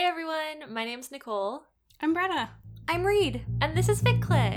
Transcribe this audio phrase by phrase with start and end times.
[0.00, 1.64] Hey everyone, my name's Nicole,
[2.00, 2.48] I'm Brenna.
[2.88, 3.44] I'm Reed.
[3.60, 4.56] and this is Fic Click.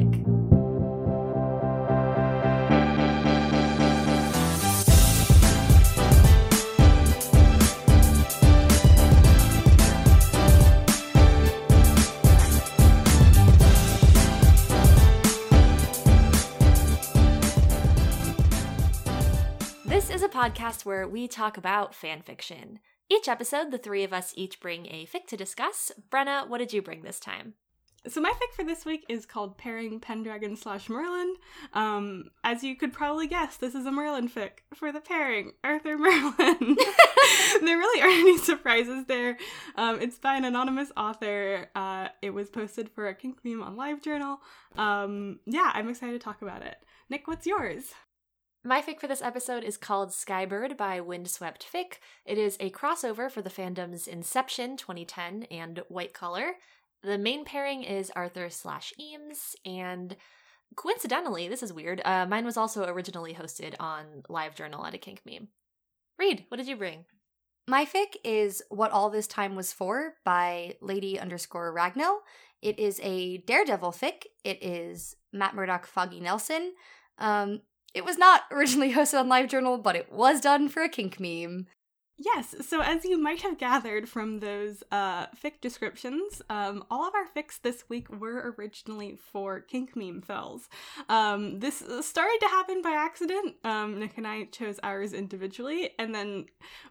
[19.86, 22.80] This is a podcast where we talk about fan fiction.
[23.14, 25.92] Each episode, the three of us each bring a fic to discuss.
[26.10, 27.54] Brenna, what did you bring this time?
[28.08, 31.36] So my fic for this week is called Pairing Pendragon slash Merlin.
[31.74, 35.96] Um, as you could probably guess, this is a Merlin fic for the pairing Arthur
[36.00, 36.34] Merlin.
[37.62, 39.38] there really aren't any surprises there.
[39.76, 41.70] Um, it's by an anonymous author.
[41.76, 44.40] Uh, it was posted for a kink meme on LiveJournal.
[44.76, 46.78] Um, yeah, I'm excited to talk about it.
[47.12, 47.94] Nick, what's yours?
[48.66, 51.96] My fic for this episode is called Skybird by Windswept Fic.
[52.26, 56.54] It is a crossover for the fandoms Inception 2010 and White Collar.
[57.02, 60.16] The main pairing is Arthur slash Eames, and
[60.78, 65.24] coincidentally, this is weird, uh, mine was also originally hosted on LiveJournal at a kink
[65.26, 65.50] meme.
[66.18, 67.04] Reed, what did you bring?
[67.68, 72.20] My fic is What All This Time Was For by Lady underscore Ragnell.
[72.62, 74.24] It is a Daredevil fic.
[74.46, 76.72] It is Matt Murdock, Foggy Nelson.
[77.18, 77.60] Um,
[77.94, 81.68] it was not originally hosted on LiveJournal, but it was done for a kink meme.
[82.16, 87.16] Yes, so as you might have gathered from those uh, fic descriptions, um, all of
[87.16, 90.70] our fics this week were originally for kink meme fills.
[91.10, 93.56] Um, this started to happen by accident.
[93.64, 96.46] Um, Nick and I chose ours individually, and then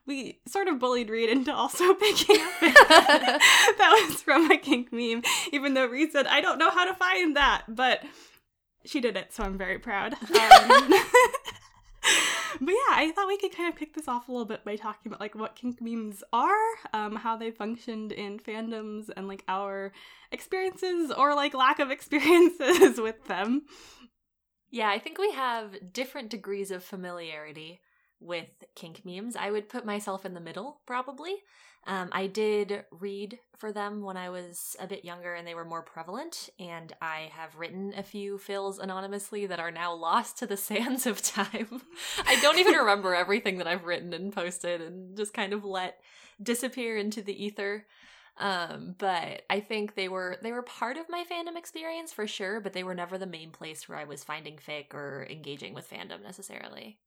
[0.06, 5.22] we sort of bullied Reed into also picking fic that was from a kink meme,
[5.52, 8.02] even though Reed said, I don't know how to find that, but
[8.84, 10.14] she did it, so I'm very proud.
[10.32, 10.92] Um,
[12.60, 14.76] but yeah, I thought we could kind of kick this off a little bit by
[14.76, 16.56] talking about like what kink memes are,
[16.92, 19.92] um, how they functioned in fandoms, and like our
[20.32, 23.62] experiences or like lack of experiences with them.
[24.70, 27.80] Yeah, I think we have different degrees of familiarity
[28.20, 29.36] with kink memes.
[29.36, 31.36] I would put myself in the middle, probably.
[31.86, 35.64] Um, I did read for them when I was a bit younger and they were
[35.64, 40.46] more prevalent, and I have written a few fills anonymously that are now lost to
[40.46, 41.82] the sands of time.
[42.26, 46.00] I don't even remember everything that I've written and posted and just kind of let
[46.40, 47.86] disappear into the ether.
[48.38, 52.60] Um, but I think they were they were part of my fandom experience for sure,
[52.60, 55.90] but they were never the main place where I was finding fic or engaging with
[55.90, 56.98] fandom necessarily.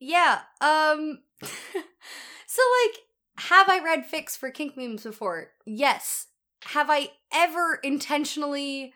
[0.00, 2.98] Yeah, um, so like,
[3.38, 5.52] have I read fics for kink memes before?
[5.64, 6.26] Yes.
[6.64, 8.92] Have I ever intentionally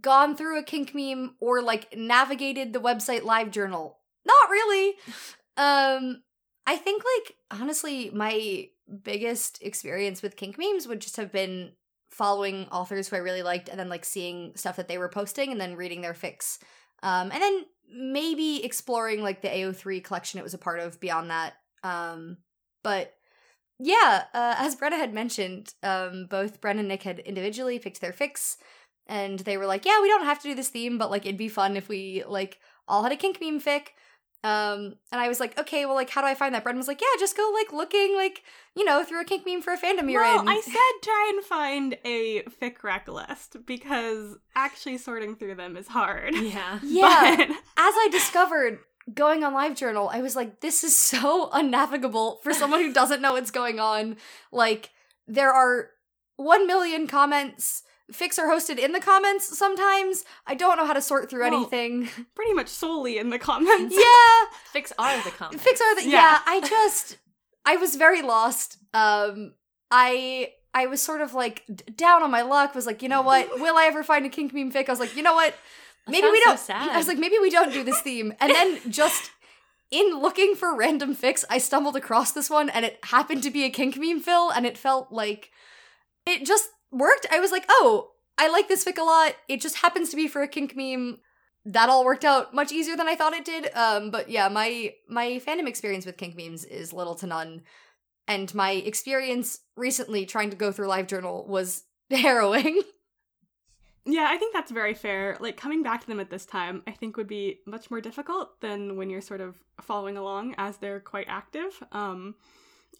[0.00, 3.98] gone through a kink meme or like navigated the website live journal?
[4.24, 4.94] Not really.
[5.56, 6.22] Um,
[6.66, 8.68] I think like honestly, my
[9.02, 11.72] biggest experience with kink memes would just have been
[12.10, 15.52] following authors who I really liked and then like seeing stuff that they were posting
[15.52, 16.58] and then reading their fics.
[17.02, 21.30] Um, and then maybe exploring like the AO3 collection it was a part of beyond
[21.30, 21.54] that.
[21.82, 22.38] Um,
[22.82, 23.12] but
[23.78, 28.12] yeah, uh, as Brenna had mentioned, um, both Brenna and Nick had individually picked their
[28.12, 28.56] fics,
[29.06, 31.36] and they were like, "Yeah, we don't have to do this theme, but like it'd
[31.36, 33.88] be fun if we like all had a kink meme fic."
[34.44, 36.86] Um, and I was like, "Okay, well, like, how do I find that?" Brenna was
[36.88, 38.42] like, "Yeah, just go like looking like
[38.76, 41.32] you know through a kink meme for a fandom you're well, in." I said try
[41.34, 46.34] and find a fic rec list because actually sorting through them is hard.
[46.34, 46.78] Yeah.
[46.84, 48.78] yeah, But- as I discovered
[49.12, 53.32] going on LiveJournal, I was like, this is so unnavigable for someone who doesn't know
[53.34, 54.16] what's going on.
[54.52, 54.90] Like,
[55.26, 55.90] there are
[56.36, 57.82] 1 million comments.
[58.12, 60.24] Fics are hosted in the comments sometimes.
[60.46, 62.08] I don't know how to sort through Well, anything.
[62.34, 63.94] pretty much solely in the comments.
[63.98, 64.44] yeah,
[64.80, 65.64] Fics are the comments.
[65.64, 66.02] Fics are the.
[66.02, 66.10] Yeah.
[66.10, 66.38] Yeah.
[66.46, 67.16] I just.
[67.64, 68.76] I was very lost.
[68.92, 69.54] Um,
[69.90, 70.52] I.
[70.76, 72.74] I was sort of like d- down on my luck.
[72.74, 73.48] Was like, you know what?
[73.60, 74.88] Will I ever find a kink meme fic?
[74.88, 75.54] I was like, you know what?
[76.06, 76.58] Maybe we don't.
[76.58, 76.90] so sad.
[76.90, 78.34] I was like, maybe we don't do this theme.
[78.40, 79.30] And then just
[79.90, 83.64] in looking for random fics, I stumbled across this one, and it happened to be
[83.64, 85.50] a kink meme fill, and it felt like
[86.26, 87.26] it just worked.
[87.30, 89.34] I was like, oh, I like this fic a lot.
[89.48, 91.18] It just happens to be for a kink meme.
[91.66, 93.70] That all worked out much easier than I thought it did.
[93.74, 97.62] Um, but yeah, my my fandom experience with kink memes is little to none,
[98.28, 102.82] and my experience recently trying to go through LiveJournal was harrowing.
[104.06, 105.36] Yeah, I think that's very fair.
[105.40, 108.60] Like coming back to them at this time, I think would be much more difficult
[108.60, 111.82] than when you're sort of following along as they're quite active.
[111.90, 112.34] Um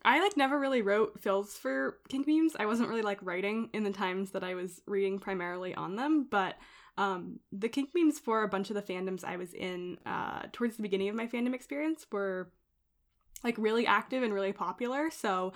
[0.06, 2.56] I like never really wrote fills for kink memes.
[2.58, 6.26] I wasn't really like writing in the times that I was reading primarily on them,
[6.30, 6.56] but
[6.96, 10.76] um the kink memes for a bunch of the fandoms I was in uh towards
[10.76, 12.50] the beginning of my fandom experience were
[13.42, 15.10] like really active and really popular.
[15.10, 15.52] So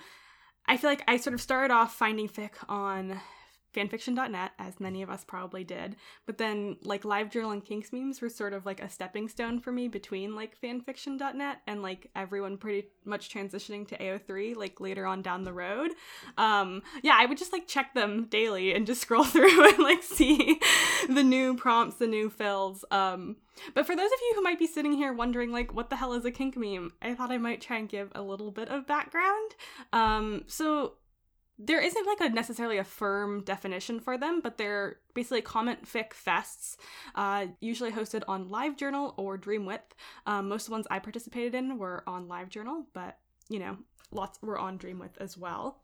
[0.67, 3.19] I feel like I sort of started off finding fic on
[3.73, 5.95] fanfiction.net, as many of us probably did.
[6.25, 9.71] But then, like, LiveJournal and Kinks memes were sort of like a stepping stone for
[9.71, 15.21] me between like fanfiction.net and like everyone pretty much transitioning to AO3 like later on
[15.21, 15.91] down the road.
[16.37, 20.03] Um, yeah, I would just like check them daily and just scroll through and like
[20.03, 20.59] see
[21.07, 22.85] the new prompts, the new fills.
[22.91, 23.37] Um,
[23.73, 26.13] but for those of you who might be sitting here wondering, like, what the hell
[26.13, 26.93] is a kink meme?
[27.01, 29.55] I thought I might try and give a little bit of background.
[29.91, 30.93] Um, so
[31.59, 36.11] there isn't like a necessarily a firm definition for them, but they're basically comment fic
[36.11, 36.77] fests,
[37.15, 39.91] uh, usually hosted on LiveJournal or Dreamwidth.
[40.25, 43.17] Um, most of the ones I participated in were on LiveJournal, but
[43.49, 43.77] you know,
[44.11, 45.81] lots were on Dreamwidth as well.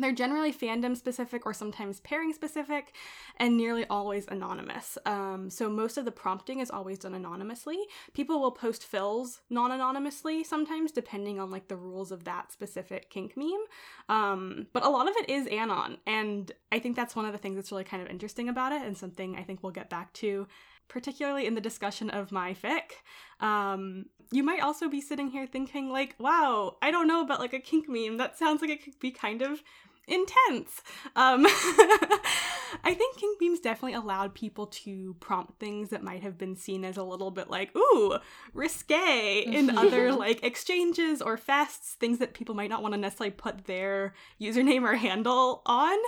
[0.00, 2.94] They're generally fandom specific or sometimes pairing specific
[3.36, 4.96] and nearly always anonymous.
[5.04, 7.78] Um, so most of the prompting is always done anonymously.
[8.14, 13.10] People will post fills non anonymously sometimes, depending on like the rules of that specific
[13.10, 13.64] kink meme.
[14.08, 15.98] Um, but a lot of it is anon.
[16.06, 18.82] And I think that's one of the things that's really kind of interesting about it
[18.82, 20.46] and something I think we'll get back to
[20.90, 22.98] particularly in the discussion of my fic.
[23.40, 27.54] Um, you might also be sitting here thinking, like, wow, I don't know about like
[27.54, 28.18] a kink meme.
[28.18, 29.62] That sounds like it could be kind of
[30.10, 30.82] intense.
[31.16, 31.46] Um,
[32.84, 36.84] I think kink memes definitely allowed people to prompt things that might have been seen
[36.84, 38.18] as a little bit like, ooh,
[38.52, 43.30] risque in other like exchanges or fests, things that people might not want to necessarily
[43.30, 45.98] put their username or handle on.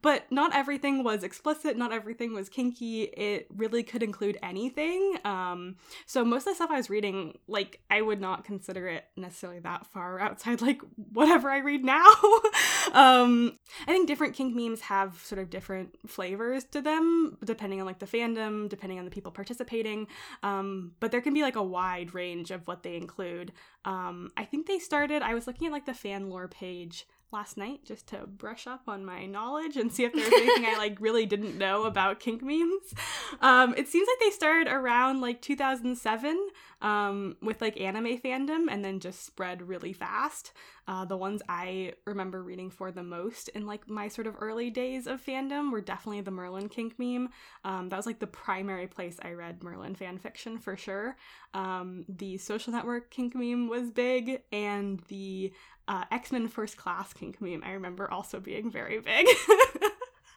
[0.00, 3.02] But not everything was explicit, not everything was kinky.
[3.02, 5.16] It really could include anything.
[5.24, 5.76] Um,
[6.06, 9.60] so most of the stuff I was reading, like, I would not consider it necessarily
[9.60, 10.80] that far outside like
[11.12, 12.06] whatever I read now.
[12.92, 17.86] um, I think different kink memes have sort of different flavors to them, depending on
[17.86, 20.06] like the fandom, depending on the people participating.
[20.42, 23.52] Um, but there can be like a wide range of what they include.
[23.84, 25.22] Um, I think they started.
[25.22, 28.82] I was looking at like the fan lore page last night just to brush up
[28.86, 32.42] on my knowledge and see if there's anything I like really didn't know about kink
[32.42, 32.94] memes.
[33.40, 36.48] Um, it seems like they started around like 2007
[36.80, 40.52] um, with like anime fandom and then just spread really fast.
[40.88, 44.68] Uh, the ones I remember reading for the most in like my sort of early
[44.68, 47.28] days of fandom were definitely the Merlin kink meme.
[47.64, 51.16] Um, that was like the primary place I read Merlin fan fiction for sure.
[51.54, 55.52] Um, the social network kink meme was big, and the
[55.92, 59.26] uh, X Men First Class kink meme I remember also being very big.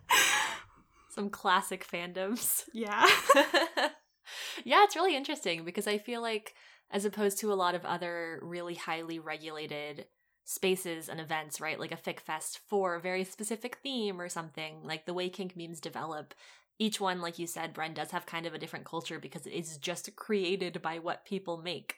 [1.09, 2.65] Some classic fandoms.
[2.73, 3.07] Yeah.
[4.65, 6.55] yeah, it's really interesting because I feel like,
[6.91, 10.07] as opposed to a lot of other really highly regulated
[10.43, 11.79] spaces and events, right?
[11.79, 15.55] Like a fic fest for a very specific theme or something, like the way kink
[15.55, 16.33] memes develop.
[16.77, 19.53] Each one, like you said, Bren, does have kind of a different culture because it
[19.53, 21.95] is just created by what people make,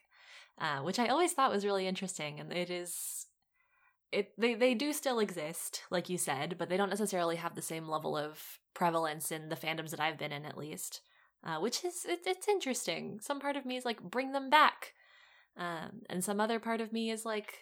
[0.62, 2.40] uh, which I always thought was really interesting.
[2.40, 3.26] And it is
[4.12, 7.62] it they they do still exist, like you said, but they don't necessarily have the
[7.62, 11.02] same level of prevalence in the fandoms that I've been in, at least.
[11.44, 13.20] Uh, which is it, it's interesting.
[13.22, 14.94] Some part of me is like, bring them back,
[15.58, 17.54] um, and some other part of me is like,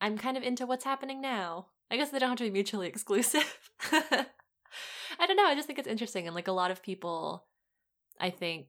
[0.00, 1.66] I'm kind of into what's happening now.
[1.90, 3.70] I guess they don't have to be mutually exclusive.
[3.82, 5.46] I don't know.
[5.46, 7.46] I just think it's interesting, and like a lot of people,
[8.20, 8.66] I think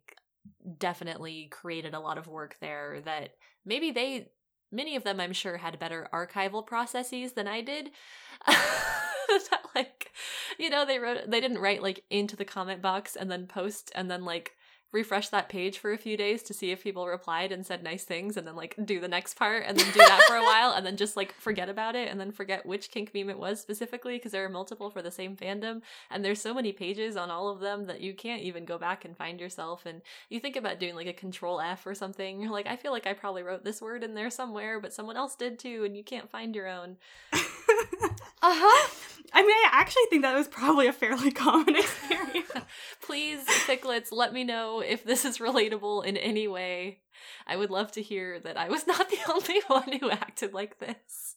[0.77, 3.31] definitely created a lot of work there that
[3.65, 4.29] maybe they
[4.71, 7.91] many of them I'm sure had better archival processes than I did.
[8.47, 10.11] that like
[10.57, 13.91] you know they wrote they didn't write like into the comment box and then post
[13.95, 14.55] and then like
[14.91, 18.05] refresh that page for a few days to see if people replied and said nice
[18.05, 20.71] things and then like do the next part and then do that for a while
[20.71, 23.59] and then just like forget about it and then forget which kink meme it was
[23.59, 27.29] specifically because there are multiple for the same fandom and there's so many pages on
[27.29, 30.55] all of them that you can't even go back and find yourself and you think
[30.55, 33.43] about doing like a control F or something you're like I feel like I probably
[33.43, 36.55] wrote this word in there somewhere but someone else did too and you can't find
[36.55, 36.95] your own
[38.41, 38.89] uh-huh
[39.33, 42.51] I mean, I actually think that was probably a fairly common experience.
[43.01, 47.01] Please, Ficklets, let me know if this is relatable in any way.
[47.45, 50.79] I would love to hear that I was not the only one who acted like
[50.79, 51.35] this.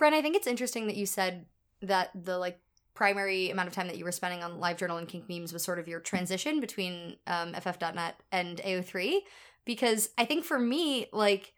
[0.00, 1.46] Bren, I think it's interesting that you said
[1.80, 2.60] that the like
[2.94, 5.78] primary amount of time that you were spending on LiveJournal and Kink Memes was sort
[5.78, 9.20] of your transition between um, FF.net and AO3,
[9.64, 11.54] because I think for me, like,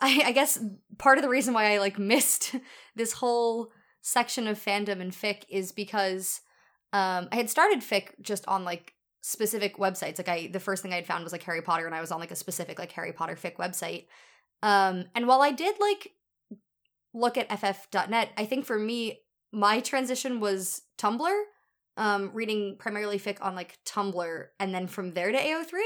[0.00, 0.58] I, I guess
[0.98, 2.54] part of the reason why I like missed
[2.96, 3.70] this whole
[4.02, 6.40] section of fandom and fic is because
[6.92, 10.18] um, I had started fic just on like specific websites.
[10.18, 12.10] Like I, the first thing I had found was like Harry Potter, and I was
[12.10, 14.06] on like a specific like Harry Potter fic website.
[14.62, 16.12] Um, and while I did like
[17.14, 19.20] look at ff.net, I think for me,
[19.52, 21.42] my transition was Tumblr,
[21.96, 25.80] um, reading primarily fic on like Tumblr, and then from there to AO3.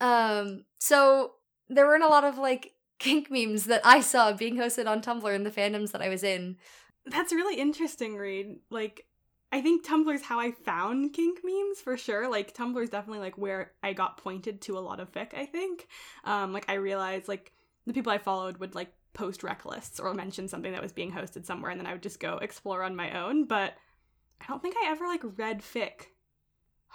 [0.00, 1.32] Um, so
[1.68, 5.34] there weren't a lot of like kink memes that I saw being hosted on Tumblr
[5.34, 6.56] in the fandoms that I was in.
[7.06, 8.58] That's really interesting, Reed.
[8.70, 9.06] Like,
[9.50, 12.28] I think Tumblr's how I found kink memes for sure.
[12.28, 15.34] Like, Tumblr's definitely like where I got pointed to a lot of fic.
[15.34, 15.88] I think.
[16.24, 17.52] Um, like I realized like
[17.86, 21.12] the people I followed would like post rec lists or mention something that was being
[21.12, 23.46] hosted somewhere, and then I would just go explore on my own.
[23.46, 23.74] But
[24.40, 26.08] I don't think I ever like read fic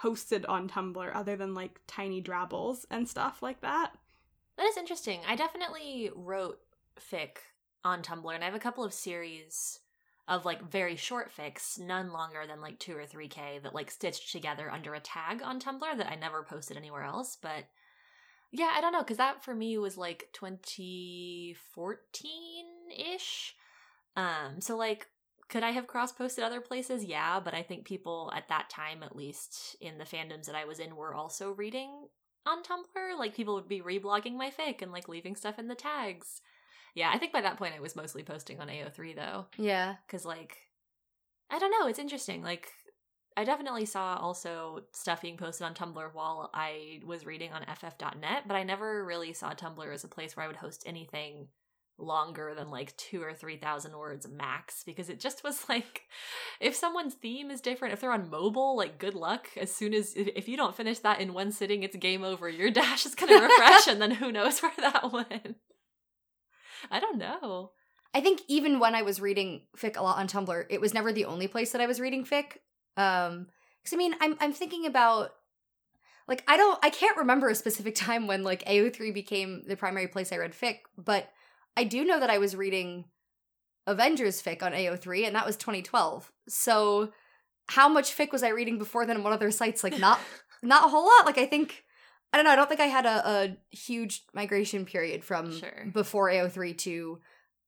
[0.02, 3.92] hosted on Tumblr other than like tiny drabbles and stuff like that.
[4.56, 5.20] That is interesting.
[5.26, 6.58] I definitely wrote
[7.00, 7.38] fic
[7.84, 9.80] on Tumblr, and I have a couple of series
[10.26, 13.90] of like very short fics, none longer than like two or three K, that like
[13.90, 17.36] stitched together under a tag on Tumblr that I never posted anywhere else.
[17.40, 17.64] But
[18.52, 21.56] yeah, I don't know, because that for me was like 2014
[22.96, 23.54] ish.
[24.16, 25.08] Um, so like,
[25.48, 27.04] could I have cross posted other places?
[27.04, 30.64] Yeah, but I think people at that time, at least in the fandoms that I
[30.64, 32.06] was in, were also reading
[32.46, 33.18] on Tumblr.
[33.18, 36.40] Like people would be reblogging my fic and like leaving stuff in the tags.
[36.94, 39.46] Yeah, I think by that point I was mostly posting on AO3 though.
[39.56, 39.96] Yeah.
[40.08, 40.56] Cause like
[41.50, 42.42] I don't know, it's interesting.
[42.42, 42.68] Like
[43.36, 48.44] I definitely saw also stuff being posted on Tumblr while I was reading on FF.net,
[48.46, 51.48] but I never really saw Tumblr as a place where I would host anything
[51.98, 56.02] longer than like two or three thousand words max because it just was like
[56.60, 59.48] if someone's theme is different if they're on mobile like good luck.
[59.56, 62.48] As soon as if you don't finish that in one sitting it's game over.
[62.48, 65.56] Your dash is gonna refresh and then who knows where that went.
[66.90, 67.70] I don't know.
[68.12, 71.12] I think even when I was reading fic a lot on Tumblr, it was never
[71.12, 72.58] the only place that I was reading fic.
[72.96, 73.48] Um,
[73.82, 75.32] because I mean, I'm I'm thinking about
[76.28, 80.08] like I don't I can't remember a specific time when like AO3 became the primary
[80.08, 81.30] place I read fic, but
[81.76, 83.04] I do know that I was reading
[83.86, 86.30] Avengers fic on AO3, and that was 2012.
[86.48, 87.12] So
[87.68, 89.82] how much fic was I reading before then on one of their sites?
[89.84, 90.20] Like not
[90.62, 91.26] not a whole lot.
[91.26, 91.84] Like I think
[92.32, 92.52] I don't know.
[92.52, 95.86] I don't think I had a, a huge migration period from Sure.
[95.92, 97.20] before AO3 to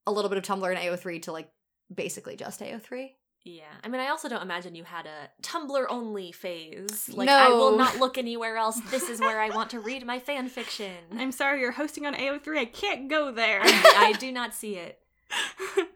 [0.06, 1.50] a little bit of Tumblr and AO3 to like
[1.94, 3.10] basically just AO3.
[3.46, 7.48] Yeah i mean i also don't imagine you had a tumblr only phase like i
[7.48, 10.92] will not look anywhere else this is where i want to read my fan fiction
[11.16, 12.58] I'm sorry, you're hosting on AO3.
[12.58, 13.60] I can't go there.
[13.62, 15.00] I, I do not see it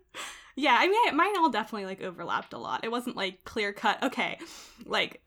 [0.57, 2.85] yeah, I mean, mine all definitely like overlapped a lot.
[2.85, 4.03] It wasn't like clear cut.
[4.03, 4.39] Okay,
[4.85, 5.21] like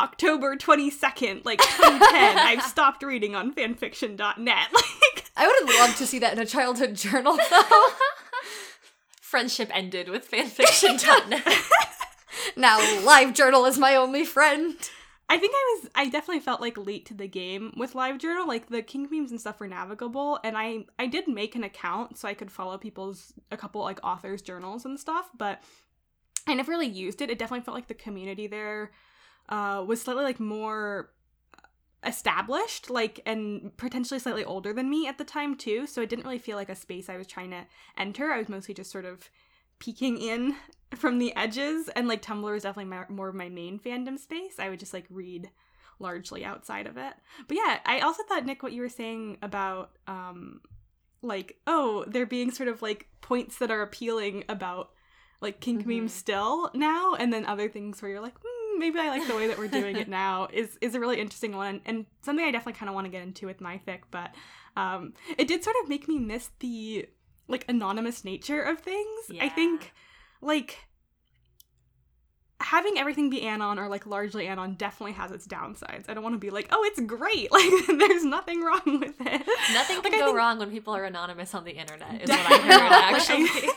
[0.00, 4.68] October 22nd, like 2010, I've stopped reading on fanfiction.net.
[4.72, 7.86] Like, I would have loved to see that in a childhood journal though.
[9.30, 11.46] Friendship ended with fanfiction.net
[12.56, 14.74] now live journal is my only friend.
[15.28, 18.48] I think I was, I definitely felt like late to the game with LiveJournal.
[18.48, 22.18] Like the Kink memes and stuff were navigable, and I, I did make an account
[22.18, 25.62] so I could follow people's a couple like authors' journals and stuff, but
[26.48, 27.30] I never really used it.
[27.30, 28.90] It definitely felt like the community there
[29.48, 31.10] uh, was slightly like more
[32.04, 35.86] established, like and potentially slightly older than me at the time too.
[35.86, 37.66] So it didn't really feel like a space I was trying to
[37.96, 38.30] enter.
[38.32, 39.28] I was mostly just sort of
[39.78, 40.54] peeking in
[40.96, 44.58] from the edges, and like Tumblr was definitely my, more of my main fandom space.
[44.58, 45.50] I would just like read
[45.98, 47.12] largely outside of it.
[47.46, 50.60] But yeah, I also thought Nick, what you were saying about um
[51.22, 54.88] like oh there being sort of like points that are appealing about
[55.42, 55.98] like kink Mhm.
[55.98, 59.34] memes still now and then other things where you're like hmm, maybe i like the
[59.36, 62.50] way that we're doing it now is is a really interesting one and something i
[62.50, 64.30] definitely kind of want to get into with my fic but
[64.76, 67.06] um it did sort of make me miss the
[67.48, 69.22] like anonymous nature of things.
[69.40, 69.92] I think
[70.40, 70.78] like
[72.60, 76.04] having everything be anon or like largely anon definitely has its downsides.
[76.08, 77.50] I don't want to be like oh it's great!
[77.52, 79.46] Like there's nothing wrong with it.
[79.72, 82.38] Nothing can I go think- wrong when people are anonymous on the internet is what
[82.38, 83.70] i heard actually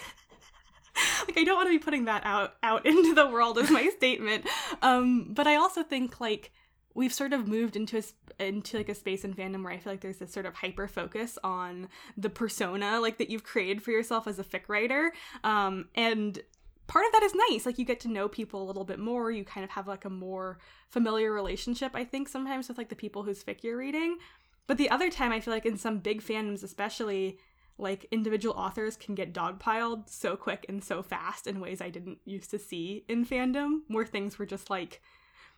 [1.33, 3.89] like I don't want to be putting that out out into the world as my
[3.89, 4.45] statement.
[4.81, 6.51] Um, but I also think like
[6.93, 8.03] we've sort of moved into a
[8.43, 10.87] into like a space in fandom where I feel like there's this sort of hyper
[10.87, 11.87] focus on
[12.17, 15.13] the persona like that you've created for yourself as a fic writer.
[15.43, 16.39] Um, and
[16.87, 17.65] part of that is nice.
[17.65, 19.31] Like you get to know people a little bit more.
[19.31, 20.57] You kind of have like a more
[20.89, 21.91] familiar relationship.
[21.93, 24.17] I think sometimes with like the people whose fic you're reading.
[24.65, 27.37] But the other time, I feel like in some big fandoms, especially,
[27.77, 32.19] like individual authors can get dogpiled so quick and so fast in ways I didn't
[32.25, 35.01] used to see in fandom, where things were just like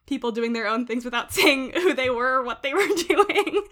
[0.06, 3.64] people doing their own things without saying who they were or what they were doing.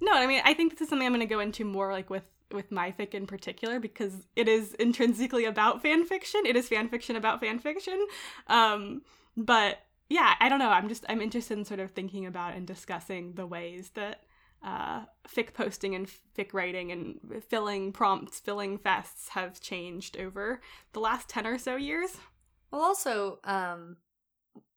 [0.00, 2.10] no, I mean, I think this is something I'm going to go into more like
[2.10, 6.42] with with my fic in particular because it is intrinsically about fan fiction.
[6.44, 8.06] It is fan fiction about fan fiction.
[8.48, 9.02] Um,
[9.36, 10.70] but yeah, I don't know.
[10.70, 14.24] I'm just I'm interested in sort of thinking about and discussing the ways that
[14.62, 20.60] uh, fic posting and fic writing and filling prompts, filling fests have changed over
[20.92, 22.16] the last 10 or so years.
[22.70, 23.96] Well, also, um,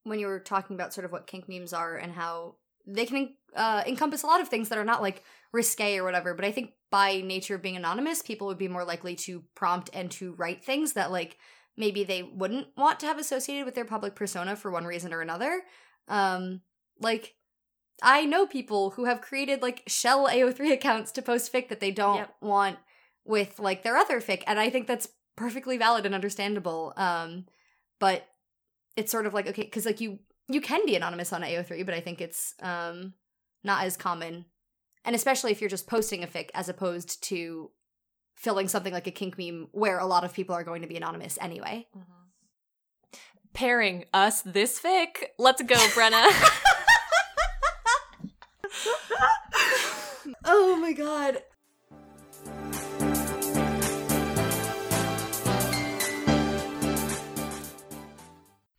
[0.03, 3.35] when you were talking about sort of what kink memes are and how they can
[3.55, 6.51] uh, encompass a lot of things that are not like risque or whatever, but I
[6.51, 10.33] think by nature of being anonymous, people would be more likely to prompt and to
[10.33, 11.37] write things that like
[11.77, 15.21] maybe they wouldn't want to have associated with their public persona for one reason or
[15.21, 15.61] another.
[16.07, 16.61] Um,
[16.99, 17.35] like
[18.01, 21.91] I know people who have created like shell AO3 accounts to post fic that they
[21.91, 22.35] don't Yep.
[22.41, 22.77] want
[23.25, 26.93] with like their other fic, and I think that's perfectly valid and understandable.
[26.97, 27.45] Um,
[27.99, 28.27] but
[28.97, 30.19] it's sort of like okay, because like you
[30.49, 33.13] you can be anonymous on AO3, but I think it's um
[33.63, 34.45] not as common,
[35.05, 37.71] and especially if you're just posting a fic as opposed to
[38.35, 40.97] filling something like a kink meme where a lot of people are going to be
[40.97, 41.87] anonymous anyway.
[43.53, 45.25] Pairing us this fic.
[45.37, 46.25] Let's go, Brenna.
[50.55, 51.39] oh my god.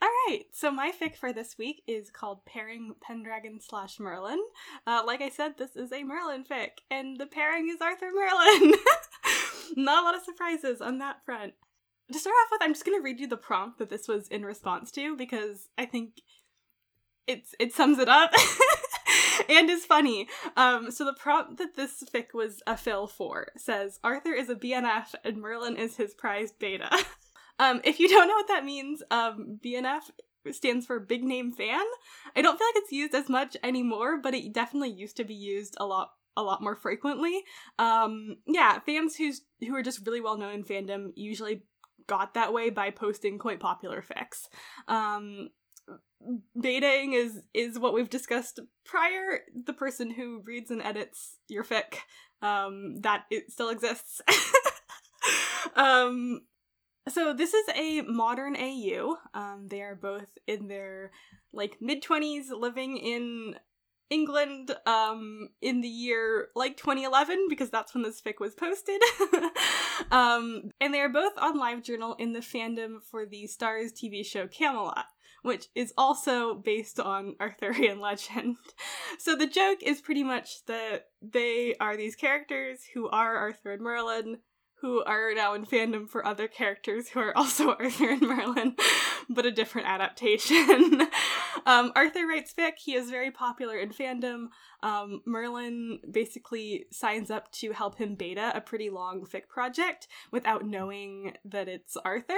[0.01, 4.39] All right, so my fic for this week is called Pairing Pendragon slash Merlin.
[4.87, 8.75] Uh, like I said, this is a Merlin fic, and the pairing is Arthur Merlin.
[9.77, 11.55] Not a lot of surprises on that front.
[12.13, 14.29] To start off with, I'm just going to read you the prompt that this was
[14.29, 16.21] in response to because I think
[17.27, 18.31] it's it sums it up
[19.49, 20.29] and is funny.
[20.57, 24.55] Um, so the prompt that this fic was a fill for says Arthur is a
[24.55, 26.91] BNF and Merlin is his prized beta.
[27.59, 30.11] Um, if you don't know what that means, um, BNF
[30.51, 31.85] stands for big name fan.
[32.35, 35.35] I don't feel like it's used as much anymore, but it definitely used to be
[35.35, 37.45] used a lot a lot more frequently.
[37.79, 41.63] Um, yeah, fans who's who are just really well known in fandom usually
[42.07, 44.49] got that way by posting quite popular fics.
[44.89, 45.51] Um,
[46.57, 49.41] betaing is is what we've discussed prior.
[49.65, 51.99] The person who reads and edits your fic,
[52.43, 54.21] um, that it still exists.
[55.77, 56.43] um,
[57.09, 59.17] so this is a modern AU.
[59.35, 61.13] Um, they are both in their
[61.53, 63.57] like mid twenties, living in
[64.11, 69.01] England um, in the year like 2011 because that's when this fic was posted.
[70.11, 74.47] um, and they are both on LiveJournal in the fandom for the Starz TV show
[74.47, 75.07] Camelot,
[75.45, 78.57] which is also based on Arthurian legend.
[79.19, 83.83] So the joke is pretty much that they are these characters who are Arthur and
[83.83, 84.39] Merlin
[84.81, 88.75] who are now in fandom for other characters who are also Arthur and Merlin,
[89.29, 91.03] but a different adaptation.
[91.67, 92.73] um, Arthur writes fic.
[92.83, 94.47] He is very popular in fandom.
[94.83, 100.67] Um, Merlin basically signs up to help him beta a pretty long fic project without
[100.67, 102.35] knowing that it's Arthur.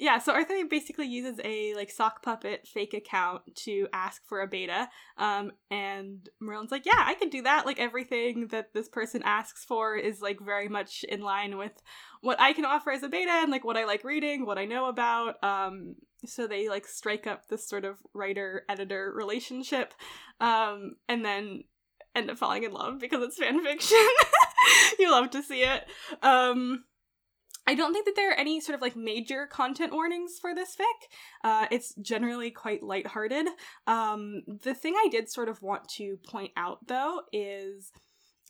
[0.00, 4.46] Yeah, so Arthur basically uses a like sock puppet fake account to ask for a
[4.46, 4.88] beta.
[5.18, 7.66] Um, and Merlin's like, yeah, I can do that.
[7.66, 11.72] Like everything that this person asks for is like very much in line with
[12.22, 14.64] what I can offer as a beta and like what I like reading, what I
[14.64, 15.34] know about.
[15.44, 19.92] Um, so they like strike up this sort of writer editor relationship,
[20.40, 21.64] um, and then
[22.14, 23.98] end up falling in love because it's fan fiction.
[24.98, 25.84] you love to see it.
[26.22, 26.84] Um,
[27.70, 30.74] I don't think that there are any sort of like major content warnings for this
[30.74, 31.06] fic.
[31.44, 33.46] Uh, it's generally quite lighthearted.
[33.86, 37.92] Um, the thing I did sort of want to point out though is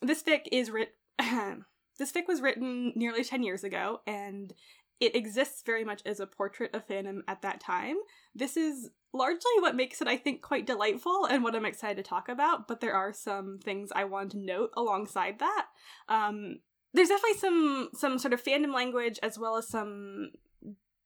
[0.01, 0.95] this fic is writ.
[1.19, 4.55] this fic was written nearly 10 years ago and
[4.99, 7.97] it exists very much as a portrait of fandom at that time.
[8.33, 12.09] This is largely what makes it, I think, quite delightful and what I'm excited to
[12.09, 15.67] talk about, but there are some things I want to note alongside that.
[16.09, 16.57] Um,
[16.93, 20.31] there's definitely some some sort of fandom language as well as some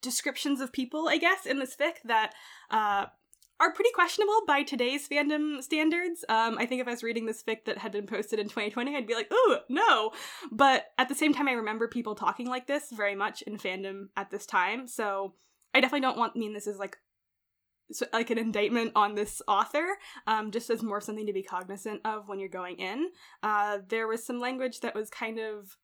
[0.02, 2.34] descriptions of people, I guess, in this fic that
[2.70, 3.06] uh,
[3.60, 6.24] are pretty questionable by today's fandom standards.
[6.30, 8.96] Um, I think if I was reading this fic that had been posted in 2020,
[8.96, 10.12] I'd be like, ooh, no.
[10.52, 14.10] But at the same time, I remember people talking like this very much in fandom
[14.16, 14.88] at this time.
[14.88, 15.34] So
[15.74, 16.98] I definitely don't want mean this is like
[18.12, 22.28] like an indictment on this author, um, just as more something to be cognizant of
[22.28, 23.10] when you're going in.
[23.44, 25.78] Uh, there was some language that was kind of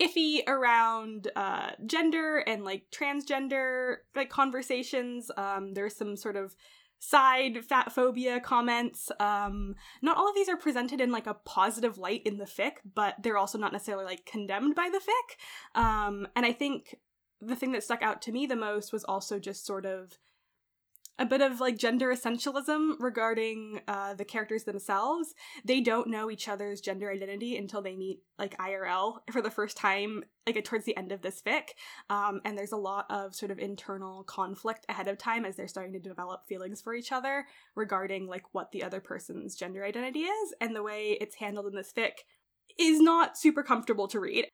[0.00, 5.30] iffy around uh, gender and like transgender like conversations.
[5.36, 6.54] Um, there's some sort of
[6.98, 9.10] side fat phobia comments.
[9.20, 12.72] Um, not all of these are presented in like a positive light in the fic,
[12.94, 15.80] but they're also not necessarily like condemned by the fic.
[15.80, 16.96] Um, and I think
[17.40, 20.18] the thing that stuck out to me the most was also just sort of
[21.18, 25.34] a bit of like gender essentialism regarding uh, the characters themselves.
[25.64, 29.76] They don't know each other's gender identity until they meet like IRL for the first
[29.76, 31.70] time, like towards the end of this fic.
[32.10, 35.68] Um, and there's a lot of sort of internal conflict ahead of time as they're
[35.68, 40.20] starting to develop feelings for each other regarding like what the other person's gender identity
[40.20, 40.54] is.
[40.60, 42.12] And the way it's handled in this fic
[42.78, 44.46] is not super comfortable to read.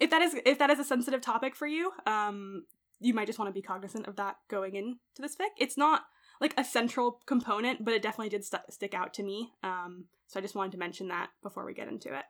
[0.00, 2.64] If that is if that is a sensitive topic for you, um,
[3.00, 5.50] you might just want to be cognizant of that going into this fic.
[5.58, 6.02] It's not
[6.40, 9.52] like a central component, but it definitely did st- stick out to me.
[9.62, 12.24] Um, so I just wanted to mention that before we get into it.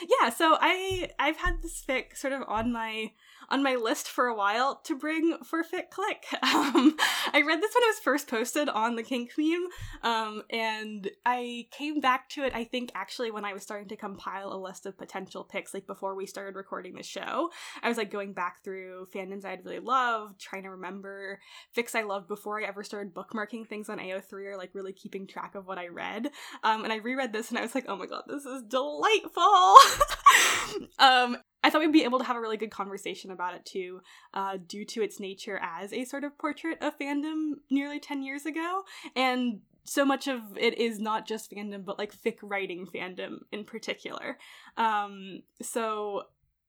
[0.00, 3.12] Yeah, so I I've had this fic sort of on my
[3.48, 6.24] on my list for a while to bring for Fic Click.
[6.56, 6.96] Um,
[7.32, 9.66] I read this when it was first posted on the Kink meme,
[10.02, 12.54] um, and I came back to it.
[12.54, 15.86] I think actually when I was starting to compile a list of potential picks, like
[15.86, 17.50] before we started recording the show,
[17.82, 21.40] I was like going back through fandoms I'd really loved, trying to remember
[21.76, 25.26] fics I loved before I ever started bookmarking things on AO3 or like really keeping
[25.26, 26.30] track of what I read.
[26.64, 29.42] Um, and I reread this and I was like, oh my god, this is delightful.
[30.98, 34.00] um, I thought we'd be able to have a really good conversation about it too,
[34.34, 38.46] uh, due to its nature as a sort of portrait of fandom nearly 10 years
[38.46, 38.82] ago.
[39.16, 43.64] And so much of it is not just fandom, but like fic writing fandom in
[43.64, 44.38] particular.
[44.76, 46.24] Um, so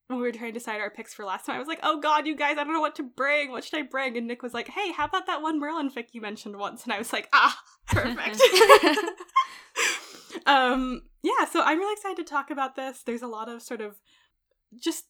[0.08, 2.00] when we were trying to decide our picks for last time, I was like, oh
[2.00, 3.50] god, you guys, I don't know what to bring.
[3.50, 4.16] What should I bring?
[4.16, 6.84] And Nick was like, hey, how about that one Merlin fic you mentioned once?
[6.84, 7.56] And I was like, ah,
[7.86, 8.40] perfect.
[10.46, 13.02] um, yeah, so I'm really excited to talk about this.
[13.02, 14.00] There's a lot of sort of
[14.80, 15.04] just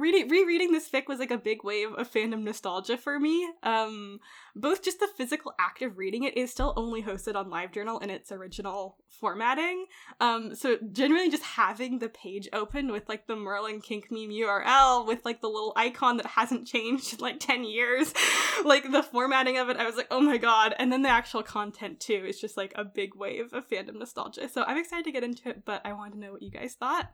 [0.00, 3.48] reading rereading this fic was like a big wave of fandom nostalgia for me.
[3.62, 4.20] Um,
[4.56, 8.10] both just the physical act of reading it is still only hosted on LiveJournal in
[8.10, 9.86] its original formatting.
[10.18, 15.06] Um, so generally just having the page open with like the Merlin kink meme URL
[15.06, 18.12] with like the little icon that hasn't changed in like 10 years,
[18.64, 20.74] like the formatting of it, I was like, oh my god.
[20.78, 24.48] And then the actual content too is just like a big wave of fandom nostalgia.
[24.48, 26.74] So I'm excited to get into it, but I wanted to know what you guys
[26.74, 27.10] thought.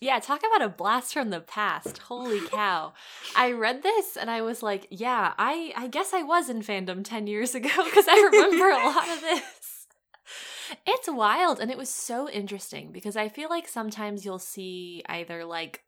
[0.00, 1.98] Yeah, talk about a blast from the past.
[1.98, 2.92] Holy cow.
[3.36, 7.04] I read this and I was like, yeah, I I guess I was in fandom
[7.04, 9.86] 10 years ago because I remember a lot of this.
[10.86, 15.44] It's wild and it was so interesting because I feel like sometimes you'll see either
[15.44, 15.82] like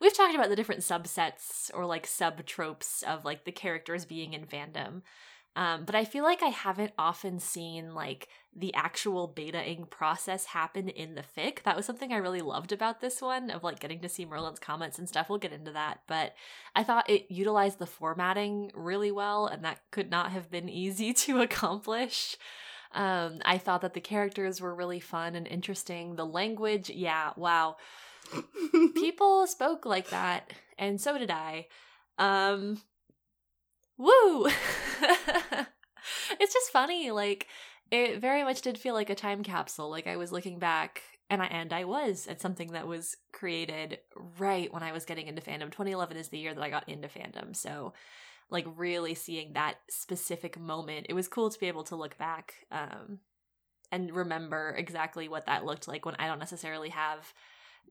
[0.00, 4.34] we've talked about the different subsets or like sub tropes of like the characters being
[4.34, 5.02] in fandom.
[5.56, 10.88] Um, but I feel like I haven't often seen like the actual beta-ing process happen
[10.88, 11.62] in the fic.
[11.62, 14.58] That was something I really loved about this one of like getting to see Merlin's
[14.58, 15.28] comments and stuff.
[15.28, 16.34] We'll get into that, but
[16.74, 21.12] I thought it utilized the formatting really well, and that could not have been easy
[21.24, 22.36] to accomplish.
[22.92, 26.14] Um, I thought that the characters were really fun and interesting.
[26.14, 27.76] The language, yeah, wow.
[28.94, 31.66] People spoke like that, and so did I.
[32.18, 32.82] Um,
[33.98, 34.48] woo!
[36.40, 37.48] it's just funny, like
[37.90, 39.90] it very much did feel like a time capsule.
[39.90, 43.98] Like I was looking back and I and I was at something that was created
[44.38, 45.70] right when I was getting into fandom.
[45.70, 47.54] 2011 is the year that I got into fandom.
[47.54, 47.92] So
[48.50, 51.06] like really seeing that specific moment.
[51.08, 53.20] It was cool to be able to look back um
[53.92, 57.32] and remember exactly what that looked like when I don't necessarily have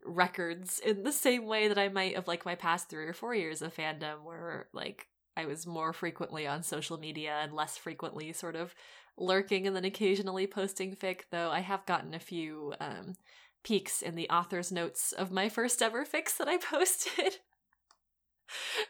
[0.06, 3.36] records in the same way that I might of like my past 3 or 4
[3.36, 8.34] years of fandom where like I was more frequently on social media and less frequently
[8.34, 8.76] sort of
[9.18, 13.16] lurking and then occasionally posting fic, though I have gotten a few um,
[13.64, 17.38] peeks in the author's notes of my first ever fics that I posted.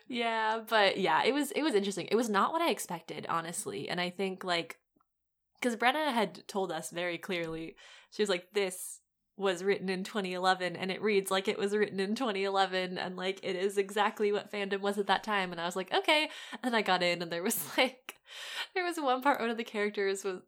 [0.08, 2.08] yeah, but yeah, it was it was interesting.
[2.12, 3.89] It was not what I expected, honestly.
[3.89, 4.79] And I think like
[5.60, 7.75] because Brenna had told us very clearly,
[8.12, 8.99] she was like, "This
[9.36, 13.39] was written in 2011 and it reads like it was written in 2011 and like
[13.41, 16.30] it is exactly what fandom was at that time and i was like okay
[16.62, 18.15] and i got in and there was like
[18.76, 20.41] there was one part one of the characters was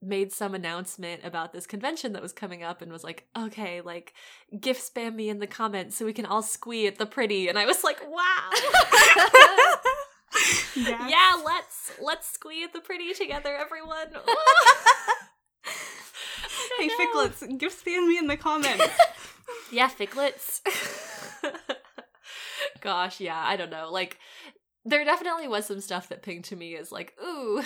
[0.00, 4.14] made some announcement about this convention that was coming up and was like okay like
[4.60, 7.58] gif spam me in the comments so we can all squee at the pretty and
[7.58, 8.50] i was like wow
[10.76, 11.10] yes.
[11.10, 14.08] yeah let's let's squee at the pretty together everyone
[16.78, 16.94] hey, know.
[16.98, 18.86] Ficklets, give spam me in the comments.
[19.72, 20.60] yeah, Ficklets.
[22.80, 23.90] Gosh, yeah, I don't know.
[23.90, 24.18] Like,
[24.84, 27.62] there definitely was some stuff that pinged to me as like, ooh,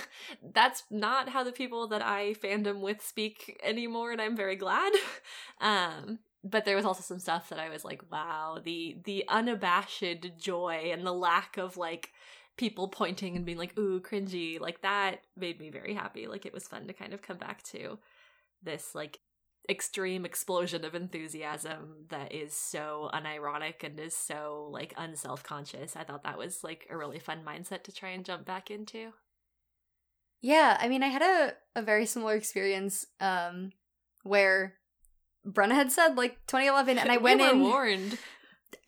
[0.52, 4.92] that's not how the people that I fandom with speak anymore, and I'm very glad.
[5.60, 10.38] Um, but there was also some stuff that I was like, wow, the the unabashed
[10.38, 12.12] joy and the lack of like
[12.56, 16.26] people pointing and being like, ooh, cringy, like that made me very happy.
[16.26, 17.98] Like it was fun to kind of come back to
[18.62, 19.20] this like
[19.70, 25.94] extreme explosion of enthusiasm that is so unironic and is so like unself-conscious.
[25.94, 29.12] I thought that was like a really fun mindset to try and jump back into.
[30.40, 33.72] Yeah, I mean I had a, a very similar experience um
[34.22, 34.74] where
[35.46, 38.18] Brenna had said like 2011 and I went in warned.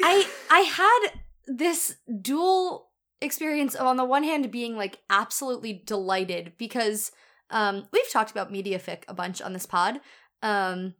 [0.03, 2.89] I I had this dual
[3.21, 7.13] experience of on the one hand being like absolutely delighted because
[7.51, 10.01] um, we've talked about MediaFic a bunch on this pod.
[10.43, 10.95] Um,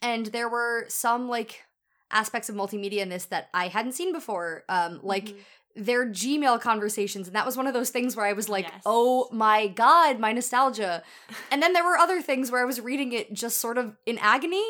[0.00, 1.64] and there were some like
[2.10, 4.64] aspects of multimedia in this that I hadn't seen before.
[4.68, 5.84] Um, like mm-hmm.
[5.84, 7.26] their Gmail conversations.
[7.26, 8.82] And that was one of those things where I was like, Yes.
[8.84, 11.02] oh my God, my nostalgia.
[11.50, 14.18] And then there were other things where I was reading it just sort of in
[14.18, 14.66] agony.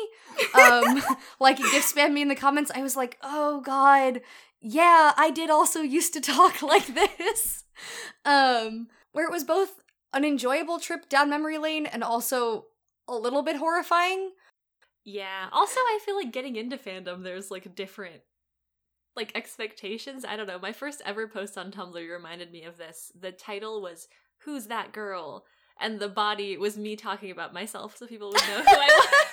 [0.53, 1.03] Um,
[1.39, 2.71] like gif spam me in the comments.
[2.73, 4.21] I was like, oh God,
[4.61, 7.65] yeah, I did also used to talk like this.
[8.23, 9.82] Um, where it was both
[10.13, 12.65] an enjoyable trip down memory lane and also
[13.07, 14.31] a little bit horrifying.
[15.03, 15.47] Yeah.
[15.51, 18.21] Also, I feel like getting into fandom, there's like different
[19.15, 20.25] like expectations.
[20.25, 20.59] I don't know.
[20.59, 23.11] My first ever post on Tumblr reminded me of this.
[23.19, 24.07] The title was
[24.39, 25.45] "Who's That Girl?"
[25.79, 28.87] and the body was me talking about myself, so people would know who I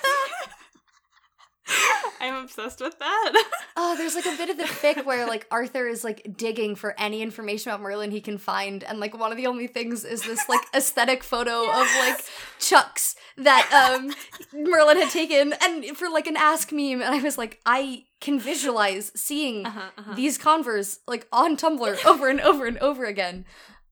[2.21, 3.43] I'm obsessed with that.
[3.77, 6.93] Oh, there's like a bit of the fic where like Arthur is like digging for
[6.99, 10.21] any information about Merlin he can find, and like one of the only things is
[10.23, 12.23] this like aesthetic photo of like
[12.59, 14.13] chucks that um
[14.53, 18.39] Merlin had taken, and for like an ask meme, and I was like, I can
[18.39, 20.13] visualize seeing Uh-huh, uh-huh.
[20.15, 23.45] these Converse like on Tumblr over and over and over again.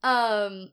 [0.03, 0.71] Um,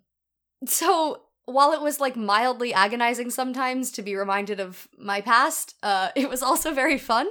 [0.66, 6.10] so while it was like mildly agonizing sometimes to be reminded of my past, uh,
[6.16, 7.28] it was also very fun.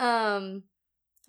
[0.00, 0.64] Um,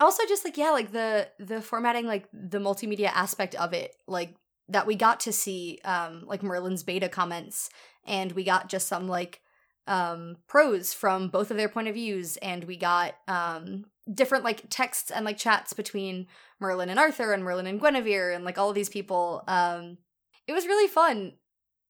[0.00, 4.34] also just like yeah, like the the formatting, like the multimedia aspect of it, like
[4.68, 7.68] that we got to see, um, like Merlin's beta comments,
[8.06, 9.40] and we got just some like
[9.86, 14.64] um prose from both of their point of views and we got um different like
[14.70, 16.26] texts and like chats between
[16.58, 19.44] Merlin and Arthur and Merlin and Guinevere and like all of these people.
[19.46, 19.98] Um
[20.46, 21.34] it was really fun.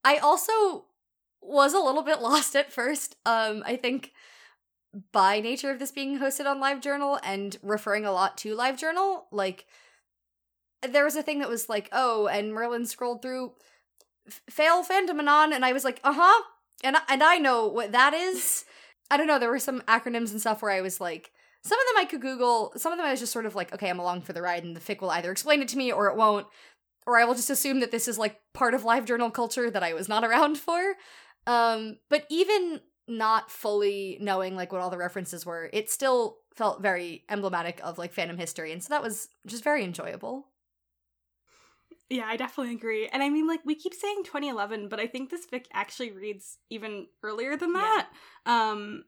[0.04, 0.84] I also
[1.40, 3.16] was a little bit lost at first.
[3.26, 4.12] Um I think
[5.12, 9.66] by nature of this being hosted on LiveJournal and referring a lot to LiveJournal, like
[10.88, 13.52] there was a thing that was like, oh, and Merlin scrolled through
[14.26, 16.42] f- fail fandomanon, and I was like, uh huh,
[16.82, 18.64] and I- and I know what that is.
[19.10, 19.38] I don't know.
[19.38, 21.30] There were some acronyms and stuff where I was like,
[21.62, 22.72] some of them I could Google.
[22.76, 24.64] Some of them I was just sort of like, okay, I'm along for the ride,
[24.64, 26.46] and the fic will either explain it to me or it won't,
[27.06, 29.82] or I will just assume that this is like part of live journal culture that
[29.82, 30.94] I was not around for.
[31.46, 36.80] Um, but even not fully knowing like what all the references were, it still felt
[36.82, 40.48] very emblematic of like fandom history, and so that was just very enjoyable.
[42.10, 43.08] Yeah, I definitely agree.
[43.08, 46.58] And I mean, like, we keep saying 2011, but I think this fic actually reads
[46.68, 48.08] even earlier than that.
[48.46, 49.04] Um,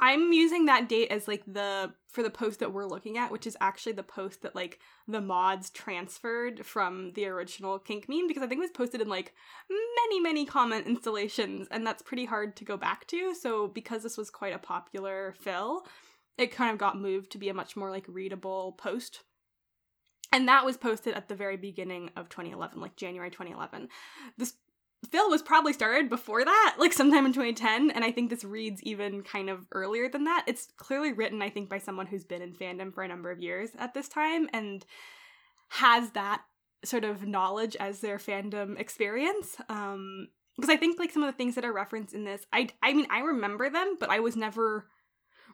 [0.00, 3.46] I'm using that date as like the for the post that we're looking at, which
[3.46, 8.42] is actually the post that like the mods transferred from the original kink meme because
[8.42, 9.34] I think it was posted in like
[9.68, 13.34] many many comment installations, and that's pretty hard to go back to.
[13.34, 15.86] So because this was quite a popular fill,
[16.38, 19.20] it kind of got moved to be a much more like readable post
[20.32, 23.88] and that was posted at the very beginning of 2011 like january 2011
[24.38, 24.54] this
[25.08, 28.82] fill was probably started before that like sometime in 2010 and i think this reads
[28.82, 30.44] even kind of earlier than that.
[30.46, 33.40] It's clearly written i think by someone who's been in fandom for a number of
[33.40, 34.84] years at this time and
[35.68, 36.42] has that
[36.84, 41.36] sort of knowledge as their fandom experience um because i think like some of the
[41.36, 44.36] things that are referenced in this i i mean i remember them but i was
[44.36, 44.86] never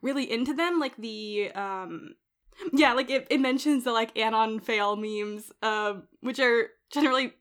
[0.03, 2.15] really into them like the um
[2.73, 7.33] yeah, like it, it mentions the like anon fail memes, um, which are generally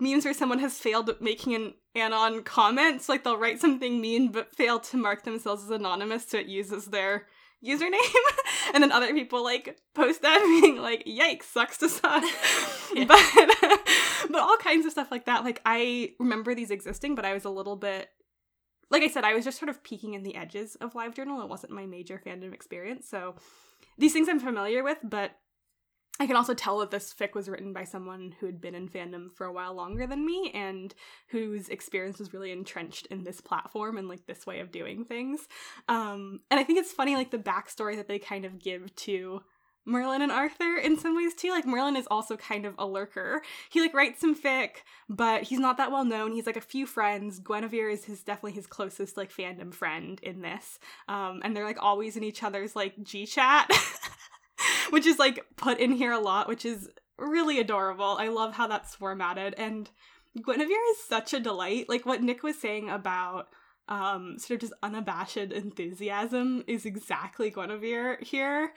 [0.00, 3.02] memes where someone has failed at making an anon comment.
[3.02, 6.46] So like they'll write something mean but fail to mark themselves as anonymous, so it
[6.46, 7.26] uses their
[7.64, 7.98] username.
[8.74, 12.24] and then other people like post that being like, yikes, sucks to suck.
[12.94, 13.06] Yeah.
[13.06, 13.18] But
[14.30, 15.42] but all kinds of stuff like that.
[15.42, 18.08] Like I remember these existing, but I was a little bit
[18.90, 21.42] like I said, I was just sort of peeking in the edges of LiveJournal.
[21.42, 23.08] It wasn't my major fandom experience.
[23.08, 23.34] So
[23.98, 25.32] these things I'm familiar with, but
[26.20, 28.88] I can also tell that this fic was written by someone who had been in
[28.88, 30.94] fandom for a while longer than me and
[31.28, 35.48] whose experience was really entrenched in this platform and like this way of doing things.
[35.88, 39.42] Um, and I think it's funny, like the backstory that they kind of give to
[39.86, 41.50] Merlin and Arthur in some ways too.
[41.50, 43.42] Like Merlin is also kind of a lurker.
[43.70, 44.76] He like writes some fic,
[45.08, 46.32] but he's not that well known.
[46.32, 47.38] He's like a few friends.
[47.38, 50.78] Guinevere is his definitely his closest like fandom friend in this.
[51.08, 53.68] Um, and they're like always in each other's like G chat,
[54.90, 58.16] which is like put in here a lot, which is really adorable.
[58.18, 59.54] I love how that's formatted.
[59.56, 59.90] And
[60.36, 61.88] Guinevere is such a delight.
[61.88, 63.48] Like what Nick was saying about
[63.88, 68.72] um sort of just unabashed enthusiasm is exactly Guinevere here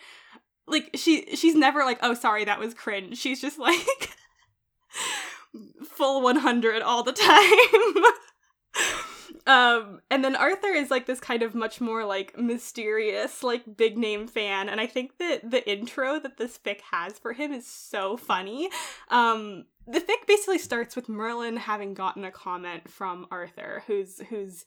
[0.67, 4.09] like she she's never like oh sorry that was cringe she's just like
[5.85, 8.03] full 100 all the time
[9.47, 13.97] um and then arthur is like this kind of much more like mysterious like big
[13.97, 17.65] name fan and i think that the intro that this fic has for him is
[17.65, 18.69] so funny.
[19.09, 24.65] Um the fic basically starts with merlin having gotten a comment from arthur who's who's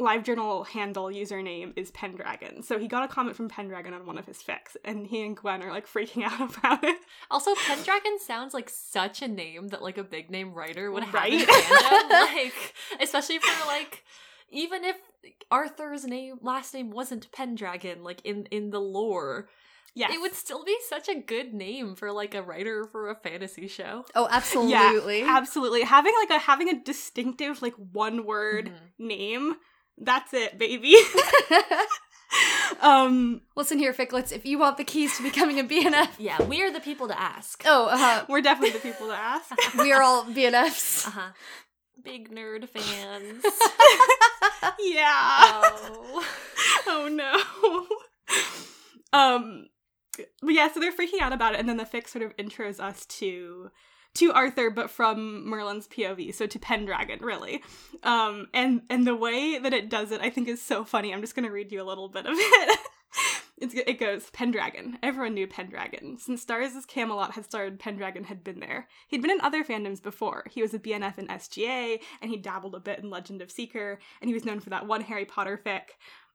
[0.00, 2.62] LiveJournal handle username is Pendragon.
[2.62, 5.36] So he got a comment from Pendragon on one of his fics, and he and
[5.36, 6.96] Gwen are like freaking out about it.
[7.30, 11.14] Also, Pendragon sounds like such a name that like a big name writer would have
[11.26, 11.48] in Right?
[12.10, 14.02] like, especially for like,
[14.50, 14.96] even if
[15.50, 19.48] Arthur's name last name wasn't Pendragon, like in in the lore,
[19.96, 20.10] Yes.
[20.12, 23.68] it would still be such a good name for like a writer for a fantasy
[23.68, 24.04] show.
[24.16, 25.20] Oh, absolutely.
[25.20, 25.82] Yeah, absolutely.
[25.82, 29.06] Having like a having a distinctive like one word Mhm.
[29.06, 29.54] name.
[29.98, 30.94] That's it, baby.
[32.80, 34.32] um Listen here, Ficklets.
[34.32, 37.18] If you want the keys to becoming a BNF, Yeah, we are the people to
[37.20, 37.62] ask.
[37.66, 39.50] oh, uh, we're definitely the people to ask.
[39.78, 41.06] we are all BNFs.
[41.06, 41.30] Uh huh.
[42.02, 43.44] Big nerd fans.
[44.80, 45.62] yeah.
[45.64, 46.26] oh.
[46.86, 49.18] oh no.
[49.18, 49.66] um
[50.42, 52.78] but yeah, so they're freaking out about it, and then the fic sort of intros
[52.78, 53.70] us to
[54.14, 57.62] to Arthur, but from Merlin's POV, so to Pendragon, really.
[58.02, 61.12] Um, and and the way that it does it, I think, is so funny.
[61.12, 62.78] I'm just gonna read you a little bit of it.
[63.58, 64.98] it's, it goes Pendragon.
[65.02, 66.18] Everyone knew Pendragon.
[66.18, 68.88] Since Starz' Camelot had started, Pendragon had been there.
[69.08, 70.44] He'd been in other fandoms before.
[70.50, 73.98] He was a BNF in SGA, and he dabbled a bit in Legend of Seeker,
[74.20, 75.82] and he was known for that one Harry Potter fic.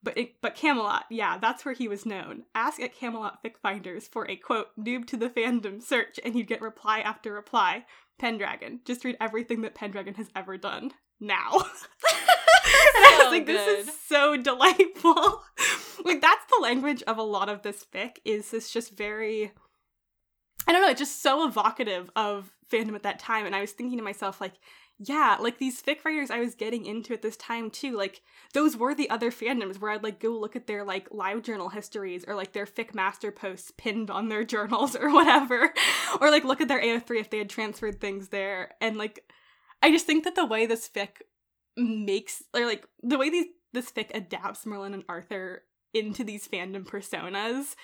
[0.01, 2.43] But it, but Camelot, yeah, that's where he was known.
[2.55, 6.47] Ask at Camelot Fic Finders for a quote noob to the fandom search, and you'd
[6.47, 7.85] get reply after reply.
[8.17, 8.81] Pendragon.
[8.85, 11.51] Just read everything that Pendragon has ever done now.
[11.53, 11.65] and
[13.05, 15.43] I was like, this is so delightful.
[16.05, 18.17] like that's the language of a lot of this fic.
[18.25, 19.53] Is this just very
[20.67, 23.45] I don't know, it's just so evocative of fandom at that time.
[23.45, 24.53] And I was thinking to myself, like,
[25.01, 28.21] yeah, like these fic writers I was getting into at this time too, like
[28.53, 31.69] those were the other fandoms where I'd like go look at their like live journal
[31.69, 35.73] histories or like their fic master posts pinned on their journals or whatever.
[36.19, 38.73] or like look at their AO3 if they had transferred things there.
[38.81, 39.23] And like
[39.81, 41.21] I just think that the way this fic
[41.77, 46.85] makes or like the way these this fic adapts Merlin and Arthur into these fandom
[46.85, 47.75] personas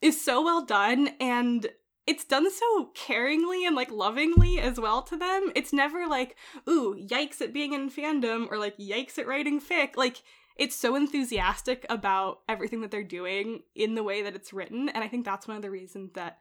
[0.00, 1.68] is so well done and
[2.06, 5.50] it's done so caringly and like lovingly as well to them.
[5.54, 6.36] It's never like,
[6.68, 9.96] ooh, yikes at being in fandom or like yikes at writing fic.
[9.96, 10.22] Like
[10.56, 14.88] it's so enthusiastic about everything that they're doing in the way that it's written.
[14.90, 16.38] And I think that's one of the reasons that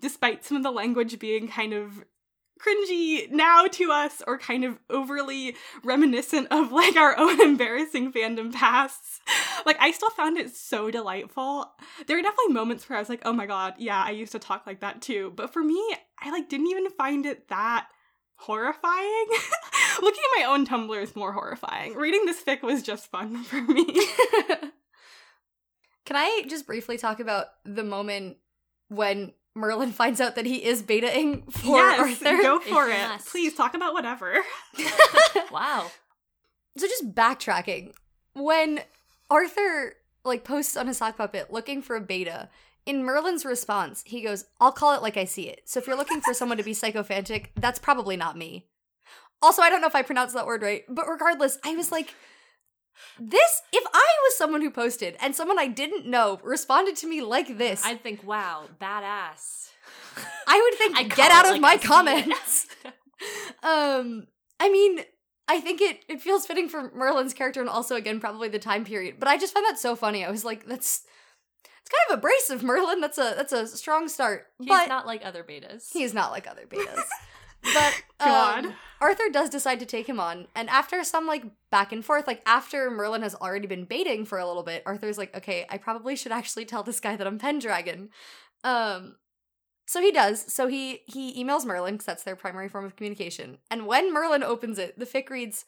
[0.00, 2.04] despite some of the language being kind of
[2.60, 8.52] cringy now to us or kind of overly reminiscent of like our own embarrassing fandom
[8.52, 9.20] pasts.
[9.64, 11.70] Like I still found it so delightful.
[12.06, 14.38] There are definitely moments where I was like, "Oh my god, yeah, I used to
[14.38, 15.80] talk like that too." But for me,
[16.20, 17.88] I like didn't even find it that
[18.36, 19.26] horrifying.
[20.02, 21.94] Looking at my own Tumblr is more horrifying.
[21.94, 23.84] Reading this fic was just fun for me.
[26.04, 28.36] Can I just briefly talk about the moment
[28.88, 32.42] when Merlin finds out that he is betaing for yes, Arthur?
[32.42, 33.08] go for you it.
[33.08, 33.26] must.
[33.28, 34.36] Please talk about whatever.
[35.50, 35.90] Wow.
[36.76, 37.92] So just backtracking.
[38.34, 38.80] When
[39.30, 42.50] Arthur like posts on his sock puppet looking for a beta,
[42.84, 45.62] in Merlin's response, he goes, I'll call it like I see it.
[45.64, 48.66] So if you're looking for someone to be psychophantic, that's probably not me.
[49.40, 52.14] Also, I don't know if I pronounced that word right, but regardless, I was like,
[53.18, 57.22] this, if I was someone who posted and someone I didn't know responded to me
[57.22, 59.70] like this, I'd think, wow, badass.
[60.46, 62.66] I would think, I get out of like my I see it." comments.
[63.62, 64.26] um,
[64.58, 65.00] I mean,
[65.48, 68.84] I think it it feels fitting for Merlin's character and also again probably the time
[68.84, 69.16] period.
[69.18, 70.24] But I just found that so funny.
[70.24, 71.02] I was like, that's
[71.64, 73.00] it's kind of abrasive, Merlin.
[73.00, 74.46] That's a that's a strong start.
[74.58, 75.92] He's but not like other betas.
[75.92, 77.04] he's not like other betas.
[77.62, 78.74] but God.
[79.00, 82.42] Arthur does decide to take him on, and after some like back and forth, like
[82.46, 86.16] after Merlin has already been betaing for a little bit, Arthur's like, okay, I probably
[86.16, 88.10] should actually tell this guy that I'm Pendragon.
[88.64, 89.16] Um,
[89.86, 90.52] so he does.
[90.52, 93.58] So he he emails Merlin because that's their primary form of communication.
[93.70, 95.64] And when Merlin opens it, the fic reads,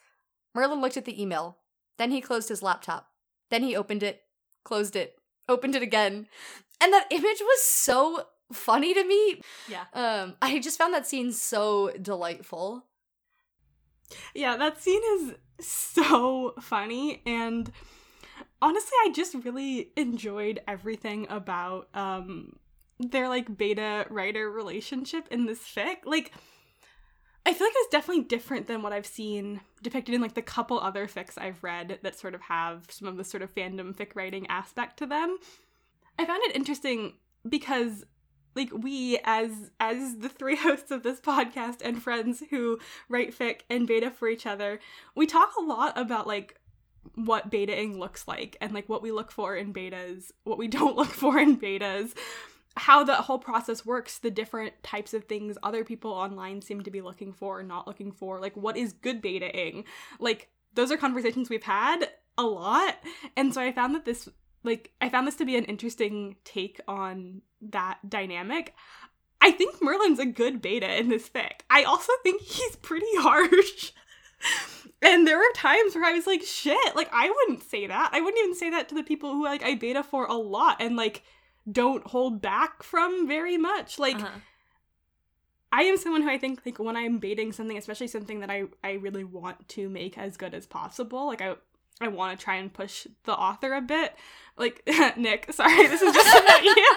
[0.54, 1.58] Merlin looked at the email,
[1.98, 3.08] then he closed his laptop,
[3.50, 4.22] then he opened it,
[4.64, 5.16] closed it,
[5.48, 6.26] opened it again,
[6.80, 9.42] and that image was so funny to me.
[9.68, 9.84] yeah.
[9.92, 12.84] Um, I just found that scene so delightful.
[14.34, 17.70] Yeah, that scene is so funny and
[18.62, 22.56] honestly I just really enjoyed everything about um
[23.00, 25.98] their like beta writer relationship in this fic.
[26.04, 26.32] Like
[27.46, 30.78] I feel like it's definitely different than what I've seen depicted in like the couple
[30.78, 34.14] other fics I've read that sort of have some of the sort of fandom fic
[34.14, 35.38] writing aspect to them.
[36.18, 37.14] I found it interesting
[37.48, 38.04] because
[38.54, 42.78] like we as as the three hosts of this podcast and friends who
[43.08, 44.80] write fic and beta for each other,
[45.14, 46.58] we talk a lot about like
[47.14, 50.96] what betaing looks like and like what we look for in betas, what we don't
[50.96, 52.14] look for in betas,
[52.76, 56.90] how the whole process works, the different types of things other people online seem to
[56.90, 59.84] be looking for or not looking for, like what is good betaing.
[60.18, 62.96] Like those are conversations we've had a lot.
[63.36, 64.28] And so I found that this
[64.64, 68.74] like I found this to be an interesting take on that dynamic.
[69.40, 71.60] I think Merlin's a good beta in this fic.
[71.70, 73.92] I also think he's pretty harsh.
[75.00, 78.10] and there were times where I was like, shit, like I wouldn't say that.
[78.12, 80.78] I wouldn't even say that to the people who like I beta for a lot
[80.80, 81.22] and like
[81.70, 83.98] don't hold back from very much.
[83.98, 84.38] Like Uh-huh.
[85.70, 88.64] I am someone who I think like when I'm betaing something, especially something that I
[88.82, 91.56] I really want to make as good as possible, like I
[92.00, 94.14] I want to try and push the author a bit.
[94.56, 94.82] Like
[95.16, 96.96] Nick, sorry, this is just about you.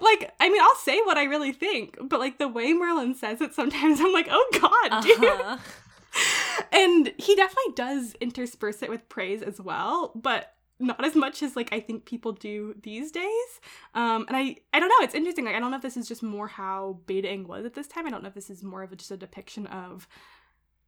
[0.00, 3.40] Like I mean, I'll say what I really think, but like the way Merlin says
[3.40, 5.24] it, sometimes I'm like, oh god, dude.
[5.24, 5.58] Uh-huh.
[6.72, 11.56] And he definitely does intersperse it with praise as well, but not as much as
[11.56, 13.60] like I think people do these days.
[13.94, 15.04] Um, and I I don't know.
[15.04, 15.44] It's interesting.
[15.44, 18.06] Like I don't know if this is just more how betaing was at this time.
[18.06, 20.08] I don't know if this is more of a, just a depiction of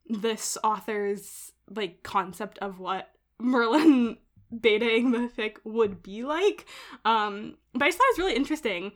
[0.07, 4.17] this author's like concept of what Merlin
[4.55, 6.65] betaing the fic would be like.
[7.05, 8.91] Um, but I just thought it was really interesting.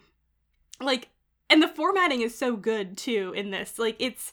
[0.80, 1.10] Like,
[1.50, 3.78] and the formatting is so good too in this.
[3.80, 4.32] Like, it's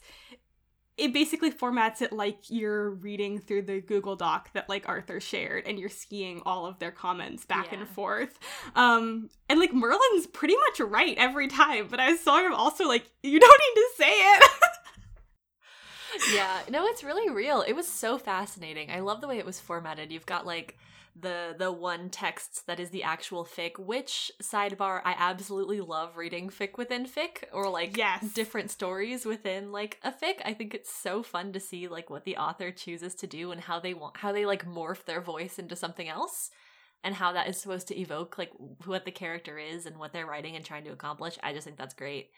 [0.97, 5.65] it basically formats it like you're reading through the Google Doc that like Arthur shared
[5.65, 7.79] and you're skiing all of their comments back Yeah.
[7.79, 8.37] and forth.
[8.75, 12.85] Um and like Merlin's pretty much right every time, but I was sort of also
[12.85, 14.43] like you don't need to say it.
[16.33, 19.59] yeah no it's really real it was so fascinating i love the way it was
[19.59, 20.75] formatted you've got like
[21.21, 26.49] the the one text that is the actual fic which sidebar i absolutely love reading
[26.49, 28.33] fic within fic or like Yes.
[28.33, 30.35] different stories within like a fic.
[30.45, 33.61] I think it's so fun to see like what the author chooses to do and
[33.61, 36.51] how they want how they like morph their voice into something else
[37.03, 38.51] and how that is supposed to evoke like
[38.85, 41.37] what the character is and what they're writing and trying to accomplish.
[41.41, 42.29] I just think that's great.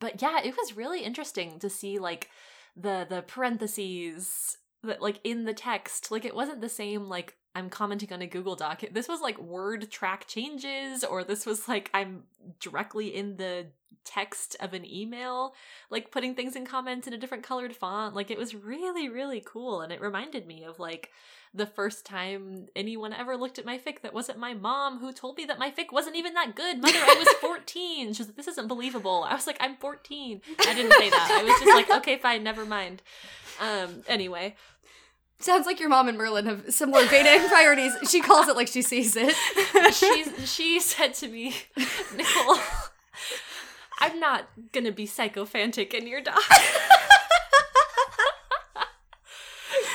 [0.00, 2.30] But yeah it was really interesting to see like
[2.76, 6.10] the the parentheses that like in the text.
[6.10, 9.38] Like it wasn't the same like i'm commenting on a google doc this was like
[9.38, 12.24] word track changes or this was like i'm
[12.60, 13.66] directly in the
[14.04, 15.54] text of an email
[15.88, 19.42] like putting things in comments in a different colored font like it was really really
[19.44, 21.10] cool and it reminded me of like
[21.54, 25.36] the first time anyone ever looked at my fic that wasn't my mom who told
[25.36, 26.82] me that my fic wasn't even that good.
[26.82, 29.24] Mother i was 14 she's like this isn't believable.
[29.26, 31.38] I was like i'm 14 i didn't say that.
[31.40, 33.02] I was just like okay fine never mind.
[33.60, 34.56] Um anyway
[35.40, 37.92] Sounds like your mom and Merlin have similar betaing priorities.
[38.08, 39.34] She calls it like she sees it.
[39.94, 41.54] she's she said to me
[42.16, 42.56] nicole
[43.98, 46.34] i'm not gonna be psychophantic in your dog.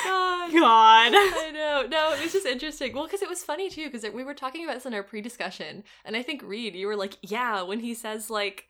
[0.04, 0.52] God.
[0.52, 1.12] God.
[1.14, 1.86] I know.
[1.90, 2.94] No, it was just interesting.
[2.94, 5.84] Well, because it was funny too, because we were talking about this in our pre-discussion,
[6.06, 8.68] and I think Reed, you were like, "Yeah," when he says like,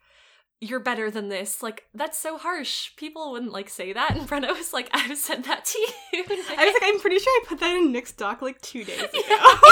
[0.61, 2.95] "You're better than this," like that's so harsh.
[2.97, 4.15] People wouldn't like say that.
[4.15, 7.31] And Brenna was like, "I've said that to you." I was like, I'm pretty sure
[7.41, 9.09] I put that in Nick's doc like two days ago.
[9.13, 9.29] it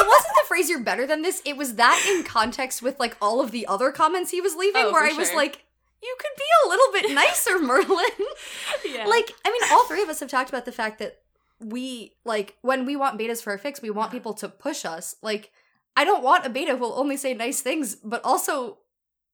[0.07, 3.41] wasn't the phrase "you're better than this." It was that in context with like all
[3.41, 5.65] of the other comments he was leaving, Oh, where for I was like,
[6.01, 8.05] "You could be a little bit nicer, Merlin."
[8.85, 9.05] yeah.
[9.07, 11.19] Like, I mean, all three of us have talked about the fact that
[11.59, 15.15] we like when we want betas for a fics, we want people to push us.
[15.21, 15.51] Like,
[15.95, 18.77] I don't want a beta who will only say nice things, but also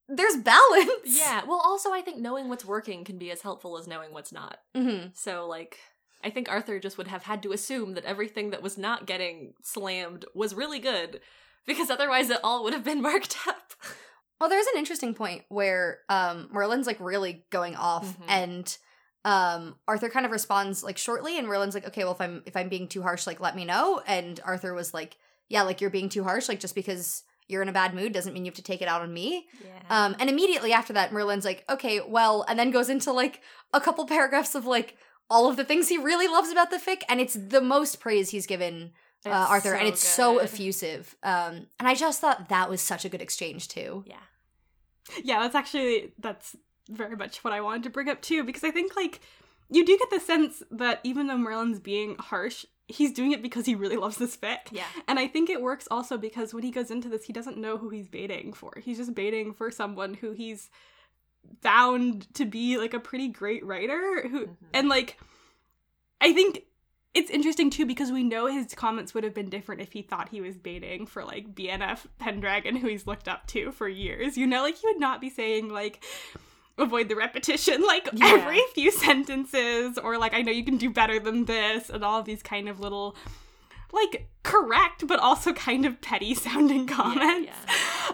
[0.07, 0.89] there's balance.
[1.05, 1.43] yeah.
[1.45, 4.57] Well, also, I think knowing what's working can be as helpful as knowing what's not.
[4.75, 5.77] hmm So, like,
[6.23, 9.53] I think Arthur just would have had to assume that everything that was not getting
[9.61, 11.19] slammed was really good,
[11.65, 13.73] because otherwise it all would have been marked up.
[14.39, 18.25] Well, there's an interesting point where um Merlin's like really going off Mhm.
[18.27, 18.77] and
[19.25, 22.57] um Arthur kind of responds like shortly and Merlin's like, "Okay, well if I'm if
[22.57, 25.15] I'm being too harsh, like let me know." And Arthur was like,
[25.47, 27.23] "Yeah, like you're being too harsh, like just because
[27.53, 29.47] you're in a bad mood doesn't mean you have to take it out on me."
[29.63, 29.83] Yeah.
[29.89, 33.39] Um and immediately after that Merlin's like, "Okay, well," and then goes into like
[33.71, 34.97] a couple paragraphs of like
[35.29, 38.31] all of the things he really loves about the fic and it's the most praise
[38.31, 38.91] he's given
[39.25, 41.15] uh, Arthur and it's so effusive.
[41.23, 44.03] Um and I just thought that was such a good exchange too.
[44.05, 44.25] Yeah.
[45.23, 46.55] yeah, that's actually that's
[46.89, 49.21] very much what I wanted to bring up too, because I think like
[49.69, 53.65] you do get the sense that even though Merlin's being harsh, he's doing it because
[53.65, 54.57] he really loves this fic.
[54.71, 54.85] Yeah.
[55.07, 57.77] And I think it works also because when he goes into this, he doesn't know
[57.77, 58.73] who he's betaing for.
[58.81, 60.69] He's just betaing for someone who he's
[61.61, 64.55] found to be like a pretty great writer who Mhm.
[64.73, 65.19] and like
[66.21, 66.63] I think
[67.13, 70.29] it's interesting too because we know his comments would have been different if he thought
[70.29, 74.37] he was betaing for like BNF Pendragon, who he's looked up to for years.
[74.37, 76.03] You know, like he would not be saying like
[76.77, 78.27] avoid the repetition like Yeah.
[78.33, 82.19] every few sentences or like I know you can do better than this and all
[82.19, 83.15] of these kind of little
[83.91, 87.51] like correct but also kind of petty sounding comments.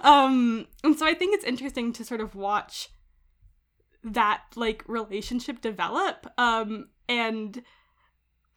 [0.03, 2.89] Um and so I think it's interesting to sort of watch
[4.03, 7.62] that like relationship develop um and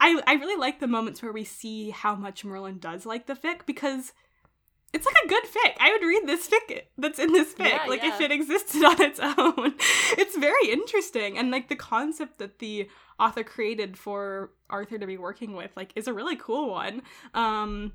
[0.01, 3.35] I I really like the moments where we see how much Merlin does like the
[3.35, 4.13] fic because
[4.93, 5.73] it's like a good fic.
[5.81, 9.01] I would read this fic that's in this fic, Yeah, like if it existed on
[9.01, 9.75] its own.
[10.19, 12.89] It's very interesting, and like the concept that the
[13.19, 17.03] author created for Arthur to be working with, like, is a really cool one.
[17.35, 17.93] Um,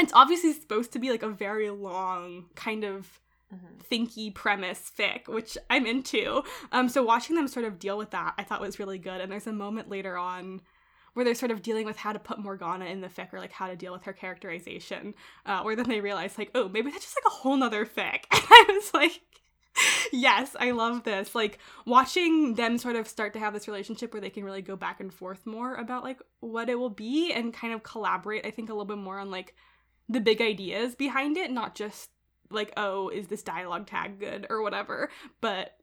[0.00, 3.20] it's obviously supposed to be like a very long kind of
[3.52, 3.82] Mhm.
[3.90, 6.42] thinky premise fic, which I'm into.
[6.70, 9.22] Um, so watching them sort of deal with that, I thought was really good.
[9.22, 10.60] And there's a moment later on
[11.18, 13.50] where they're sort of dealing with how to put Morgana in the fic or like
[13.50, 15.16] how to deal with her characterization,
[15.46, 18.20] uh, where then they realize like, oh, maybe that's just like a whole nother fic.
[18.30, 19.20] And I was like,
[20.12, 21.34] yes, I love this.
[21.34, 24.76] Like watching them sort of start to have this relationship where they can really go
[24.76, 28.52] back and forth more about like what it will be and kind of collaborate, I
[28.52, 29.56] think a little bit more on like
[30.08, 32.10] the big ideas behind it, not just
[32.48, 35.10] like, oh, is this dialogue tag good or whatever,
[35.40, 35.77] but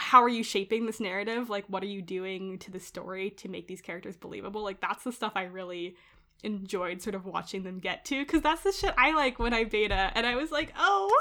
[0.00, 1.50] how are you shaping this narrative?
[1.50, 4.64] Like, what are you doing to the story to make these characters believable?
[4.64, 5.96] Like, that's the stuff I really
[6.42, 9.64] enjoyed sort of watching them get to because that's the shit I like when I
[9.64, 10.10] beta.
[10.14, 11.14] And I was like, oh,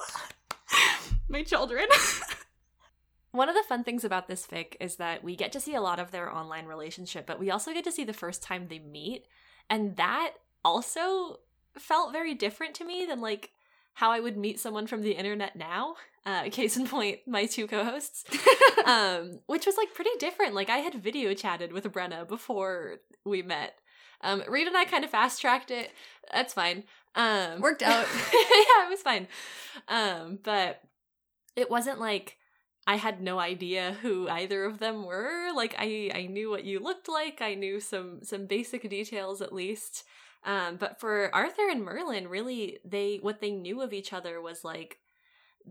[1.29, 1.85] my children.
[3.31, 5.81] One of the fun things about this fic is that we get to see a
[5.81, 8.79] lot of their online relationship, but we also get to see the first time they
[8.79, 9.25] meet.
[9.69, 11.41] And that also
[11.77, 13.51] felt very different to me than like
[13.99, 15.95] how I would meet someone from the internet now.
[16.25, 18.23] Uh, case in point, my two co-hosts,
[18.85, 20.53] um, which was like pretty different.
[20.55, 23.73] Like I had video chatted with Brenna before we met.
[24.21, 25.91] Um, Reed and I kind of fast tracked it.
[26.31, 26.85] That's fine.
[27.13, 28.05] Um, Worked out.
[28.33, 29.27] yeah, it was fine.
[29.89, 30.81] Um, but
[31.57, 32.37] it wasn't like
[32.87, 35.49] I had no idea who either of them were.
[35.53, 37.41] Like I I knew what you looked like.
[37.41, 40.05] I knew some some basic details at least.
[40.43, 44.63] Um, but for Arthur and Merlin, really they what they knew of each other was
[44.63, 44.99] like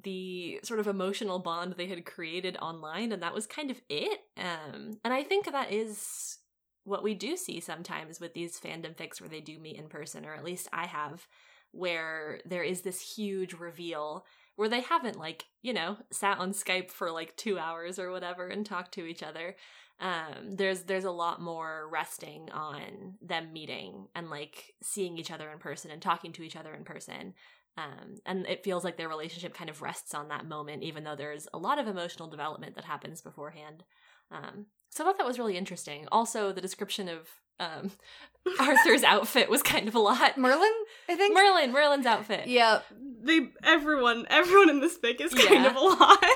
[0.03, 4.21] the sort of emotional bond they had created online and that was kind of it.
[4.37, 6.39] Um, and I think that is
[6.85, 10.25] what we do see sometimes with these fandom fics where they do meet in person,
[10.25, 11.27] or at least I have,
[11.73, 14.25] where there is this huge reveal
[14.57, 18.49] where they haven't like you know sat on skype for like two hours or whatever
[18.49, 19.55] and talked to each other
[20.01, 25.51] um there's there's a lot more resting on them meeting and like seeing each other
[25.51, 27.35] in person and talking to each other in person
[27.77, 31.17] um and it feels like their relationship kind of rests on that moment even though
[31.17, 33.83] there's a lot of emotional development that happens beforehand
[34.31, 37.29] um so i thought that was really interesting also the description of
[37.59, 37.91] um
[38.61, 40.71] arthur's outfit was kind of a lot Merlin,
[41.09, 41.35] I think.
[41.35, 42.83] merlin merlin's outfit yeah.
[43.23, 45.71] they everyone everyone in this fic is kind Yeah.
[45.71, 46.25] of a lot.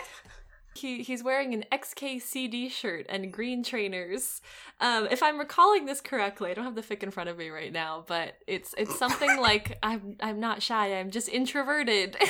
[0.75, 4.41] He he's wearing an XKCD shirt and green trainers.
[4.81, 7.51] Um, if I'm recalling this correctly, I don't have the fic in front of me
[7.51, 12.16] right now, but it's it's something like I'm I'm not shy, I'm just introverted.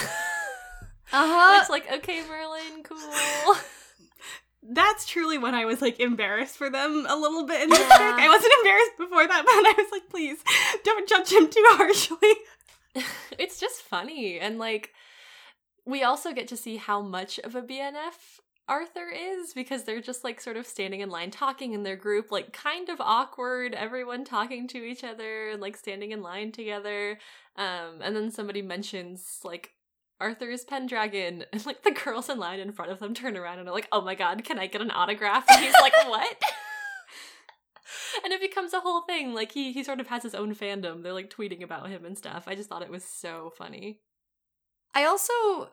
[1.14, 1.58] Uh huh.
[1.60, 3.54] it's like okay, Merlin, cool.
[4.62, 7.98] That's truly when I was like embarrassed for them a little bit in this Yeah.
[7.98, 8.18] fic.
[8.18, 10.38] I wasn't embarrassed before that, but I was like, please
[10.84, 13.04] don't judge him too harshly.
[13.38, 14.94] it's just funny and like
[15.84, 20.24] we also get to see how much of a BNF Arthur is because they're just
[20.24, 24.24] like sort of standing in line talking in their group, like kind of awkward, everyone
[24.24, 27.18] talking to each other and like standing in line together.
[27.56, 29.72] Um, and then somebody mentions like
[30.20, 33.68] Arthur's Pendragon, and like the girls in line in front of them turn around and
[33.68, 36.42] are like, "Oh my god, can I get an autograph?" And he's like, "What?"
[38.24, 39.34] and it becomes a whole thing.
[39.34, 41.02] Like he he sort of has his own fandom.
[41.02, 42.44] They're like tweeting about him and stuff.
[42.46, 44.00] I just thought it was so funny.
[44.94, 45.70] I also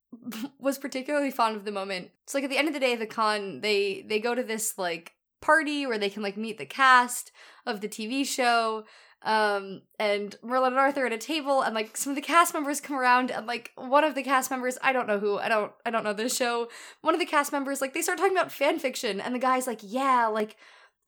[0.58, 2.10] was particularly fond of the moment.
[2.26, 4.42] So like at the end of the day of the con, they they go to
[4.42, 7.32] this like party where they can like meet the cast
[7.66, 8.84] of the TV show.
[9.22, 12.80] Um and Merlin and Arthur at a table and like some of the cast members
[12.80, 15.72] come around and like one of the cast members, I don't know who, I don't
[15.84, 16.68] I don't know this show.
[17.00, 19.66] One of the cast members like they start talking about fan fiction and the guy's
[19.66, 20.56] like, "Yeah, like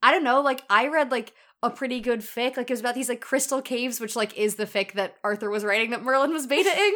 [0.01, 2.55] I don't know, like I read like a pretty good fic.
[2.57, 5.49] Like it was about these like crystal caves, which like is the fic that Arthur
[5.49, 6.91] was writing that Merlin was betaing.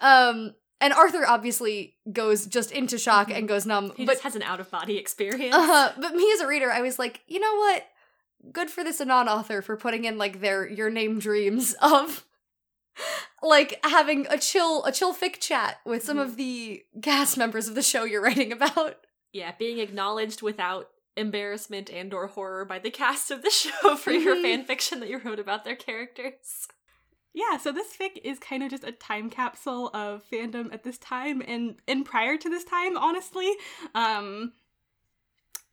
[0.00, 3.92] um, and Arthur obviously goes just into shock and goes numb.
[3.96, 5.54] He but just has an out of body experience.
[5.54, 7.84] uh, but me as a reader, I was like, you know what?
[8.52, 12.24] Good for this anon author for putting in like their your name dreams of
[13.42, 16.22] like having a chill a chill fic chat with some Mhm.
[16.22, 18.96] of the cast members of the show you're writing about.
[19.32, 20.88] yeah, being acknowledged without
[21.18, 24.42] embarrassment and or horror by the cast of the show for your Mhm.
[24.42, 26.68] fan fiction that you wrote about their characters.
[27.34, 30.98] Yeah, so this fic is kind of just a time capsule of fandom at this
[30.98, 33.52] time and and prior to this time, honestly.
[33.94, 34.54] Um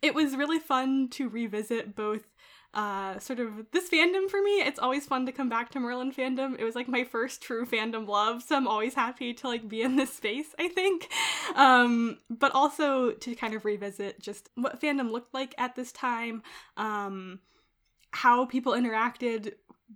[0.01, 2.34] it was really fun to revisit both
[2.75, 4.61] uh sort of this fandom for me.
[4.61, 6.59] It's always fun to come back to Merlin fandom.
[6.59, 9.81] It was like my first true fandom love, so I'm always happy to like be
[9.81, 11.09] in this space, I think.
[11.55, 16.43] Um but also to kind of revisit just what fandom looked like at this time.
[16.77, 17.39] Um
[18.11, 19.53] how people interacted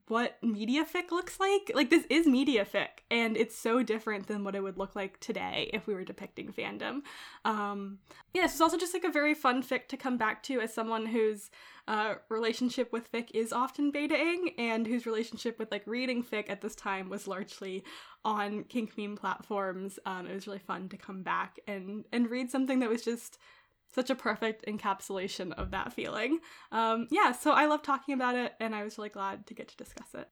[0.07, 1.71] what media fic looks like.
[1.73, 5.19] Like this is media fic, and it's so different than what it would look like
[5.19, 7.01] today if we were depicting fandom.
[7.45, 7.99] Um,
[8.33, 10.73] yeah, this is also just like a very fun fic to come back to as
[10.73, 11.49] someone whose
[11.87, 16.61] uh, relationship with fic is often betaing, and whose relationship with like reading fic at
[16.61, 17.83] this time was largely
[18.23, 19.97] on kink meme platforms.
[20.05, 23.39] Um, it was really fun to come back and and read something that was just
[23.93, 26.39] such a perfect encapsulation of that feeling.
[26.71, 29.67] Um, yeah, so I love talking about it, and I was really glad to get
[29.69, 30.29] to discuss it.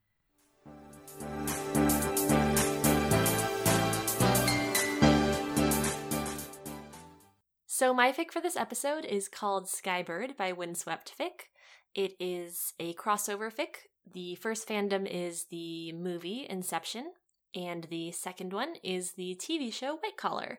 [7.65, 11.51] So, my fic for this episode is called Skybird by Windswept Fic.
[11.93, 13.85] It is a crossover fic.
[14.11, 17.11] The first fandom is the movie Inception,
[17.53, 20.57] and the second one is the TV show White Collar.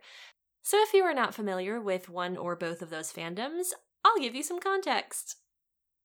[0.68, 3.68] So, if you are not familiar with one or both of those fandoms,
[4.04, 5.36] I'll give you some context,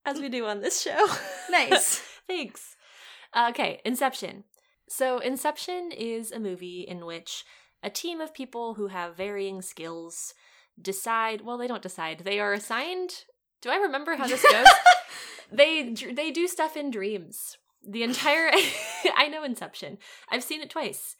[0.05, 1.05] as we do on this show.
[1.49, 2.01] Nice.
[2.27, 2.77] Thanks.
[3.37, 4.45] Okay, Inception.
[4.87, 7.43] So, Inception is a movie in which
[7.83, 10.33] a team of people who have varying skills
[10.81, 13.25] decide, well, they don't decide, they are assigned.
[13.61, 14.67] Do I remember how this goes?
[15.51, 17.57] they they do stuff in dreams.
[17.85, 18.49] The entire
[19.17, 19.97] I know Inception.
[20.31, 21.17] I've seen it twice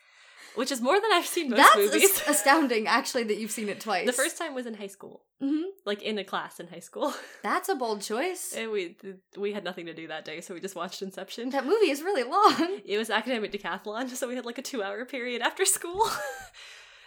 [0.56, 2.22] which is more than I've seen most That's movies.
[2.22, 4.06] as- astounding, actually, that you've seen it twice.
[4.06, 7.14] the first time was in high school, hmm like in a class in high school.
[7.44, 8.54] That's a bold choice.
[8.58, 8.96] and we
[9.38, 11.50] we had nothing to do that day, so we just watched Inception.
[11.50, 12.80] That movie is really long.
[12.86, 16.10] It was academic decathlon, so we had like a two hour period after school.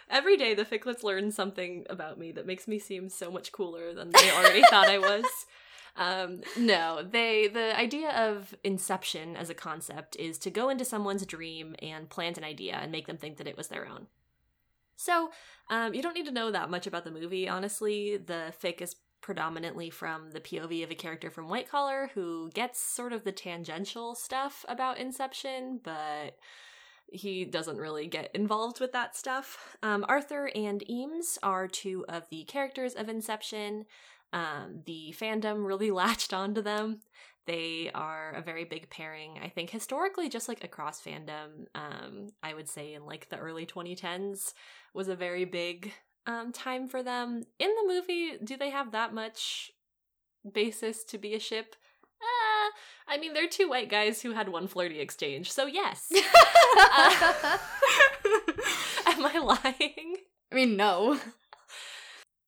[0.09, 3.93] Every day, the Ficklets learn something about me that makes me seem so much cooler
[3.93, 5.25] than they already thought I was.
[5.97, 11.25] Um, no, they the idea of inception as a concept is to go into someone's
[11.25, 14.07] dream and plant an idea and make them think that it was their own.
[14.95, 15.31] So,
[15.69, 18.17] um, you don't need to know that much about the movie, honestly.
[18.17, 22.79] The fic is predominantly from the POV of a character from White Collar who gets
[22.79, 26.37] sort of the tangential stuff about Inception, but
[27.11, 29.77] he doesn't really get involved with that stuff.
[29.81, 33.85] Um, Arthur and Eames are two of the characters of Inception.
[34.33, 37.01] Um, the fandom really latched onto them.
[37.45, 39.39] They are a very big pairing.
[39.41, 43.65] I think historically, just like across fandom, um, I would say in like the early
[43.65, 44.53] 2010s
[44.93, 45.93] was a very big
[46.25, 47.43] um, time for them.
[47.57, 49.71] In the movie, do they have that much
[50.53, 51.75] basis to be a ship?
[52.21, 52.71] Uh,
[53.07, 56.11] I mean, they're two white guys who had one flirty exchange, so yes.
[56.79, 57.33] Uh,
[59.07, 60.17] am I lying?
[60.51, 61.19] I mean, no.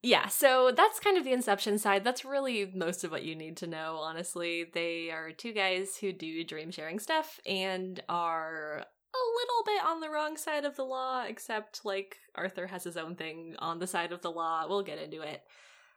[0.01, 2.05] Yeah, so that's kind of the Inception side.
[2.05, 4.65] That's really most of what you need to know, honestly.
[4.73, 8.77] They are two guys who do dream sharing stuff and are
[9.13, 12.95] a little bit on the wrong side of the law, except like Arthur has his
[12.95, 14.65] own thing on the side of the law.
[14.69, 15.41] We'll get into it.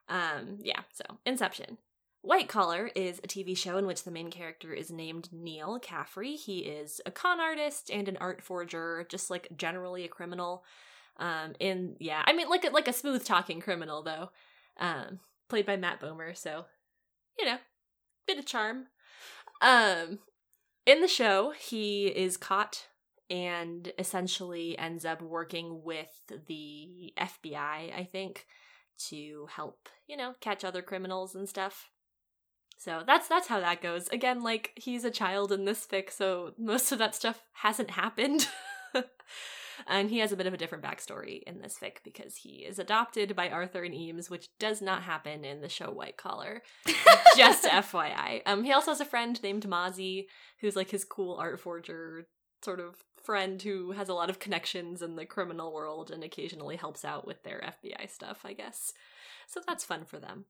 [0.09, 1.79] Um, yeah, so Inception.
[2.23, 6.35] White Collar is a TV show in which the main character is named Neal Caffrey.
[6.35, 10.65] He is a con artist and an art forger, just like generally a criminal.
[11.19, 14.31] Um, in yeah, I mean like a, like a smooth talking criminal though.
[14.79, 16.65] Um, played by Matt Bomer, so
[17.39, 17.59] you know,
[18.27, 18.87] bit of charm.
[19.61, 20.19] Um,
[20.87, 22.89] in the show, he is caught
[23.31, 26.11] and essentially ends up working with
[26.49, 27.55] the FBI,
[27.97, 28.47] I think,
[29.09, 31.91] to help, you know, catch other criminals and stuff.
[32.77, 34.09] So that's that's how that goes.
[34.09, 38.49] Again, like he's a child in this fic, so most of that stuff hasn't happened.
[39.87, 42.79] and he has a bit of a different backstory in this fic because he is
[42.79, 46.63] adopted by Arthur and Eames, which does not happen in the show White Collar.
[47.37, 48.43] Just FYI.
[48.47, 50.27] Um, he also has a friend named Mozzie,
[50.61, 52.27] who's like his cool art forger
[52.65, 56.77] sort of friend who has a lot of connections in the criminal world and occasionally
[56.77, 58.93] helps out with their FBI stuff, I guess.
[59.47, 60.47] So that's fun for them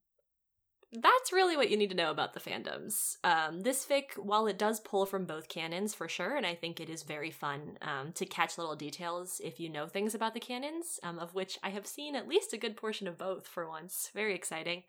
[0.93, 3.17] that's really what you need to know about the fandoms.
[3.25, 6.81] Um, this fic, while it does pull from both canons for sure, and I think
[6.81, 10.41] it is very fun um, to catch little details if you know things about the
[10.41, 13.67] canons, um, of which I have seen at least a good portion of both for
[13.67, 14.11] once.
[14.15, 14.83] Very exciting.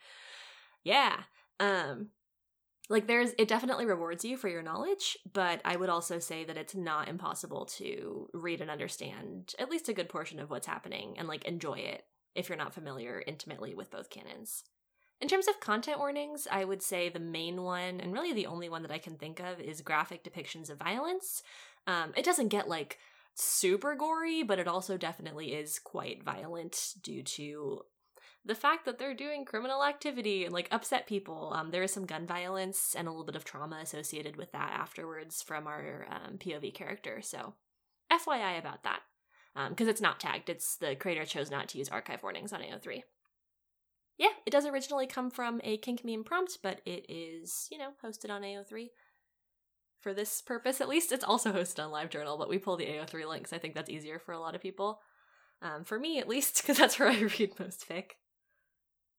[0.84, 1.16] Yeah.
[1.62, 2.10] Um,
[2.90, 6.58] like there's it definitely rewards you for your knowledge, but I would also say that
[6.58, 11.16] it's not impossible to read and understand at least a good portion of what's happening
[11.18, 12.04] and like enjoy it
[12.36, 14.66] if you're not familiar intimately with both canons.
[15.24, 18.68] In terms of content warnings, I would say the main one, and really the only
[18.68, 21.44] one that I can think of, is graphic depictions of violence.
[21.88, 23.00] Um, it doesn't get like
[23.34, 27.84] super gory, but it also definitely is quite violent due to
[28.44, 31.54] the fact that they're doing criminal activity and like upset people.
[31.56, 34.74] Um, there is some gun violence and a little bit of trauma associated with that
[34.78, 37.22] afterwards from our um, POV character.
[37.22, 37.54] So,
[38.12, 39.00] FYI about that,
[39.70, 40.50] because um, it's not tagged.
[40.50, 43.04] It's the creator chose not to use archive warnings on AO3.
[44.18, 47.92] Yeah, it does originally come from a kink meme prompt, but it is, you know,
[48.04, 48.90] hosted on AO3.
[50.02, 53.28] For this purpose, at least, it's also hosted on LiveJournal, but we pull the AO3
[53.28, 53.54] links.
[53.54, 55.00] I think that's easier for a lot of people.
[55.62, 58.12] Um, for me, at least, because that's where I read most fic.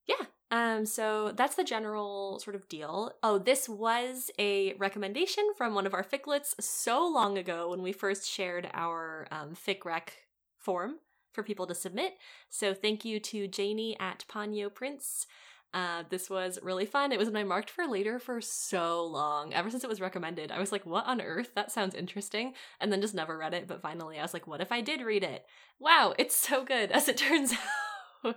[0.07, 3.13] Yeah, um, so that's the general sort of deal.
[3.23, 7.93] Oh, this was a recommendation from one of our ficlets so long ago when we
[7.93, 10.13] first shared our um, fic rec
[10.59, 10.97] form
[11.35, 12.15] for people to submit.
[12.49, 15.27] So thank you to Janie at Ponyo Prince.
[15.75, 17.11] Uh, this was really fun.
[17.11, 19.53] It was one I marked for later for so long.
[19.53, 21.51] Ever since it was recommended, I was like, what on earth?
[21.57, 22.55] That sounds interesting.
[22.81, 23.67] And then just never read it.
[23.67, 25.45] But finally, I was like, what if I did read it?
[25.81, 27.53] Wow, it's so good, as it turns
[28.25, 28.37] out.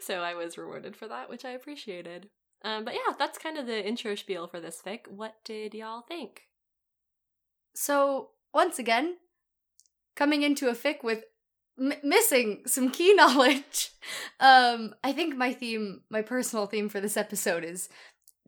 [0.00, 2.30] so I was rewarded for that, which I appreciated.
[2.64, 5.08] Um, but yeah, that's kind of the intro spiel for this fic.
[5.08, 6.44] What did y'all think?
[7.74, 9.16] So, once again,
[10.16, 11.24] coming into a fic with
[11.80, 13.90] m- missing some key knowledge.
[14.38, 17.88] Um, I think my theme, my personal theme for this episode is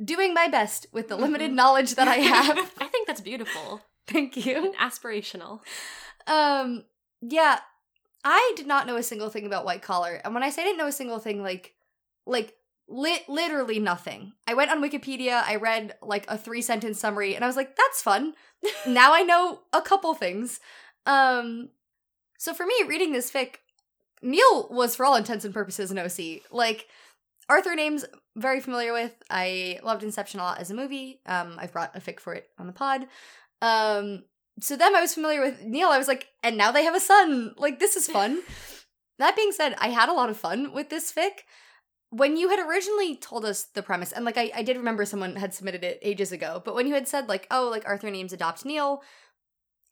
[0.03, 1.55] doing my best with the limited Mhm.
[1.55, 2.59] knowledge that I have.
[2.81, 4.57] I think that's beautiful Thank you.
[4.65, 5.61] and aspirational.
[6.27, 6.85] Um,
[7.21, 7.61] yeah,
[8.25, 10.67] I did not know a single thing about white collar, and when I say I
[10.67, 11.75] didn't know a single thing, like,
[12.27, 12.55] like
[12.89, 14.33] lit literally nothing.
[14.47, 17.77] I went on Wikipedia, I read like a three sentence summary, and I was like,
[17.77, 18.35] that's fun.
[18.87, 20.61] now I know a couple things.
[21.07, 21.71] Um,
[22.43, 23.59] so for me, reading this fic,
[24.21, 26.43] Neal was for all intents and purposes an OC.
[26.51, 26.89] Like
[27.49, 29.15] Arthur names very familiar with.
[29.31, 31.21] I loved Inception a lot as a movie.
[31.25, 33.07] Um, I've brought a fic for it on the pod.
[33.61, 34.25] Um,
[34.61, 35.63] so them I was familiar with.
[35.63, 37.55] Neal, I was like, and now they have a son.
[37.59, 38.43] Like this is fun.
[39.21, 41.45] that being said, I had a lot of fun with this fic.
[42.11, 45.37] When you had originally told us the premise, and like I, I did remember someone
[45.37, 48.33] had submitted it ages ago, but when you had said like, oh, like Arthur names
[48.33, 49.01] adopt Neal,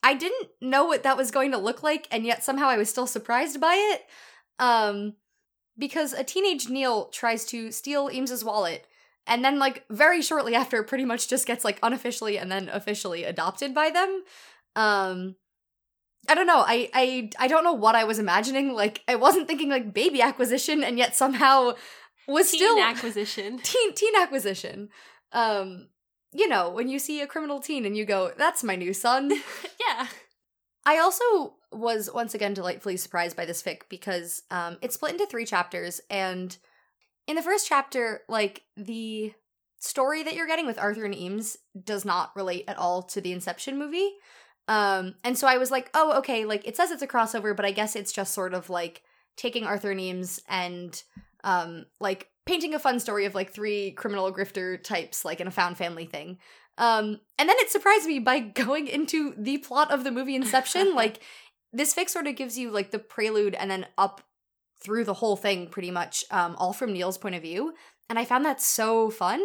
[0.03, 2.89] I didn't know what that was going to look like, and yet somehow I was
[2.89, 4.01] still surprised by it.
[4.59, 5.13] Um,
[5.77, 8.87] because a teenage Neal tries to steal Eames's wallet,
[9.27, 13.23] and then like very shortly after, pretty much just gets like unofficially and then officially
[13.23, 14.23] adopted by them.
[14.75, 15.35] Um,
[16.29, 16.63] I don't know.
[16.65, 18.73] I I I don't know what I was imagining.
[18.73, 21.73] Like I wasn't thinking like baby acquisition, and yet somehow
[22.27, 23.59] was Teen still acquisition.
[23.63, 24.89] teen teen acquisition.
[25.31, 25.87] Um,
[26.33, 29.31] you know, when you see a criminal teen and you go, "That's my new son."
[29.87, 30.07] yeah.
[30.85, 35.25] I also was once again delightfully surprised by this fic because um, it's split into
[35.25, 36.55] three chapters, and
[37.27, 39.33] in the first chapter, like the
[39.79, 43.33] story that you're getting with Arthur and Eames does not relate at all to the
[43.33, 44.11] Inception movie.
[44.67, 47.65] Um, and so I was like, oh, okay, like it says it's a crossover, but
[47.65, 49.01] I guess it's just sort of like
[49.35, 51.01] taking Arthur and Eames and
[51.43, 55.51] um, like painting a fun story of like three criminal grifter types, like in a
[55.51, 56.37] found family thing.
[56.77, 60.95] Um, and then it surprised me by going into the plot of the movie Inception.
[60.95, 61.21] like
[61.73, 64.21] this fic sort of gives you like the prelude and then up
[64.79, 67.73] through the whole thing pretty much, um, all from Neal's point of view.
[68.09, 69.41] And I found that so fun.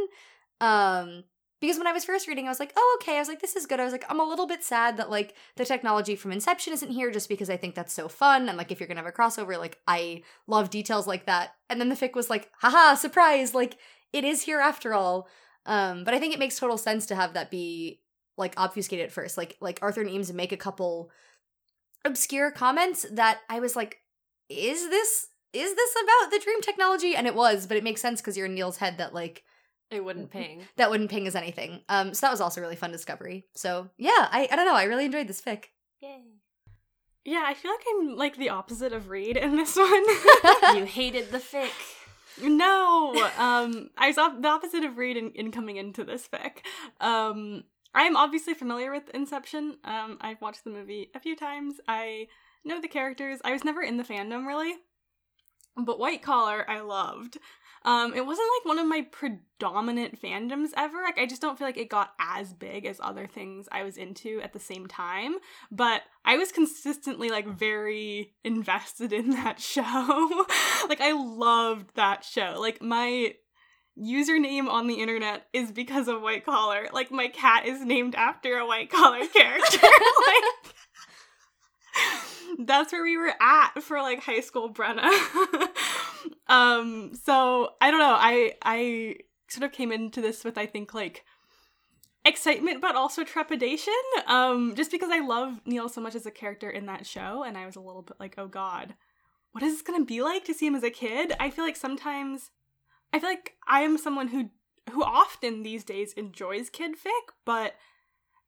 [0.61, 1.25] Um,
[1.61, 3.17] because when I was first reading, I was like, oh, okay.
[3.17, 3.81] I was like, this is good.
[3.81, 6.91] I was like, I'm a little bit sad that like the technology from Inception isn't
[6.91, 8.49] here just because I think that's so fun.
[8.49, 11.55] And like, if you're gonna have a crossover, like, I love details like that.
[11.71, 13.79] And then the fic was like, haha, surprise, like,
[14.13, 15.29] it is here after all.
[15.65, 18.01] Um, but I think it makes total sense to have that be
[18.37, 19.37] like obfuscated at first.
[19.37, 21.11] Like, like Arthur and Eames make a couple
[22.05, 23.99] obscure comments that I was like,
[24.49, 27.17] is this is this about the dream technology?
[27.17, 29.43] And it was, but it makes sense because you're in Neal's head that like
[29.91, 30.65] It wouldn't ping.
[30.77, 31.83] that wouldn't ping as anything.
[31.89, 33.45] Um, so that was also a really fun discovery.
[33.55, 35.67] So yeah, I, I don't know, I really enjoyed this fic.
[36.01, 36.23] Yay.
[37.25, 40.05] Yeah, I feel like I'm like the opposite of Reed in this one.
[40.77, 41.71] you hated the fic.
[42.43, 46.59] no, um, I was op- the opposite of Reed in, in coming into this fic.
[47.01, 47.65] Um,
[47.95, 49.79] I'm obviously familiar with Inception.
[49.85, 51.77] Um, I've watched the movie a few times.
[51.89, 52.27] I
[52.65, 53.39] know the characters.
[53.45, 54.75] I was never in the fandom really,
[55.77, 57.39] but White Collar I loved.
[57.87, 61.01] Um, it wasn't like one of my predominant fandoms ever.
[61.03, 63.97] Like I just don't feel like it got as big as other things I was
[63.97, 65.37] into at the same time.
[65.71, 69.83] But I was consistently like very invested in that show.
[70.89, 72.57] like I loved that show.
[72.59, 73.35] Like my
[73.97, 76.89] username on the internet is because of white collar.
[76.93, 79.87] Like my cat is named after a white collar character.
[80.27, 80.75] like
[82.59, 85.09] that's where we were at for like high school Brenna.
[86.49, 88.17] Um so I don't know.
[88.19, 89.17] I I
[89.49, 91.25] sort of came into this with I think like
[92.25, 93.93] excitement but also trepidation
[94.27, 97.57] um just because I love Neal so much as a character in that show and
[97.57, 98.95] I was a little bit like oh god
[99.53, 101.65] what is this going to be like to see him as a kid I feel
[101.65, 102.51] like sometimes
[103.13, 104.51] I feel like I am someone who
[104.91, 107.75] who often these days enjoys kid fic but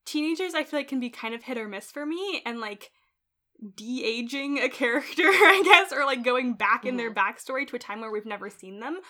[0.04, 2.90] teenagers I feel like can be kind of hit or miss for me and like
[3.74, 8.00] de-aging a character, I guess, or like going back in their backstory to a time
[8.00, 9.00] where we've never seen them.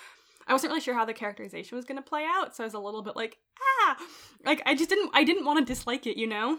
[0.46, 2.74] I wasn't really sure how the characterization was going to play out, so I was
[2.74, 3.98] a little bit like, ah,
[4.44, 6.58] like I just didn't, I didn't want to dislike it, you know.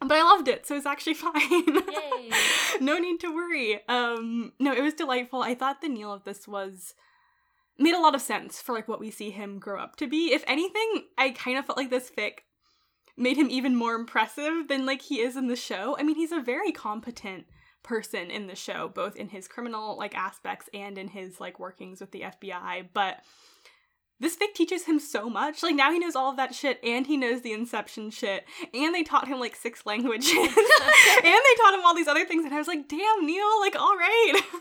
[0.00, 1.34] But I loved it, so it's actually fine.
[1.42, 2.30] Yay.
[2.80, 3.80] no need to worry.
[3.88, 5.42] Um, no, it was delightful.
[5.42, 6.94] I thought the Neal of this was
[7.78, 10.32] made a lot of sense for like what we see him grow up to be.
[10.32, 12.40] If anything, I kind of felt like this fic
[13.16, 15.96] made him even more impressive than like he is in the show.
[15.98, 17.46] I mean, he's a very competent
[17.82, 22.00] person in the show, both in his criminal like aspects and in his like workings
[22.00, 23.22] with the FBI, but
[24.20, 25.62] this fic teaches him so much.
[25.62, 28.44] Like now he knows all of that shit and he knows the inception shit.
[28.72, 30.30] And they taught him like six languages.
[30.32, 33.76] and they taught him all these other things and I was like, "Damn, Neal, like
[33.76, 34.40] all right."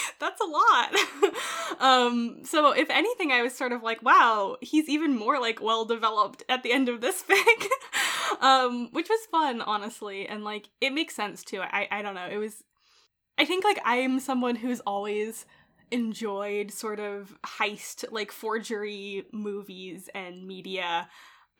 [0.20, 0.94] That's a lot.
[1.80, 5.84] um so if anything I was sort of like, "Wow, he's even more like well
[5.84, 7.66] developed at the end of this fic."
[8.40, 11.60] um which was fun, honestly, and like it makes sense too.
[11.60, 12.28] I I don't know.
[12.30, 12.64] It was
[13.38, 15.46] I think like I'm someone who's always
[15.90, 21.08] enjoyed sort of heist like forgery movies and media.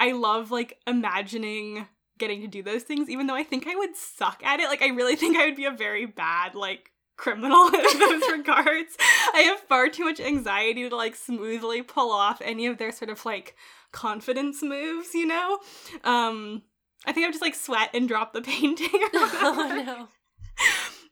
[0.01, 1.87] I love like imagining
[2.19, 4.69] getting to do those things even though I think I would suck at it.
[4.69, 8.97] Like I really think I would be a very bad like criminal in those regards.
[9.35, 13.11] I have far too much anxiety to like smoothly pull off any of their sort
[13.11, 13.57] of like
[13.93, 15.59] confidence moves, you know?
[16.05, 16.63] Um
[17.07, 20.09] I think I would just like sweat and drop the painting oh no.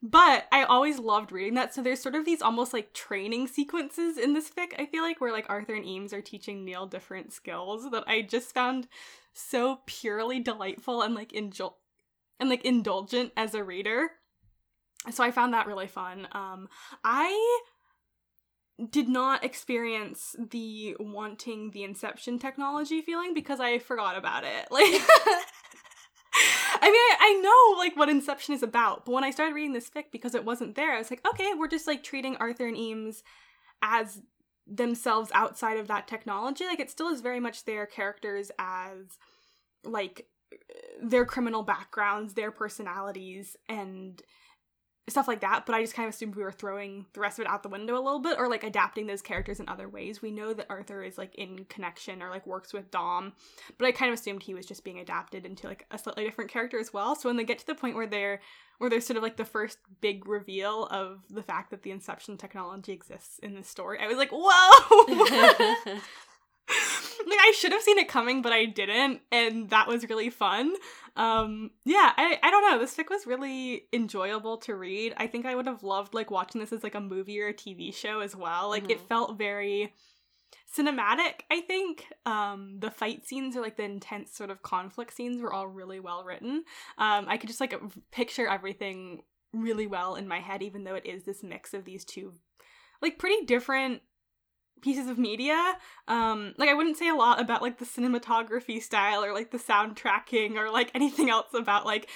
[0.06, 1.72] But I always loved reading that.
[1.72, 5.18] So there's sort of these almost like training sequences in this fic, I feel like,
[5.18, 8.86] where like Arthur and Eames are teaching Neal different skills that I just found
[9.32, 11.76] so purely delightful and like indul-
[12.38, 14.10] and like indulgent as a reader.
[15.10, 16.28] So I found that really fun.
[16.32, 16.68] Um
[17.02, 17.60] I
[18.90, 24.68] did not experience the wanting the inception technology feeling because I forgot about it.
[24.70, 25.02] Like
[26.80, 29.72] I mean, I, I know like what Inception is about, but when I started reading
[29.72, 32.66] this fic because it wasn't there, I was like, okay, we're just like treating Arthur
[32.66, 33.22] and Eames
[33.82, 34.20] as
[34.66, 36.64] themselves outside of that technology.
[36.64, 39.18] Like it still is very much their characters as
[39.84, 40.26] like
[41.02, 44.20] their criminal backgrounds, their personalities, and
[45.08, 45.66] stuff like that.
[45.66, 47.68] But I just kind of assumed we were throwing the rest of it out the
[47.68, 50.22] window a little bit, or like adapting those characters in other ways.
[50.22, 53.32] We know that Arthur is like in connection or like works with Dom,
[53.78, 56.50] but I kind of assumed he was just being adapted into like a slightly different
[56.50, 57.14] character as well.
[57.16, 58.40] So when they get to the point where they're
[58.78, 62.36] where there's sort of like the first big reveal of the fact that the Inception
[62.36, 66.00] technology exists in this story, I was like, whoa!
[67.26, 70.74] like I should have seen it coming, but I didn't, and that was really fun.
[71.16, 72.78] Um, yeah, I I don't know.
[72.78, 75.14] This fic was really enjoyable to read.
[75.16, 77.54] I think I would have loved like watching this as like a movie or a
[77.54, 78.68] TV show as well.
[78.68, 79.08] Like it Mhm.
[79.08, 79.92] felt very
[80.76, 81.42] cinematic.
[81.50, 85.52] I think um the fight scenes or like the intense sort of conflict scenes were
[85.52, 86.64] all really well written.
[86.98, 87.74] Um, I could just like
[88.10, 92.04] picture everything really well in my head, even though it is this mix of these
[92.04, 92.32] two
[93.00, 94.02] like pretty different
[94.84, 95.58] pieces of media.
[96.06, 99.58] Um, like I wouldn't say a lot about like the cinematography style or like the
[99.58, 102.08] soundtracking or like anything else about like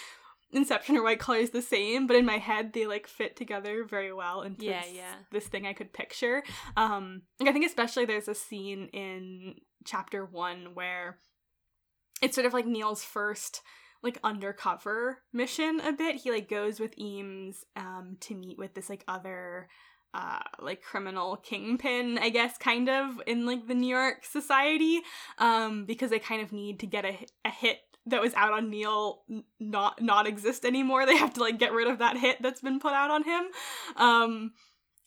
[0.51, 3.85] Inception or White Collar is the same, but in my head they like fit together
[3.85, 5.15] very well into Yeah, this, yeah.
[5.31, 6.43] this thing I could picture.
[6.77, 11.19] Um, like I think especially there's a scene in chapter one where
[12.23, 13.63] it's sort of like Neal's first
[14.03, 16.17] like undercover mission a bit.
[16.17, 19.69] He like goes with Eames um to meet with this like other
[20.15, 25.01] uh like criminal kingpin i guess kind of in like the new york society
[25.39, 28.71] um because they kind of need to get a, a hit that was out on
[28.71, 29.23] neal
[29.61, 32.81] not not exist anymore they have to like get rid of that hit that's been
[32.81, 33.45] put out on him
[33.97, 34.53] um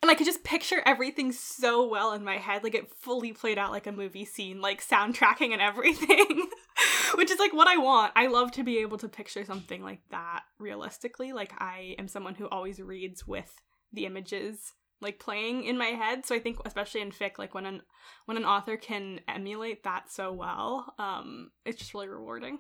[0.02, 2.64] and I could just picture everything so well in my head.
[2.64, 6.48] Like it fully played out like a movie scene, like soundtracking and everything.
[7.16, 8.14] Which is like what I want.
[8.16, 11.34] I love to be able to picture something like that realistically.
[11.34, 13.54] Like I am someone who always reads with
[13.94, 16.26] the images like playing in my head.
[16.26, 17.82] So I think especially in fic, like when an
[18.26, 22.60] when an author can emulate that so well, um, it's just really rewarding.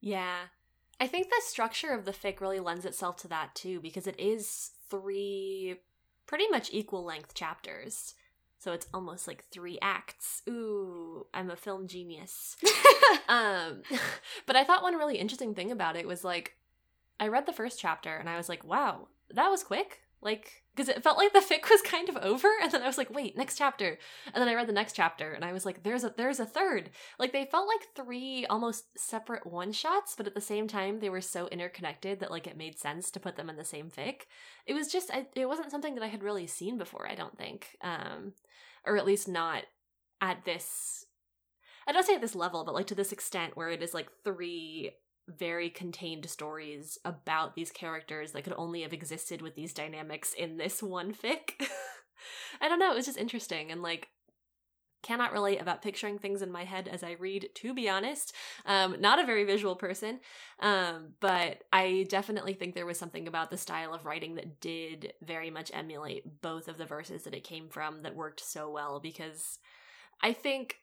[0.00, 0.36] Yeah.
[1.00, 4.18] I think the structure of the fic really lends itself to that too, because it
[4.18, 5.76] is three
[6.26, 8.14] pretty much equal length chapters.
[8.58, 10.42] So it's almost like three acts.
[10.48, 12.56] Ooh, I'm a film genius.
[13.28, 13.82] um,
[14.46, 16.56] but I thought one really interesting thing about it was like,
[17.20, 20.00] I read the first chapter and I was like, wow, that was quick.
[20.24, 22.98] Like, because it felt like the fic was kind of over, and then I was
[22.98, 23.98] like, wait, next chapter.
[24.32, 26.46] And then I read the next chapter and I was like, there's a there's a
[26.46, 26.90] third.
[27.18, 31.10] Like they felt like three almost separate one shots, but at the same time they
[31.10, 34.22] were so interconnected that like it made sense to put them in the same fic.
[34.66, 37.36] It was just I, it wasn't something that I had really seen before, I don't
[37.38, 37.76] think.
[37.82, 38.32] Um
[38.84, 39.64] or at least not
[40.20, 41.04] at this
[41.86, 44.08] I don't say at this level, but like to this extent where it is like
[44.24, 44.92] three
[45.28, 50.56] very contained stories about these characters that could only have existed with these dynamics in
[50.56, 51.66] this one fic.
[52.60, 54.08] I don't know, it was just interesting and like
[55.04, 58.34] cannot relate about picturing things in my head as I read, to be honest.
[58.64, 60.18] Um, not a very visual person,
[60.60, 65.12] um, but I definitely think there was something about the style of writing that did
[65.22, 68.98] very much emulate both of the verses that it came from that worked so well
[68.98, 69.58] because
[70.22, 70.78] I think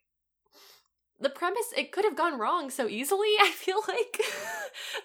[1.22, 4.22] the premise it could have gone wrong so easily i feel like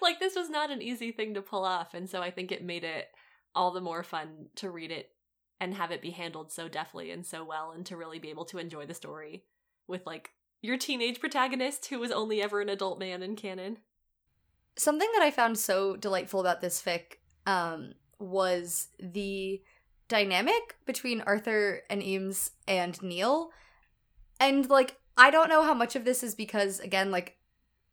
[0.01, 2.63] like this was not an easy thing to pull off and so i think it
[2.63, 3.07] made it
[3.55, 5.11] all the more fun to read it
[5.59, 8.45] and have it be handled so deftly and so well and to really be able
[8.45, 9.43] to enjoy the story
[9.87, 13.77] with like your teenage protagonist who was only ever an adult man in canon.
[14.75, 19.61] Something that I found so delightful about this fic um, was the
[20.07, 23.49] dynamic between Arthur and Eames and Neil.
[24.39, 27.37] And like, I don't know how much of this is because, again, like,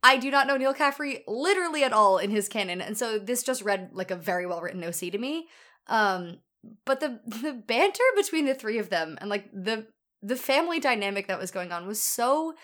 [0.03, 3.41] I do not know Neal Caffrey literally at all in his canon, and so this
[3.41, 5.47] just read like a very well written OC to me.
[5.87, 6.37] Um,
[6.85, 9.87] but the the banter between the three of them and like the
[10.21, 12.55] the family dynamic that was going on was so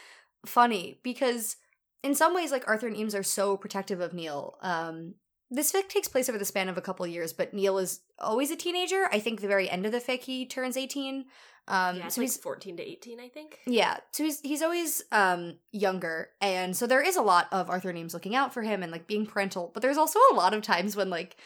[0.45, 1.57] funny because
[2.03, 4.57] in some ways like Arthur and Eames are so protective of Neal.
[4.62, 5.16] Um
[5.52, 8.49] this fic takes place over the span of a couple years, but Neal is always
[8.49, 9.08] a teenager.
[9.12, 11.26] I think the very end of the fic he turns 18.
[11.68, 13.60] Um yeah, so like he's 14 to 18, I think.
[13.68, 13.97] Yeah.
[14.12, 17.99] So he's he's always um younger and so there is a lot of Arthur and
[17.99, 20.64] Eames looking out for him and like being parental, but there's also a lot of
[20.64, 21.38] times when like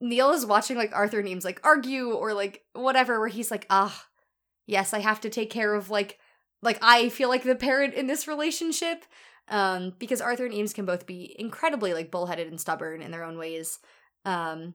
[0.00, 3.66] Neal is watching like Arthur and Eames like argue or like whatever, where he's like,
[3.70, 4.06] ah,
[4.66, 6.18] yes, I have to take care of like
[6.62, 9.04] like I feel like the parent in this relationship.
[9.48, 13.22] Um, because Arthur and Eames can both be incredibly like bullheaded and stubborn in their
[13.22, 13.78] own ways.
[14.24, 14.74] Um,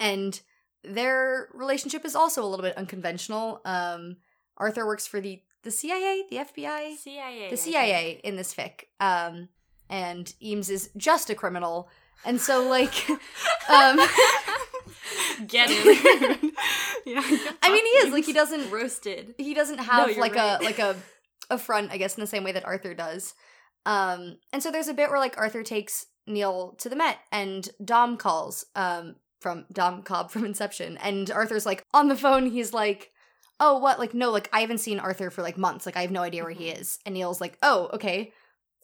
[0.00, 0.40] and
[0.82, 3.60] their relationship is also a little bit unconventional.
[3.64, 4.16] Um,
[4.56, 8.84] Arthur works for the the CIA, the FBI, CIA, the CIA in this fic.
[9.00, 9.48] Um,
[9.90, 11.90] and Eames is just a criminal
[12.24, 13.08] and so like
[13.68, 13.98] um
[15.46, 15.84] get him.
[17.06, 17.22] yeah.
[17.62, 19.34] I mean he is like he doesn't roasted.
[19.38, 20.60] He doesn't have no, like right.
[20.60, 20.96] a like a
[21.50, 23.34] a front, I guess, in the same way that Arthur does.
[23.88, 27.68] Um and so there's a bit where like Arthur takes Neal to the Met and
[27.82, 32.74] Dom calls um from Dom Cobb from Inception and Arthur's like on the phone he's
[32.74, 33.12] like
[33.60, 36.10] oh what like no like I haven't seen Arthur for like months like I have
[36.10, 36.62] no idea where mm-hmm.
[36.62, 38.32] he is and Neal's like oh okay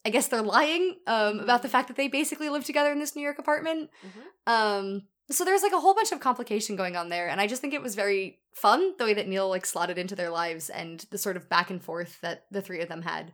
[0.05, 1.73] I guess they're lying um, about the mm-hmm.
[1.73, 3.91] fact that they basically live together in this New York apartment.
[4.07, 4.53] Mm-hmm.
[4.53, 7.63] Um, so there's like a whole bunch of complication going on there, and I just
[7.63, 11.05] think it was very fun the way that Neal like slotted into their lives and
[11.11, 13.33] the sort of back and forth that the three of them had.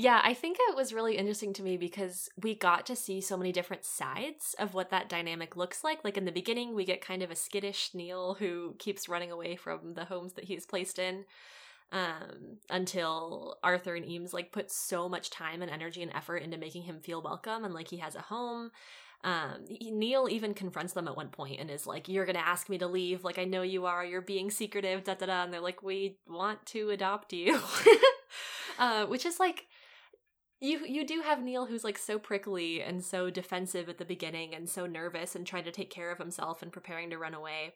[0.00, 3.36] Yeah, I think it was really interesting to me because we got to see so
[3.36, 6.04] many different sides of what that dynamic looks like.
[6.04, 9.56] Like in the beginning, we get kind of a skittish Neal who keeps running away
[9.56, 11.24] from the homes that he's placed in
[11.90, 16.58] um, until Arthur and Eames like put so much time and energy and effort into
[16.58, 18.70] making him feel welcome and like he has a home.
[19.24, 22.78] Um, Neal even confronts them at one point and is like, "You're gonna ask me
[22.78, 23.24] to leave?
[23.24, 24.04] Like I know you are.
[24.04, 25.42] You're being secretive." Da da da.
[25.42, 27.60] And they're like, "We want to adopt you,"
[28.78, 29.66] uh, which is like
[30.60, 34.54] you you do have Neal who's like so prickly and so defensive at the beginning
[34.54, 37.74] and so nervous and trying to take care of himself and preparing to run away.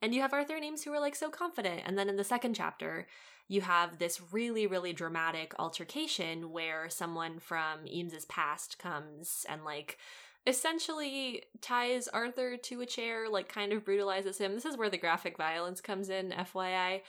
[0.00, 1.82] And you have Arthur and Eames who are like so confident.
[1.84, 3.06] And then in the second chapter,
[3.48, 9.98] you have this really, really dramatic altercation where someone from Eames's past comes and like
[10.46, 14.54] essentially ties Arthur to a chair, like kind of brutalizes him.
[14.54, 17.00] This is where the graphic violence comes in, FYI.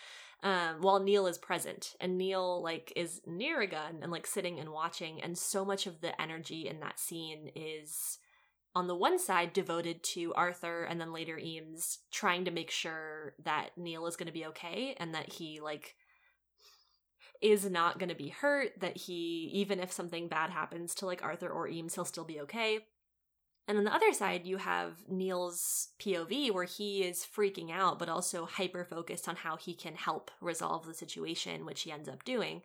[0.42, 4.60] Um, while Neal is present, and Neal like is near a gun and like sitting
[4.60, 8.20] and watching, and so much of the energy in that scene is
[8.76, 13.34] on the one side devoted to Arthur and then later Eames trying to make sure
[13.44, 15.96] that Neal is going to be okay and that he like
[17.42, 21.24] is not going to be hurt that he even if something bad happens to like
[21.24, 22.80] Arthur or Eames he'll still be okay.
[23.70, 28.10] And on the other side you have Neal's POV where he is freaking out but
[28.10, 32.26] also hyper focused on how he can help resolve the situation which he ends up
[32.26, 32.64] doing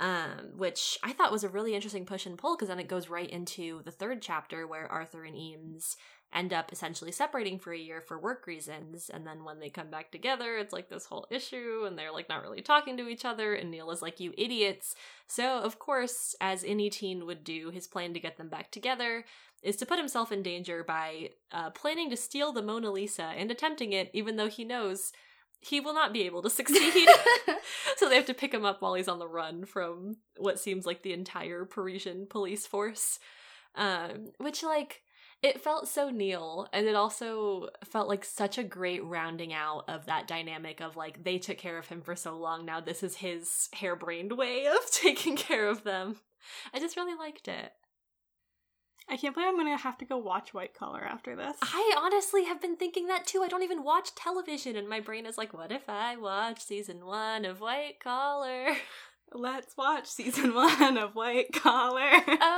[0.00, 3.08] um, which I thought was a really interesting push and pull because then it goes
[3.08, 5.96] right into the third chapter where Arthur and Eames
[6.32, 9.08] end up essentially separating for a year for work reasons.
[9.08, 12.28] And then when they come back together, it's like this whole issue and they're like
[12.28, 13.54] not really talking to each other.
[13.54, 14.96] And Neal is like, you idiots.
[15.28, 19.24] So, of course, as any teen would do, his plan to get them back together
[19.62, 23.50] is to put himself in danger by uh, planning to steal the Mona Lisa and
[23.50, 25.12] attempting it, even though he knows
[25.64, 27.08] he will not be able to succeed.
[27.96, 30.86] so they have to pick him up while he's on the run from what seems
[30.86, 33.18] like the entire Parisian police force.
[33.76, 35.02] Um, which like
[35.42, 40.06] it felt so Neal, and it also felt like such a great rounding out of
[40.06, 42.64] that dynamic of like they took care of him for so long.
[42.64, 46.16] Now this is his harebrained way of taking care of them.
[46.72, 47.72] I just really liked it.
[49.08, 51.56] I can't believe I'm gonna have to go watch White Collar after this.
[51.62, 53.42] I honestly have been thinking that too.
[53.42, 57.04] I don't even watch television, and my brain is like, what if I watch season
[57.04, 58.68] one of White Collar?
[59.32, 62.12] Let's watch season one of White Collar.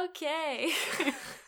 [0.05, 0.70] okay.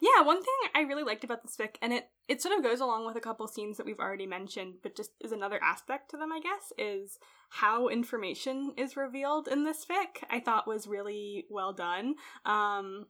[0.00, 2.80] yeah, one thing I really liked about this fic, and it it sort of goes
[2.80, 6.16] along with a couple scenes that we've already mentioned, but just is another aspect to
[6.16, 7.18] them, I guess, is
[7.50, 10.22] how information is revealed in this fic.
[10.30, 12.14] I thought was really well done.
[12.44, 13.06] Um,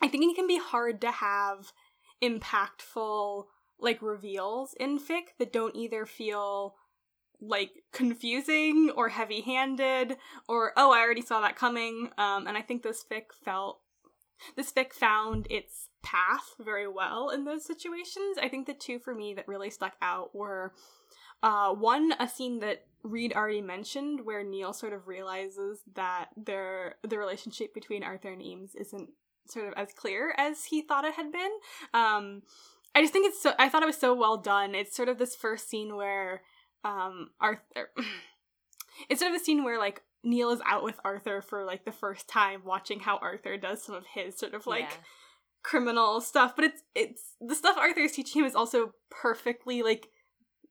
[0.00, 1.72] I think it can be hard to have
[2.22, 3.44] impactful
[3.80, 6.74] like reveals in fic that don't either feel
[7.40, 10.16] like confusing or heavy-handed
[10.48, 13.80] or oh I already saw that coming um and I think this fic felt
[14.56, 18.38] this fic found its path very well in those situations.
[18.40, 20.72] I think the two for me that really stuck out were
[21.42, 26.96] uh, one, a scene that Reed already mentioned, where Neal sort of realizes that their
[27.06, 29.10] the relationship between Arthur and Eames isn't
[29.46, 31.50] sort of as clear as he thought it had been.
[31.94, 32.42] Um,
[32.94, 33.52] I just think it's so.
[33.58, 34.74] I thought it was so well done.
[34.74, 36.42] It's sort of this first scene where
[36.84, 37.90] um, Arthur.
[39.08, 41.92] it's sort of a scene where like Neal is out with Arthur for like the
[41.92, 44.90] first time, watching how Arthur does some of his sort of like.
[44.90, 44.96] Yeah.
[45.62, 50.08] Criminal stuff but it's it's the stuff arthur is teaching him is also perfectly like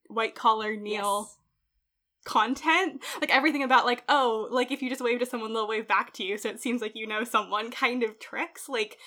[0.07, 1.37] white collar neal Yes.
[2.25, 5.87] content like everything about like oh like if you just wave to someone they'll wave
[5.87, 8.97] back to you so it seems like you know someone kind of tricks like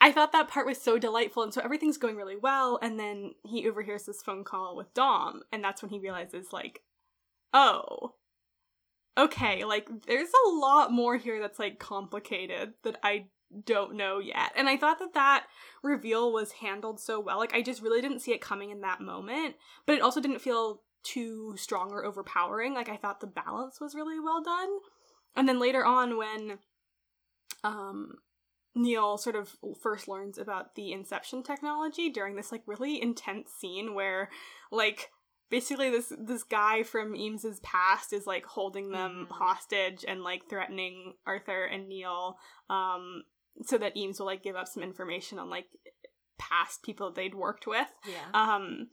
[0.00, 3.32] i thought that part was so delightful and so everything's going really well and then
[3.44, 6.82] he overhears this phone call with dom and that's when he realizes like
[7.52, 8.14] oh
[9.16, 13.24] okay like there's a lot more here that's like complicated that i
[13.64, 15.46] don't know yet and i thought that that
[15.82, 19.00] reveal was handled so well like i just really didn't see it coming in that
[19.00, 19.54] moment
[19.86, 22.72] but it also didn't feel too strong or overpowering.
[22.72, 24.70] Like I thought the balance was really well done.
[25.36, 26.58] And then later on when
[27.62, 28.14] um
[28.74, 33.94] Neal sort of first learns about the inception technology during this like really intense scene
[33.94, 34.30] where
[34.72, 35.10] like
[35.50, 39.34] basically this this guy from Eames's past is like holding them Mhm.
[39.36, 42.38] hostage and like threatening Arthur and Neal
[42.68, 43.22] um
[43.62, 45.66] so that Eames will like give up some information on like
[46.38, 47.86] past people they'd worked with.
[48.06, 48.28] Yeah.
[48.34, 48.88] um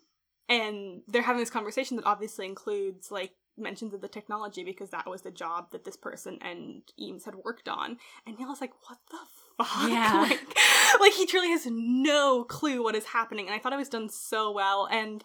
[0.50, 5.10] and they're having this conversation that obviously includes like mentions of the technology because that
[5.10, 7.98] was the job that this person and Eames had worked on.
[8.26, 9.90] And Neal's like what the fuck?
[9.90, 10.22] Yeah.
[10.30, 10.58] like,
[11.00, 14.10] like he truly has no clue what is happening and I thought it was done
[14.10, 14.88] so well.
[14.92, 15.24] And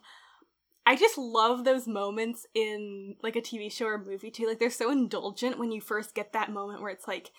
[0.89, 4.47] I just love those moments in like a TV show or movie too.
[4.47, 7.32] Like they're so indulgent when you first get that moment where it's like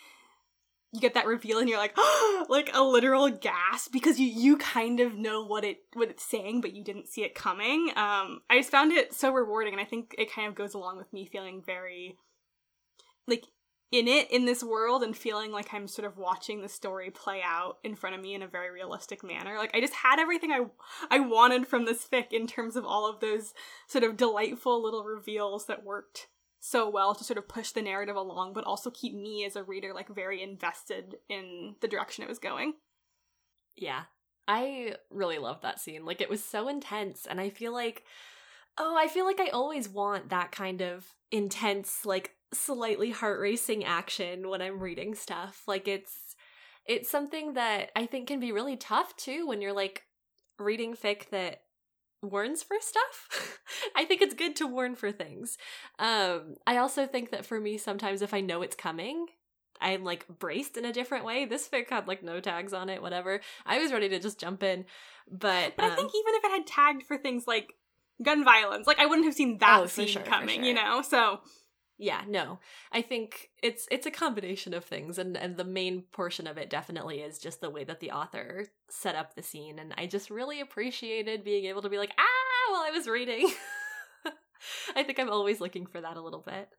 [0.97, 1.95] you get that reveal and you're like
[2.49, 6.59] like a literal gasp because you you kind of know what it what it's saying
[6.59, 7.89] but you didn't see it coming.
[7.95, 10.97] Um i just found it so rewarding and i think it kind of goes along
[10.97, 12.17] with me feeling very
[13.27, 13.45] like
[13.91, 17.41] in it in this world and feeling like i'm sort of watching the story play
[17.45, 19.57] out in front of me in a very realistic manner.
[19.57, 20.65] Like i just had everything i
[21.11, 23.53] i wanted from this fic in terms of all of those
[23.87, 26.27] sort of delightful little reveals that worked
[26.69, 29.63] so well to sort of push the narrative along but also keep me as a
[29.63, 32.73] reader like very invested in the direction it was going
[33.75, 34.03] Yeah.
[34.47, 36.05] I really love that scene.
[36.05, 38.03] Like it was so intense and I feel like
[38.79, 44.49] oh, I feel like I always want that kind of intense like slightly heart-racing action
[44.49, 45.63] when I'm reading stuff.
[45.67, 46.35] Like it's
[46.85, 50.03] it's something that I think can be really tough too when you're like
[50.59, 51.61] reading fic that
[52.29, 53.59] warns for stuff.
[53.95, 55.57] I think it's good to warn for things.
[55.99, 59.27] Um I also think that for me sometimes if I know it's coming,
[59.81, 61.45] I'm like braced in a different way.
[61.45, 63.41] This fic had like no tags on it, whatever.
[63.65, 64.85] I was ready to just jump in,
[65.29, 67.73] but but i um, think even if it had tagged for things like
[68.23, 71.39] gun violence like i wouldn't have seen that Oh, scene sure, coming you know so
[71.97, 72.59] yeah, no.
[72.91, 76.69] I think it's it's a combination of things, and and the main portion of it
[76.69, 80.29] definitely is just the way that the author set up the scene, and I just
[80.29, 83.49] really appreciated being able to be like ah while I was reading.
[84.95, 86.69] I think I'm always looking for that a little bit.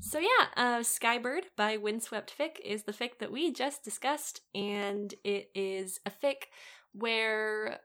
[0.00, 5.12] So yeah, uh, Skybird by Windswept Fic is the fic that we just discussed, and
[5.24, 6.46] it is a fic
[6.92, 7.80] where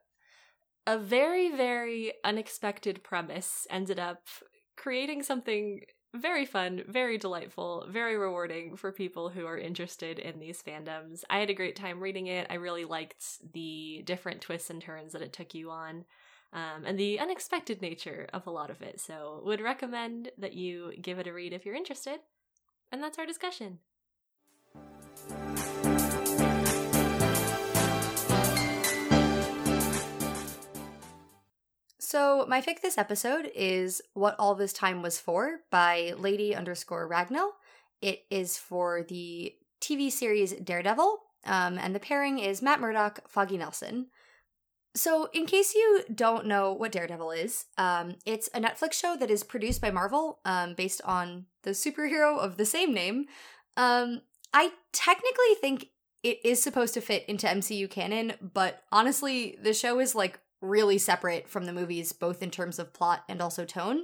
[0.88, 4.27] a very very unexpected premise ended up
[4.77, 5.81] creating something
[6.14, 11.23] very fun, very delightful, very rewarding for people who are interested in these fandoms.
[11.30, 12.48] I had a great time reading it.
[12.49, 16.06] I really liked the different twists and turns that it took you on.
[16.53, 18.99] Um, and the unexpected nature of a lot of it.
[18.99, 22.19] So, would recommend that you give it a read if you're interested.
[22.91, 23.80] And that's our discussion.
[32.14, 37.10] So my fic this episode is What All This Time Was For by Lady underscore
[37.10, 37.53] Ragnell.
[38.03, 41.18] It is for the TV series Daredevil.
[41.44, 44.10] Um, and the pairing is Matt Murdock, Foggy Nelson.
[44.94, 49.31] So, in case you don't know what Daredevil is, um, it's a Netflix show that
[49.31, 53.26] is produced by Marvel, um, based on the superhero of the same name.
[53.76, 54.22] Um,
[54.53, 55.88] I technically think
[56.22, 60.98] it is supposed to fit into MCU canon, but honestly, the show is like really
[60.98, 64.03] separate from the movies, both in terms of plot and also tone.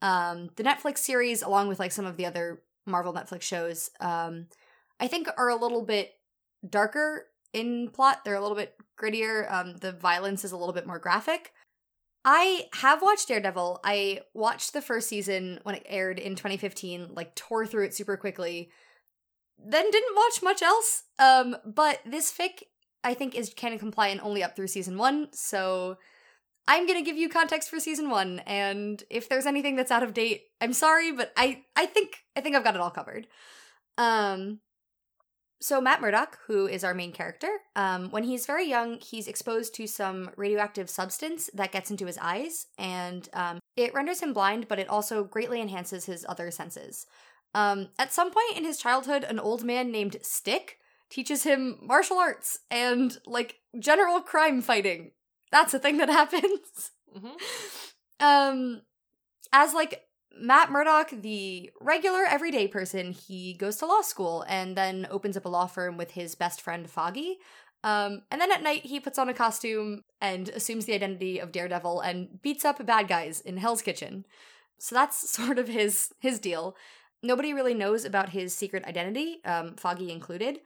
[0.00, 4.46] Um, the Netflix series, along with like some of the other Marvel Netflix shows, um,
[5.00, 6.12] I think are a little bit
[6.68, 8.24] darker in plot.
[8.24, 9.50] They're a little bit grittier.
[9.52, 11.52] Um, the violence is a little bit more graphic.
[12.24, 13.80] I have watched Daredevil.
[13.84, 18.16] I watched the first season when it aired in 2015, like tore through it super
[18.16, 18.70] quickly.
[19.58, 21.04] Then didn't watch much else.
[21.18, 22.62] Um, but this fic
[23.04, 25.96] I think is canon compliant only up through season one, so
[26.66, 30.14] I'm gonna give you context for season one, and if there's anything that's out of
[30.14, 33.26] date, I'm sorry, but I I think I think I've got it all covered.
[33.96, 34.60] Um,
[35.60, 39.74] so Matt Murdock, who is our main character, um, when he's very young, he's exposed
[39.74, 44.68] to some radioactive substance that gets into his eyes, and um, it renders him blind,
[44.68, 47.06] but it also greatly enhances his other senses.
[47.54, 50.78] Um, at some point in his childhood, an old man named Stick
[51.10, 55.12] teaches him martial arts and like general crime fighting.
[55.50, 56.92] That's a thing that happens.
[57.16, 57.34] Mm-hmm.
[58.20, 58.82] Um,
[59.52, 60.02] as like
[60.40, 65.44] Matt Murdock, the regular everyday person, he goes to law school and then opens up
[65.44, 67.38] a law firm with his best friend Foggy.
[67.84, 71.52] Um, and then at night, he puts on a costume and assumes the identity of
[71.52, 74.24] Daredevil and beats up bad guys in Hell's Kitchen.
[74.78, 76.76] So that's sort of his his deal.
[77.22, 80.60] Nobody really knows about his secret identity, um, Foggy included.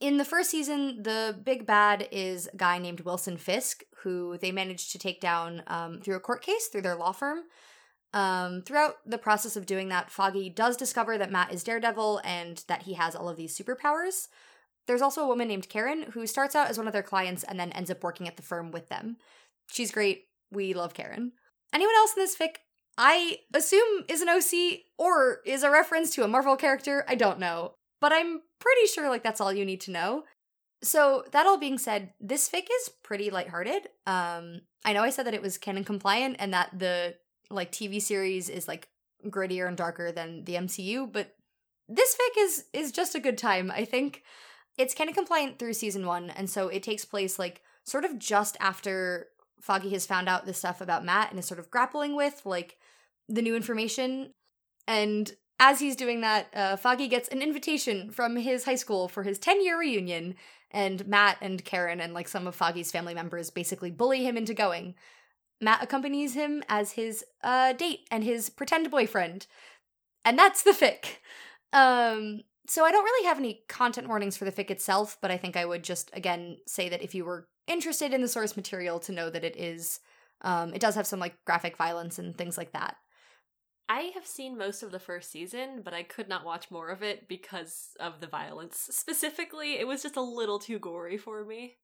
[0.00, 4.52] In the first season, the big bad is a guy named Wilson Fisk, who they
[4.52, 7.40] managed to take down um, through a court case through their law firm.
[8.14, 12.62] Um, throughout the process of doing that, Foggy does discover that Matt is Daredevil and
[12.68, 14.28] that he has all of these superpowers.
[14.86, 17.58] There's also a woman named Karen who starts out as one of their clients and
[17.58, 19.16] then ends up working at the firm with them.
[19.66, 20.24] She's great.
[20.50, 21.32] We love Karen.
[21.74, 22.56] Anyone else in this fic?
[22.96, 27.04] I assume is an OC or is a reference to a Marvel character.
[27.06, 27.74] I don't know.
[28.00, 30.24] But I'm pretty sure like that's all you need to know.
[30.82, 33.88] So that all being said, this fic is pretty lighthearted.
[34.06, 37.16] Um, I know I said that it was canon compliant and that the
[37.50, 38.88] like TV series is like
[39.26, 41.34] grittier and darker than the MCU, but
[41.88, 43.72] this fic is is just a good time.
[43.74, 44.22] I think
[44.76, 48.56] it's canon compliant through season one, and so it takes place like sort of just
[48.60, 49.28] after
[49.60, 52.76] Foggy has found out this stuff about Matt and is sort of grappling with like
[53.28, 54.32] the new information.
[54.86, 59.22] And as he's doing that, uh, Foggy gets an invitation from his high school for
[59.22, 60.34] his 10 year reunion,
[60.70, 64.54] and Matt and Karen and like some of Foggy's family members basically bully him into
[64.54, 64.94] going.
[65.60, 69.46] Matt accompanies him as his uh, date and his pretend boyfriend.
[70.24, 71.16] And that's the fic.
[71.72, 75.36] Um, so I don't really have any content warnings for the fic itself, but I
[75.36, 78.98] think I would just again say that if you were interested in the source material
[79.00, 80.00] to know that it is
[80.42, 82.96] um, it does have some like graphic violence and things like that.
[83.88, 87.02] I have seen most of the first season, but I could not watch more of
[87.02, 88.76] it because of the violence.
[88.90, 91.76] Specifically, it was just a little too gory for me.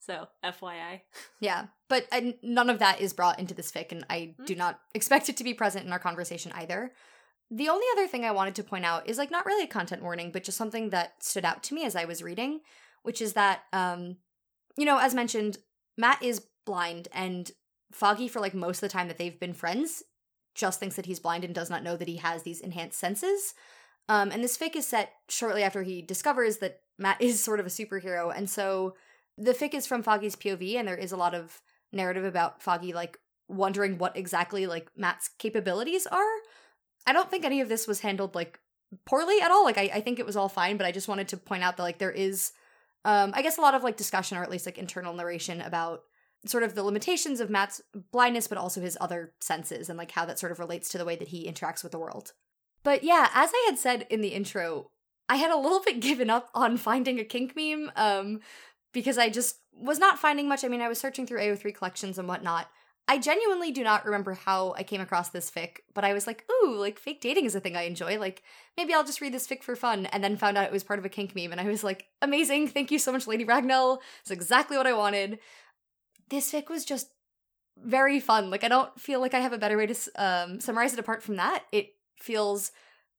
[0.00, 1.02] So, FYI.
[1.40, 4.44] Yeah, but uh, none of that is brought into this fic, and I Hmm.
[4.44, 6.92] do not expect it to be present in our conversation either.
[7.50, 10.02] The only other thing I wanted to point out is like not really a content
[10.02, 12.60] warning, but just something that stood out to me as I was reading,
[13.02, 14.16] which is that, um,
[14.76, 15.58] you know, as mentioned,
[15.98, 17.50] Matt is blind, and
[17.92, 20.02] Foggy, for like most of the time that they've been friends,
[20.54, 23.54] just thinks that he's blind and does not know that he has these enhanced senses.
[24.08, 27.66] Um, and this fic is set shortly after he discovers that Matt is sort of
[27.66, 28.94] a superhero, and so
[29.38, 31.62] the fic is from Foggy's POV, and there is a lot of
[31.92, 33.18] narrative about Foggy like
[33.48, 36.32] wondering what exactly like Matt's capabilities are.
[37.06, 38.58] I don't think any of this was handled like
[39.04, 39.64] poorly at all.
[39.64, 41.76] Like I, I think it was all fine, but I just wanted to point out
[41.76, 42.52] that like there is
[43.04, 46.02] um I guess a lot of like discussion or at least like internal narration about
[46.46, 50.24] sort of the limitations of Matt's blindness, but also his other senses and like how
[50.24, 52.32] that sort of relates to the way that he interacts with the world.
[52.82, 54.90] But yeah, as I had said in the intro,
[55.28, 57.92] I had a little bit given up on finding a kink meme.
[57.96, 58.40] Um
[58.92, 60.64] because I just was not finding much.
[60.64, 62.68] I mean, I was searching through AO3 collections and whatnot.
[63.08, 66.44] I genuinely do not remember how I came across this fic, but I was like,
[66.50, 68.18] ooh, like fake dating is a thing I enjoy.
[68.18, 68.42] Like,
[68.76, 70.06] maybe I'll just read this fic for fun.
[70.06, 71.50] And then found out it was part of a kink meme.
[71.50, 72.68] And I was like, amazing.
[72.68, 73.98] Thank you so much, Lady Ragnell.
[74.20, 75.40] It's exactly what I wanted.
[76.32, 77.10] This fic was just
[77.76, 78.48] very fun.
[78.48, 81.22] Like, I don't feel like I have a better way to um, summarize it apart
[81.22, 81.64] from that.
[81.72, 82.72] It feels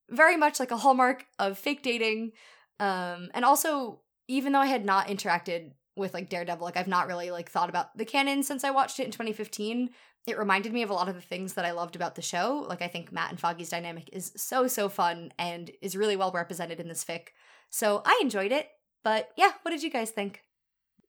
[0.09, 2.31] very much like a hallmark of fake dating.
[2.79, 7.05] Um, and also, even though I had not interacted with like Daredevil, like I've not
[7.05, 9.91] really like thought about the canon since I watched it in 2015.
[10.25, 12.65] It reminded me of a lot of the things that I loved about the show.
[12.67, 16.31] Like I think Matt and Foggy's dynamic is so so fun and is really well
[16.31, 17.27] represented in this fic.
[17.69, 18.69] So I enjoyed it.
[19.03, 20.41] But yeah, what did you guys think?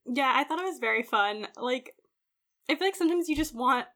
[0.05, 1.47] Yeah, I thought it was very fun.
[1.57, 1.95] Like,
[2.69, 3.87] I feel like sometimes you just want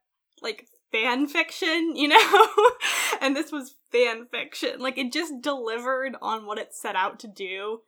[0.41, 2.48] like fan fiction, you know?
[3.22, 4.80] and this was fan fiction.
[4.80, 7.81] Like, it just delivered on what it set out to do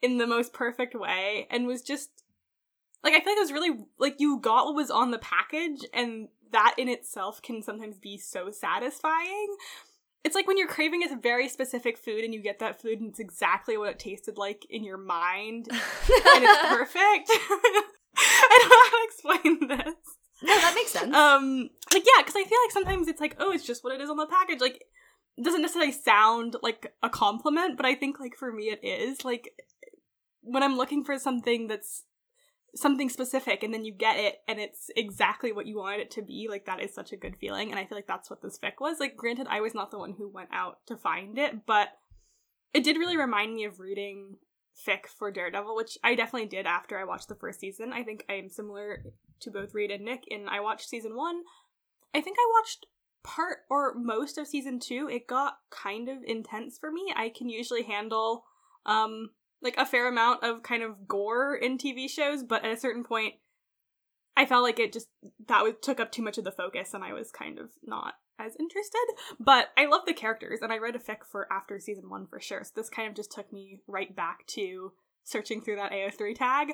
[0.00, 2.10] in the most perfect way and was just
[3.04, 5.84] like I feel like it was really like you got what was on the package
[5.94, 9.56] and that in itself can sometimes be so satisfying.
[10.24, 13.10] It's like when you're craving a very specific food and you get that food and
[13.10, 17.30] it's exactly what it tasted like in your mind and it's perfect.
[18.16, 20.16] I don't know how to explain this.
[20.42, 21.14] No, that makes sense.
[21.14, 24.00] Um, like yeah, because I feel like sometimes it's like, oh, it's just what it
[24.00, 24.60] is on the package.
[24.60, 24.84] Like,
[25.36, 29.24] it doesn't necessarily sound like a compliment, but I think like for me it is.
[29.24, 29.50] Like,
[30.42, 32.02] when I'm looking for something that's
[32.74, 36.22] something specific and then you get it and it's exactly what you wanted it to
[36.22, 37.70] be, like that is such a good feeling.
[37.70, 38.98] And I feel like that's what this fic was.
[38.98, 41.88] Like, granted, I was not the one who went out to find it, but
[42.72, 44.36] it did really remind me of reading
[44.86, 47.92] fic for Daredevil, which I definitely did after I watched the first season.
[47.92, 49.04] I think I am similar
[49.40, 51.42] to both Reed and Nick, and I watched season one.
[52.14, 52.86] I think I watched
[53.22, 55.08] part or most of season two.
[55.10, 57.12] It got kind of intense for me.
[57.14, 58.44] I can usually handle
[58.86, 59.30] um
[59.62, 63.04] like a fair amount of kind of gore in TV shows, but at a certain
[63.04, 63.34] point,
[64.36, 65.08] I felt like it just
[65.48, 68.14] that was, took up too much of the focus, and I was kind of not
[68.38, 69.06] as interested.
[69.38, 72.40] But I love the characters, and I read a fic for after season one for
[72.40, 72.64] sure.
[72.64, 74.92] So this kind of just took me right back to
[75.24, 76.72] searching through that AO3 tag.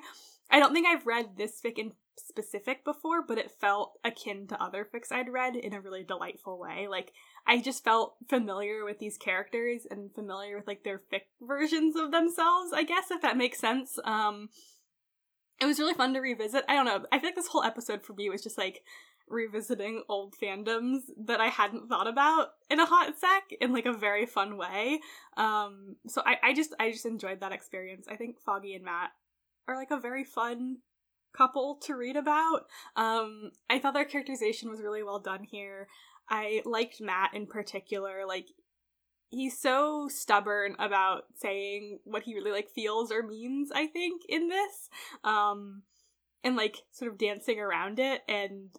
[0.51, 4.63] I don't think I've read this fic in specific before, but it felt akin to
[4.63, 6.87] other fics I'd read in a really delightful way.
[6.89, 7.13] Like
[7.49, 12.13] I just felt familiar with these characters and familiar with like their fic versions of
[12.13, 13.99] themselves, I guess if that makes sense.
[14.05, 14.51] Um
[15.61, 16.65] it was really fun to revisit.
[16.69, 17.07] I don't know.
[17.11, 18.83] I feel like this whole episode for me was just like
[19.27, 23.93] revisiting old fandoms that I hadn't thought about in a hot sec in like a
[23.93, 25.01] very fun way.
[25.37, 28.07] Um so I, I just I just enjoyed that experience.
[28.11, 29.11] I think Foggy and Matt
[29.67, 30.79] are like a very fun
[31.33, 32.67] couple to read about.
[32.97, 35.89] Um, I thought their characterization was really well done here.
[36.31, 38.25] I liked Matt in particular.
[38.27, 38.49] Like,
[39.31, 43.71] he's so stubborn about saying what he really like feels or means.
[43.73, 44.89] I think in this,
[45.25, 45.83] um,
[46.45, 48.23] and like sort of dancing around it.
[48.29, 48.71] And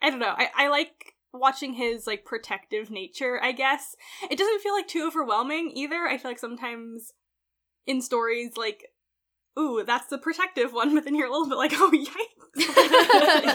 [0.00, 0.34] I don't know.
[0.36, 3.40] I I like watching his like protective nature.
[3.42, 3.96] I guess
[4.30, 6.06] it doesn't feel like too overwhelming either.
[6.06, 7.12] I feel like sometimes
[7.86, 8.91] in stories like
[9.58, 11.90] ooh, that's the protective one, but then you're a little bit like, oh,
[12.56, 12.66] yikes.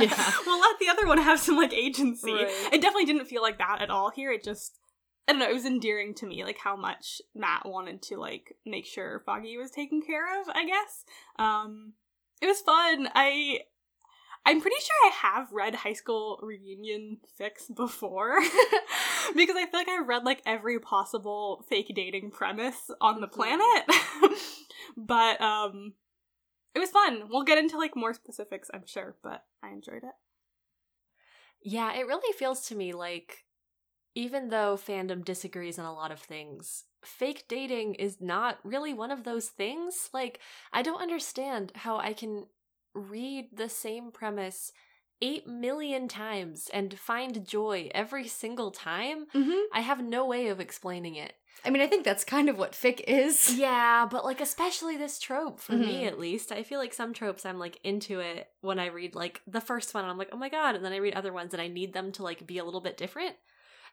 [0.01, 0.31] yeah.
[0.45, 2.33] We'll let the other one have some like agency.
[2.33, 2.47] Right.
[2.71, 4.31] It definitely didn't feel like that at all here.
[4.31, 4.77] It just,
[5.27, 8.55] I don't know, it was endearing to me, like how much Matt wanted to like
[8.65, 11.03] make sure Foggy was taken care of, I guess.
[11.37, 11.93] Um,
[12.41, 13.09] it was fun.
[13.13, 13.59] I,
[14.45, 18.39] I'm pretty sure I have read high school reunion fics before
[19.35, 23.35] because I feel like I've read like every possible fake dating premise on the mm-hmm.
[23.35, 24.41] planet.
[24.95, 25.93] But um
[26.75, 27.23] it was fun.
[27.29, 30.13] We'll get into like more specifics, I'm sure, but I enjoyed it.
[31.63, 33.45] Yeah, it really feels to me like
[34.17, 39.11] even though fandom disagrees on a lot of things, fake dating is not really one
[39.11, 40.09] of those things.
[40.11, 40.39] Like,
[40.73, 42.47] I don't understand how I can
[42.95, 44.71] read the same premise
[45.21, 49.27] eight million times and find joy every single time.
[49.35, 49.59] Mm-hmm.
[49.71, 51.33] I have no way of explaining it.
[51.65, 53.55] I mean, I think that's kind of what fic is.
[53.67, 55.81] Yeah, but like especially this trope for mm-hmm.
[55.81, 56.51] me at least.
[56.51, 59.93] I feel like some tropes I'm like into it when I read like the first
[59.93, 61.67] one and I'm like, "Oh my god." And then I read other ones and I
[61.67, 63.35] need them to like be a little bit different.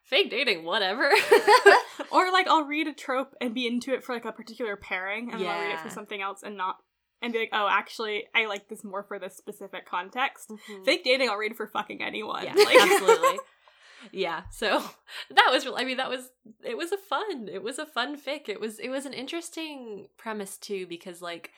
[0.03, 1.09] Fake dating, whatever.
[2.11, 5.31] or like I'll read a trope and be into it for like a particular pairing
[5.31, 5.51] and yeah.
[5.51, 6.77] I'll read it for something else and not
[7.21, 10.49] and be like, oh, actually, I like this more for this specific context.
[10.49, 10.83] Mm-hmm.
[10.83, 12.43] Fake dating, I'll read for fucking anyone.
[12.43, 13.39] Yeah, like- absolutely.
[14.11, 14.83] Yeah so
[15.29, 16.29] that was real i mean that was
[16.63, 18.49] it was a fun it was a fun fic.
[18.49, 21.51] It was it was an interesting premise too because like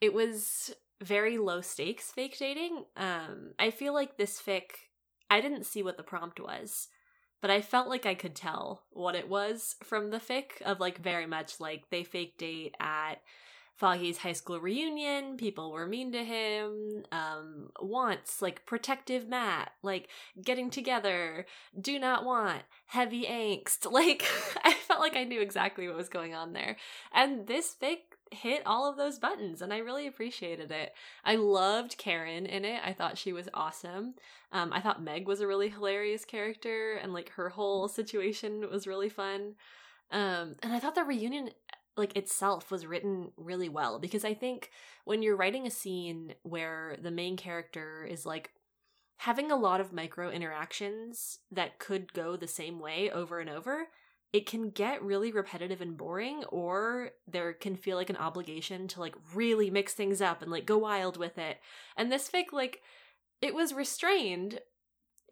[0.00, 2.84] it was very low stakes fake dating.
[2.96, 4.62] Um i feel like this fic
[5.30, 6.88] i didn't see what the prompt was
[7.40, 10.98] but i felt like i could tell what it was from the fic of like
[10.98, 13.20] very much like they fake date at
[13.82, 17.02] Foggy's high school reunion, people were mean to him.
[17.10, 20.06] Um, wants, like protective Matt, like
[20.40, 21.46] getting together,
[21.80, 23.90] do not want, heavy angst.
[23.92, 24.22] Like,
[24.64, 26.76] I felt like I knew exactly what was going on there.
[27.12, 27.98] And this fic
[28.30, 30.94] hit all of those buttons and I really appreciated it.
[31.24, 32.80] I loved Karen in it.
[32.84, 34.14] I thought she was awesome.
[34.52, 38.86] Um, I thought Meg was a really hilarious character and like her whole situation was
[38.86, 39.56] really fun.
[40.12, 41.50] Um, and I thought the reunion
[41.96, 44.70] like itself was written really well because I think
[45.04, 48.50] when you're writing a scene where the main character is like
[49.18, 53.88] having a lot of micro interactions that could go the same way over and over,
[54.32, 59.00] it can get really repetitive and boring or there can feel like an obligation to
[59.00, 61.58] like really mix things up and like go wild with it.
[61.96, 62.80] And this fic like
[63.42, 64.60] it was restrained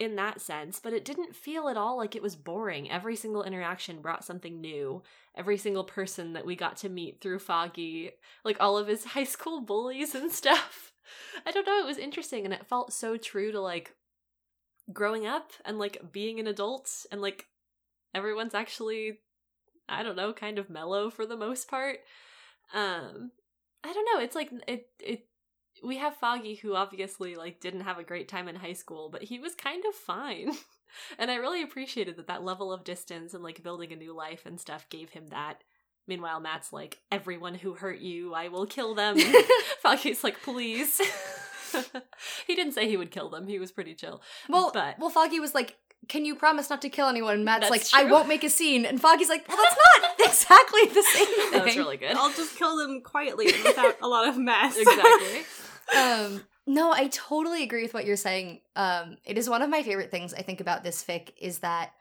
[0.01, 2.91] in that sense but it didn't feel at all like it was boring.
[2.91, 5.03] Every single interaction brought something new.
[5.37, 8.13] Every single person that we got to meet through foggy
[8.45, 10.93] like all of his high school bullies and stuff.
[11.47, 13.95] I don't know it was interesting and it felt so true to like
[14.93, 17.47] growing up and like being an adult and like
[18.15, 19.19] everyone's actually
[19.89, 21.99] I don't know, kind of mellow for the most part.
[22.73, 23.33] Um
[23.85, 25.27] I don't know, it's like it it
[25.83, 29.23] we have Foggy who obviously like didn't have a great time in high school, but
[29.23, 30.53] he was kind of fine.
[31.19, 34.47] and I really appreciated that that level of distance and like building a new life
[34.47, 35.63] and stuff gave him that.
[36.07, 39.17] Meanwhile, Matt's like, everyone who hurt you, I will kill them.
[39.83, 41.01] Foggy's like, please.
[42.47, 43.47] he didn't say he would kill them.
[43.47, 44.21] He was pretty chill.
[44.49, 45.77] Well, but well, Foggy was like,
[46.09, 48.51] "Can you promise not to kill anyone?" And Matt's That's like, "I won't make a
[48.51, 52.17] scene." And Foggy's like, "Well, that's not exactly the same thing." that was really good.
[52.17, 54.77] I'll just kill them quietly and without a lot of mess.
[54.77, 55.45] exactly.
[55.97, 59.83] Um no i totally agree with what you're saying um it is one of my
[59.83, 61.93] favorite things i think about this fic is that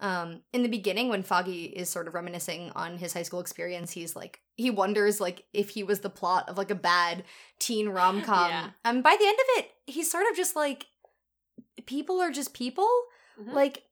[0.00, 3.90] um in the beginning when foggy is sort of reminiscing on his high school experience
[3.92, 7.24] he's like he wonders like if he was the plot of like a bad
[7.58, 8.70] teen rom-com Yeah.
[8.84, 10.86] and by the end of it he's sort of just like
[11.86, 12.88] people are just people
[13.40, 13.52] Mhm.
[13.52, 13.82] like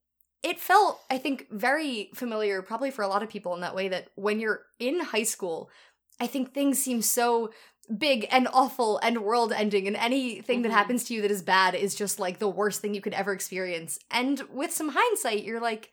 [0.42, 3.88] it felt i think very familiar probably for a lot of people in that way
[3.88, 5.70] that when you're in high school
[6.20, 7.50] i think things seem so
[7.86, 10.74] big and awful and world ending and anything that Mhm.
[10.74, 13.32] happens to you that is bad is just like the worst thing you could ever
[13.32, 15.90] experience and with some hindsight you're like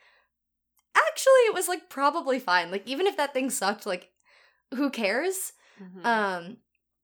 [0.95, 4.11] actually it was like probably fine like even if that thing sucked like
[4.73, 6.05] who cares Mhm.
[6.05, 6.57] um,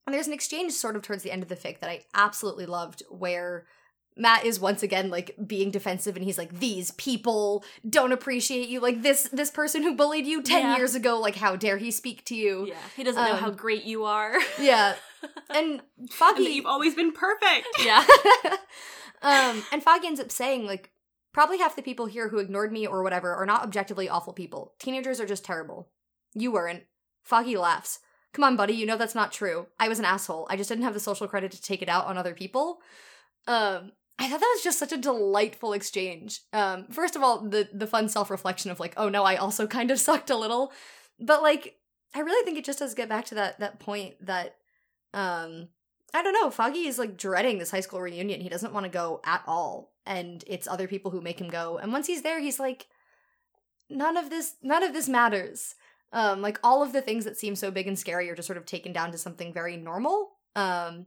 [0.05, 2.65] and there's an exchange sort of towards the end of the fic that I absolutely
[2.65, 3.65] loved where
[4.17, 8.79] Matt is once again like being defensive and he's like, These people don't appreciate you.
[8.79, 10.77] Like this this person who bullied you 10 Yeah.
[10.77, 12.67] years ago, like how dare he speak to you?
[12.67, 14.35] yeah, he doesn't know how um, great you are.
[14.59, 14.95] Yeah.
[15.49, 17.67] And And Foggy you've always been perfect.
[17.85, 18.05] yeah.
[19.21, 20.91] um, and Foggy ends up saying, like,
[21.33, 24.73] probably half the people here who ignored me or whatever are not objectively awful people.
[24.79, 25.89] Teenagers are just terrible.
[26.33, 26.83] You weren't.
[27.23, 27.99] Foggy laughs.
[28.33, 29.67] Come on, buddy, you know that's not true.
[29.79, 30.47] I was an asshole.
[30.49, 32.79] I just didn't have the social credit to take it out on other people.
[33.47, 36.41] Um, I thought that was just such a delightful exchange.
[36.51, 39.67] Um, first of all, the the fun self reflection of like, oh no, I also
[39.67, 40.71] kind of sucked a little,
[41.19, 41.77] but like,
[42.15, 44.55] I really think it just does get back to that that point that,
[45.13, 45.69] um,
[46.13, 46.49] I don't know.
[46.49, 48.41] Foggy is like dreading this high school reunion.
[48.41, 51.77] He doesn't want to go at all, and it's other people who make him go.
[51.77, 52.87] And once he's there, he's like,
[53.89, 55.75] none of this, none of this matters.
[56.13, 58.57] Um, like all of the things that seem so big and scary are just sort
[58.57, 60.31] of taken down to something very normal.
[60.55, 61.05] Um,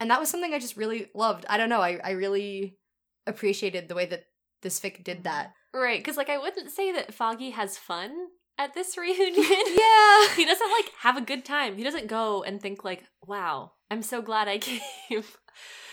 [0.00, 1.46] and that was something I just really loved.
[1.48, 1.82] I don't know.
[1.82, 2.78] I I really
[3.26, 4.24] appreciated the way that
[4.62, 5.24] this fic did mm-hmm.
[5.24, 5.52] that.
[5.72, 8.12] Right, because like I wouldn't say that Foggy has fun
[8.58, 9.44] at this reunion.
[9.44, 10.34] Yeah.
[10.34, 11.76] he doesn't like have a good time.
[11.76, 15.22] He doesn't go and think like, "Wow, I'm so glad I came."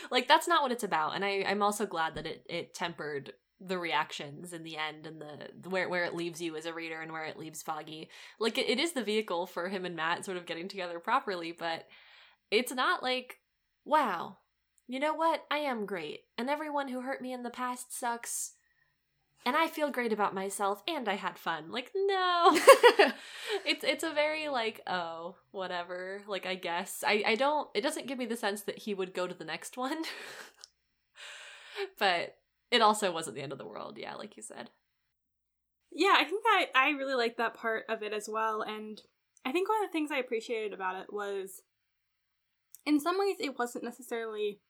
[0.09, 1.15] like that's not what it's about.
[1.15, 5.19] And I I'm also glad that it it tempered the reactions in the end and
[5.19, 8.09] the where where it leaves you as a reader and where it leaves Foggy.
[8.39, 11.51] Like it, it is the vehicle for him and Matt sort of getting together properly,
[11.51, 11.85] but
[12.51, 13.38] it's not like,
[13.88, 14.39] "Wow,
[14.88, 15.45] you know what?
[15.49, 18.53] I am great, and everyone who hurt me in the past sucks."
[19.45, 21.72] And I feel great about myself and I had fun.
[21.72, 22.51] Like, no.
[23.65, 28.07] it's it's a very like oh whatever like i guess i i don't it doesn't
[28.07, 30.03] give me the sense that he would go to the next one
[31.99, 32.35] but
[32.72, 34.69] it also wasn't the end of the world yeah like you said
[35.91, 38.61] Yeah, I think I I really like that part of it as well.
[38.61, 39.01] And
[39.45, 41.61] I think one of the things I appreciated about it was,
[42.88, 44.61] in some ways, it wasn't necessarily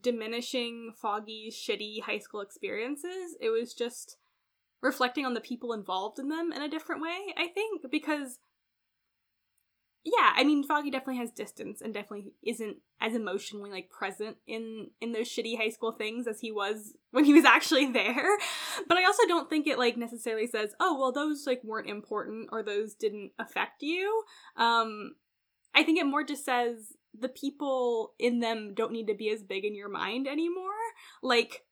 [0.00, 3.36] diminishing foggy shitty high school experiences.
[3.40, 4.16] It was just
[4.80, 8.38] reflecting on the people involved in them in a different way, I think, because.
[10.04, 14.86] Yeah, I mean Foggy definitely has distance and definitely isn't as emotionally like present in
[15.02, 18.38] in those shitty high school things as he was when he was actually there.
[18.86, 22.48] But I also don't think it like necessarily says, "Oh, well those like weren't important
[22.52, 24.22] or those didn't affect you."
[24.56, 25.16] Um
[25.74, 29.42] I think it more just says the people in them don't need to be as
[29.42, 30.70] big in your mind anymore.
[31.22, 31.64] Like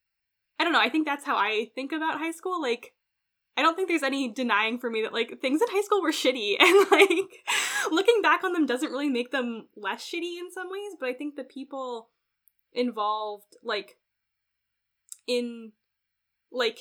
[0.59, 2.95] I don't know, I think that's how I think about high school like
[3.59, 6.13] I don't think there's any denying for me that like things in high school were
[6.13, 7.45] shitty and like
[7.91, 11.15] looking back on them doesn't really make them less shitty in some ways, but I
[11.15, 12.11] think the people
[12.73, 13.97] involved like
[15.27, 15.73] in
[16.53, 16.81] like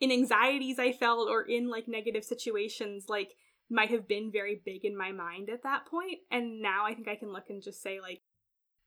[0.00, 3.36] in anxieties I felt or in like negative situations like
[3.72, 7.08] might have been very big in my mind at that point and now I think
[7.08, 8.20] I can look and just say like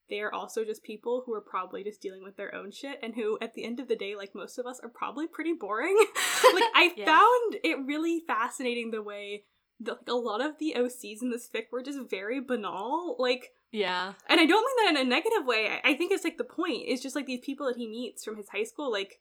[0.07, 3.15] they are also just people who are probably just dealing with their own shit and
[3.15, 5.97] who at the end of the day like most of us are probably pretty boring
[6.53, 7.05] like i Yeah.
[7.05, 9.45] found it really fascinating the way
[9.79, 13.49] that like, a lot of the ocs in this fic were just very banal like
[13.71, 14.13] Yeah.
[14.29, 16.43] and i don't mean that in a negative way i, I think it's like the
[16.43, 19.19] point is just like these people that he meets from his high school like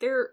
[0.00, 0.30] their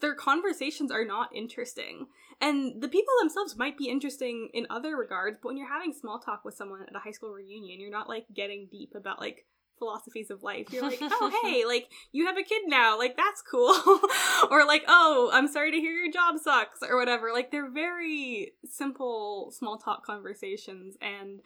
[0.00, 2.06] their conversations are not interesting
[2.40, 6.18] and the people themselves might be interesting in other regards but when you're having small
[6.18, 9.46] talk with someone at a high school reunion you're not like getting deep about like
[9.78, 10.72] philosophies of life.
[10.72, 12.98] You're like oh hey like you have a kid now.
[12.98, 13.74] Like that's cool.
[14.50, 17.32] Or like oh i'm sorry to hear your job sucks or whatever.
[17.32, 21.40] Like they're very simple small talk conversations and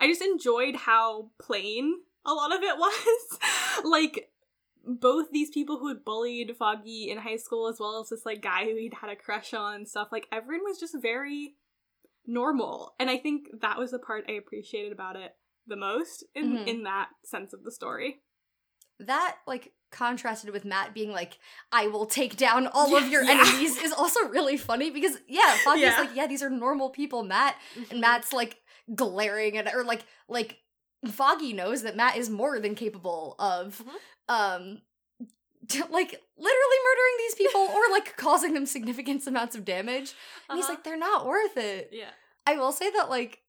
[0.00, 1.94] i just enjoyed how plain
[2.24, 3.38] a lot of it was.
[3.84, 4.30] Like
[4.86, 8.40] both these people who had bullied Foggy in high school, as well as this like
[8.40, 11.56] guy who he'd had a crush on and stuff, like everyone was just very
[12.26, 12.94] normal.
[12.98, 15.32] And I think that was the part I appreciated about it
[15.66, 16.66] the most in Mhm.
[16.68, 18.22] in that sense of the story.
[18.98, 21.38] that like contrasted with Matt being like,
[21.70, 23.32] "I will take down all of your yeah.
[23.32, 26.00] enemies" is also really funny because yeah, Foggy's Yeah.
[26.00, 27.56] like, "Yeah, these are normal people." Matt
[27.90, 28.62] and Matt's like
[28.94, 30.60] glaring at or like like
[31.06, 33.98] Foggy knows that Matt is more than capable of Mhm.
[34.28, 34.80] Um
[35.90, 40.14] like literally murdering these people or like causing them significant amounts of damage.
[40.48, 40.74] And he's Uh-huh.
[40.74, 42.10] like, "They're not worth it." Yeah.
[42.46, 43.40] I will say that like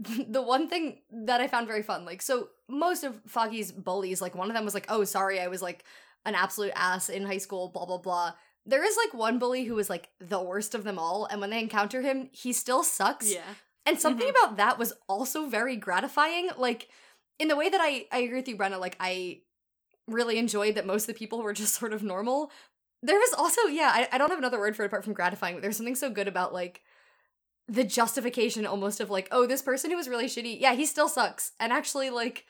[0.28, 4.34] the one thing that I found very fun, like so most of Foggy's bullies, like
[4.34, 5.84] one of them was like, "Oh, sorry, I was like
[6.24, 8.32] an absolute ass in high school." Blah blah blah.
[8.66, 11.50] There is like one bully who was like the worst of them all, and when
[11.50, 13.30] they encounter him, he still sucks.
[13.32, 13.42] Yeah.
[13.86, 14.30] And something Mhm.
[14.30, 16.48] about that was also very gratifying.
[16.56, 16.88] Like
[17.38, 18.80] in the way that I I agree with you, Brenna.
[18.80, 19.42] Like I
[20.06, 22.50] really enjoyed that most of the people were just sort of normal.
[23.02, 25.54] There was also yeah, I, I don't have another word for it apart from gratifying.
[25.54, 26.82] But there's something so good about like
[27.68, 31.08] the justification almost of like, oh, this person who was really shitty, yeah, he still
[31.08, 31.52] sucks.
[31.58, 32.44] And actually, like,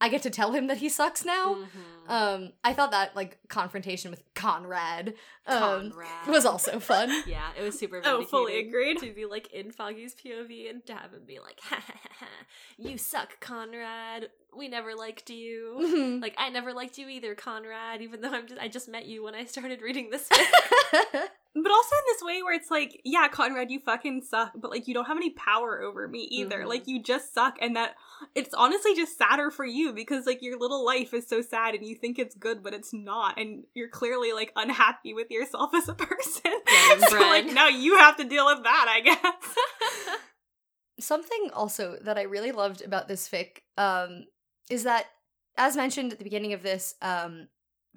[0.00, 1.54] I get to tell him that he sucks now.
[1.54, 2.10] Mhm.
[2.10, 5.14] Um, I thought that like confrontation with Conrad,
[5.46, 6.28] um, Conrad.
[6.28, 7.08] was also fun.
[7.26, 8.02] Yeah, it was super.
[8.04, 8.98] Oh, fully agreed.
[8.98, 12.08] To be like in Foggy's POV and to have him be like, ha, ha, ha,
[12.20, 12.26] ha,
[12.76, 14.28] "You suck, Conrad.
[14.54, 15.78] We never liked you.
[15.80, 16.20] Mhm.
[16.22, 18.02] Like I never liked you either, Conrad.
[18.02, 20.28] Even though I'm just I just met you when I started reading this."
[21.56, 24.88] But also in this way where it's like, yeah, Conrad, you fucking suck, but like
[24.88, 26.64] you don't have any power over me either.
[26.64, 26.66] Mhm.
[26.66, 27.94] Like you just suck and that
[28.34, 31.86] it's honestly just sadder for you because like your little life is so sad and
[31.86, 35.88] you think it's good but it's not and you're clearly like unhappy with yourself as
[35.88, 36.50] a person.
[36.66, 40.18] Getting so like now you have to deal with that, I guess.
[41.00, 44.24] Something also that I really loved about this fic um,
[44.70, 45.06] is that,
[45.56, 47.48] as mentioned at the beginning of this, um,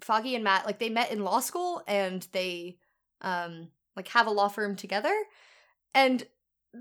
[0.01, 2.77] Foggy and Matt like they met in law school and they
[3.21, 5.13] um, like have a law firm together,
[5.93, 6.25] and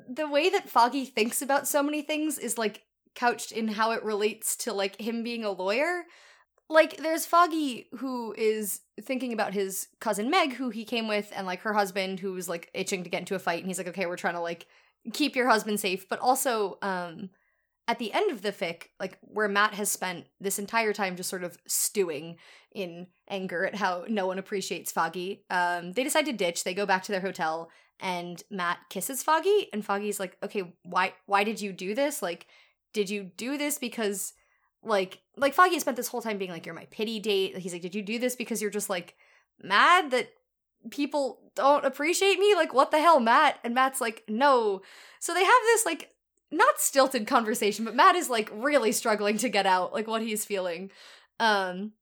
[0.09, 2.83] the way that Foggy thinks about so many things is like
[3.15, 6.05] couched in how it relates to like him being a lawyer.
[6.69, 11.47] Like there's Foggy who is thinking about his cousin Meg who he came with and
[11.47, 13.89] like her husband who was like itching to get into a fight and he's like
[13.89, 14.67] okay we're trying to like
[15.13, 17.31] keep your husband safe but also um
[17.89, 21.31] at the end of the fic like where Matt has spent this entire time just
[21.31, 22.37] sort of stewing
[22.75, 26.87] in anger at how no one appreciates Foggy um they decide to ditch they go
[26.87, 31.61] back to their hotel and Matt kisses Foggy and Foggy's like okay why why did
[31.61, 32.23] you do this?
[32.23, 32.47] Like
[32.93, 34.35] did you do this because
[34.83, 37.57] like like Foggy spent this whole time being like you're my pity date.
[37.57, 39.17] He's like did you do this because you're just like
[39.63, 40.29] mad that
[40.91, 42.55] people don't appreciate me?
[42.55, 43.59] Like what the hell Matt?
[43.65, 44.83] And Matt's like no.
[45.21, 46.11] So they have this like
[46.51, 50.45] not stilted conversation but Matt is like really struggling to get out like what he's
[50.45, 50.91] feeling.
[51.41, 51.93] Um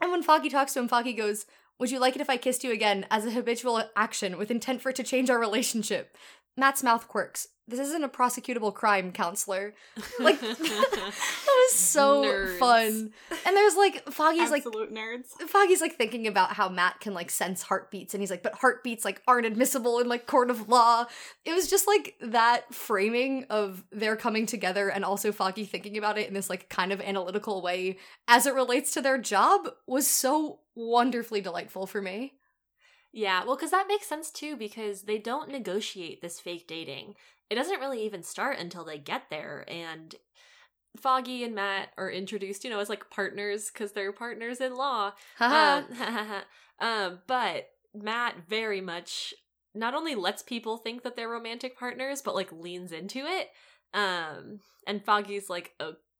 [0.00, 1.46] and when Foggy talks to him Foggy goes
[1.78, 4.80] would you like it if I kissed you again as a habitual action with intent
[4.80, 6.16] for it to change our relationship
[6.56, 7.48] Matt's mouth quirks.
[7.68, 9.74] This isn't a prosecutable crime counselor.
[10.20, 10.58] Like that
[11.46, 12.58] was so Nerds.
[12.58, 13.12] fun.
[13.46, 15.28] And there's like foggy's like Absolute nerds.
[15.48, 19.04] foggy's like thinking about how matt can like sense heartbeats and he's like but heartbeats
[19.04, 21.06] like aren't admissible in like court of law.
[21.44, 26.18] It was just like that framing of their coming together and also foggy thinking about
[26.18, 27.96] it in this like kind of analytical way
[28.28, 32.34] as it relates to their job was so wonderfully delightful for me
[33.12, 37.14] Yeah, well, because that makes sense too, because they don't negotiate this fake dating.
[37.50, 40.14] It doesn't really even start until they get there, and
[40.98, 45.12] Foggy and Matt are introduced, you know, as like partners because they're partners in law.
[45.40, 45.86] Um,
[46.80, 49.34] um, but Matt very much
[49.74, 53.50] not only lets people think that they're romantic partners, but like leans into it.
[53.94, 55.72] Um, and Foggy's like,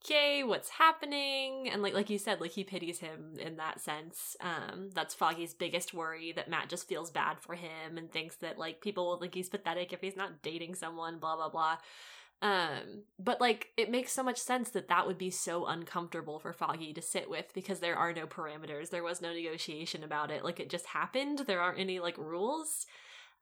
[0.05, 1.69] okay, what's happening?
[1.71, 4.37] And like like you said, like he pities him in that sense.
[4.41, 8.59] Um, that's Foggy's biggest worry that Matt just feels bad for him and thinks that
[8.59, 11.77] like people will think he's pathetic if he's not dating someone, blah blah blah.
[12.43, 16.53] Um, but like it makes so much sense that that would be so uncomfortable for
[16.53, 18.91] Foggy to sit with because there are no parameters.
[18.91, 20.45] There was no negotiation about it.
[20.45, 21.41] Like it just happened.
[21.47, 22.87] There aren't any like rules.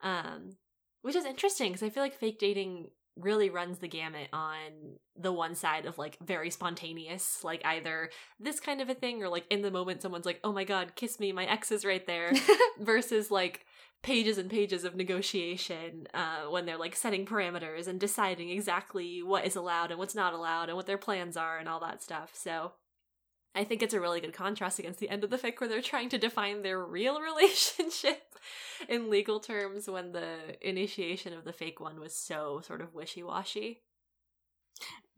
[0.03, 0.57] Um,
[1.03, 2.89] which is interesting because I feel like fake dating
[3.21, 8.61] really runs the gamut on the one side of like very spontaneous, like either this
[8.61, 11.21] kind of a thing or like in the moment someone's like, "Oh my god, kiss
[11.21, 12.33] me, my ex is right there,"
[12.81, 13.67] versus like
[14.03, 19.45] pages and pages of negotiation uh, when they're like setting parameters and deciding exactly what
[19.45, 22.31] is allowed and what's not allowed and what their plans are and all that stuff.
[22.33, 22.73] So
[23.55, 25.83] I think it's a really good contrast against the end of the fic where they're
[25.83, 28.35] trying to define their real relationship
[28.89, 33.83] in legal terms when the initiation of the fake one was so sort of wishy-washy.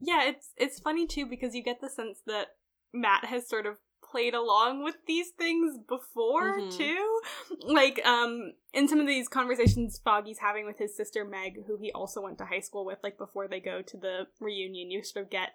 [0.01, 2.49] Yeah, it's it's funny too because you get the sense that
[2.93, 6.77] Matt has sort of played along with these things before Mhm.
[6.77, 7.21] too.
[7.61, 11.93] Like um in some of these conversations Foggy's having with his sister Meg, who he
[11.93, 15.27] also went to high school with, like before they go to the reunion, you sort
[15.27, 15.51] of get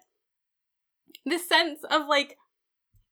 [1.26, 2.38] this sense of like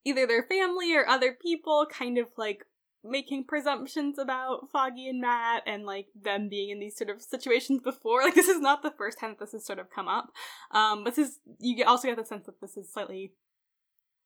[0.06, 2.64] either their family or other people kind of like
[3.02, 7.82] making presumptions about Foggy and Matt and like them being in these sort of situations
[7.82, 8.20] before.
[8.26, 10.30] Like this is not the first time that this has sort of come up.
[10.70, 13.32] Um, but this is you also get the sense that this is slightly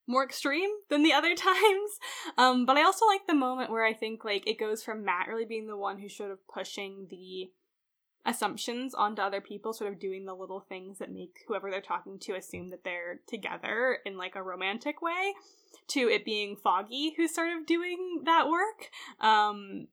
[0.07, 1.91] more extreme than the other times.
[2.37, 5.27] Um, but I also like the moment where I think like it goes from Matt
[5.27, 7.51] really being the one who's sort of pushing the
[8.25, 12.19] assumptions onto other people, sort of doing the little things that make whoever they're talking
[12.19, 15.33] to assume that they're together in like a romantic way,
[15.87, 18.89] to it being Foggy who's sort of doing that work.
[19.19, 19.87] Um,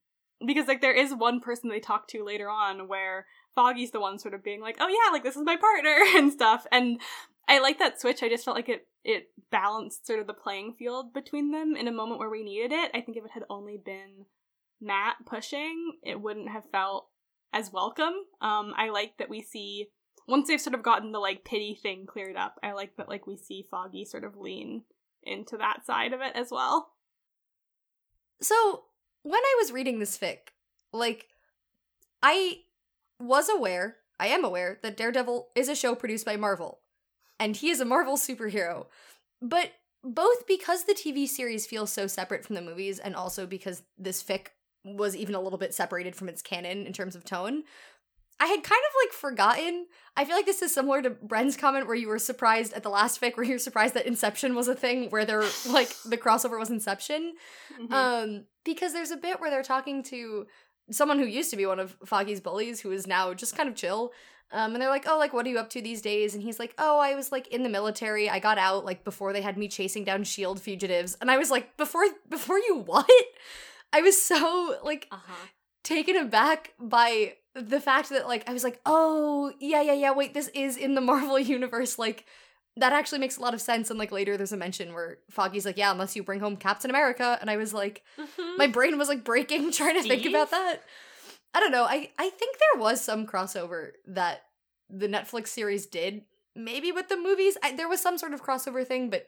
[0.46, 4.18] because like there is one person they talk to later on where Foggy's the one
[4.18, 6.66] sort of being like, "Oh yeah, like this is my partner" and stuff.
[6.70, 7.00] And
[7.48, 8.22] I like that switch.
[8.22, 11.88] I just felt like it it balanced sort of the playing field between them in
[11.88, 12.90] a moment where we needed it.
[12.94, 14.26] I think if it had only been
[14.80, 17.09] Matt pushing, it wouldn't have felt
[17.52, 18.14] as welcome.
[18.40, 19.88] Um, I like that we see
[20.26, 22.56] once they've sort of gotten the like pity thing cleared up.
[22.62, 24.82] I like that like we see Foggy sort of lean
[25.22, 26.92] into that side of it as well.
[28.40, 28.84] So,
[29.22, 30.38] when I was reading this fic,
[30.92, 31.26] like,
[32.22, 32.60] I
[33.20, 36.80] was aware, I am aware, that Daredevil is a show produced by Marvel.
[37.40, 38.86] And he is a Marvel superhero.
[39.42, 39.72] But
[40.04, 44.22] both because the TV series feels so separate from the movies, and also because this
[44.22, 44.48] fic
[44.97, 47.65] was even a little bit separated from its canon in terms of tone,
[48.40, 49.86] I had kind of like forgotten.
[50.16, 52.89] I feel like this is similar to Bren's comment where you were surprised at the
[52.89, 56.16] last fic, where you were surprised that Inception was a thing, where they're like the
[56.16, 57.35] crossover was Inception.
[57.81, 57.93] Mhm.
[57.93, 60.47] Um, because there's a bit where they're talking to
[60.90, 63.74] someone who used to be one of Foggy's bullies, who is now just kind of
[63.74, 64.12] chill.
[64.51, 66.59] Um, and they're like, "Oh, like, what are you up to these days?" And he's
[66.59, 68.31] like, "Oh, I was like in the military.
[68.31, 71.51] I got out like before they had me chasing down Shield fugitives." And I was
[71.51, 73.10] like, "Before, before you what?"
[73.93, 75.47] I was so like Uh-huh.
[75.85, 80.12] taken aback by the fact that like I was like, "Oh, yeah, yeah, yeah.
[80.12, 82.27] Wait, this is in the Marvel universe." Like
[82.77, 83.90] that actually makes a lot of sense.
[83.90, 86.90] And like later, there's a mention where Foggy's like, "Yeah, unless you bring home Captain
[86.90, 88.59] America," and I was like Mhm.
[88.59, 90.82] my brain was like breaking trying to think about that.
[91.55, 91.85] I don't know.
[91.85, 94.43] I I think there was some crossover that
[94.90, 96.23] the Netflix series did,
[96.55, 97.56] maybe with the movies.
[97.62, 99.27] I, there was some sort of crossover thing, but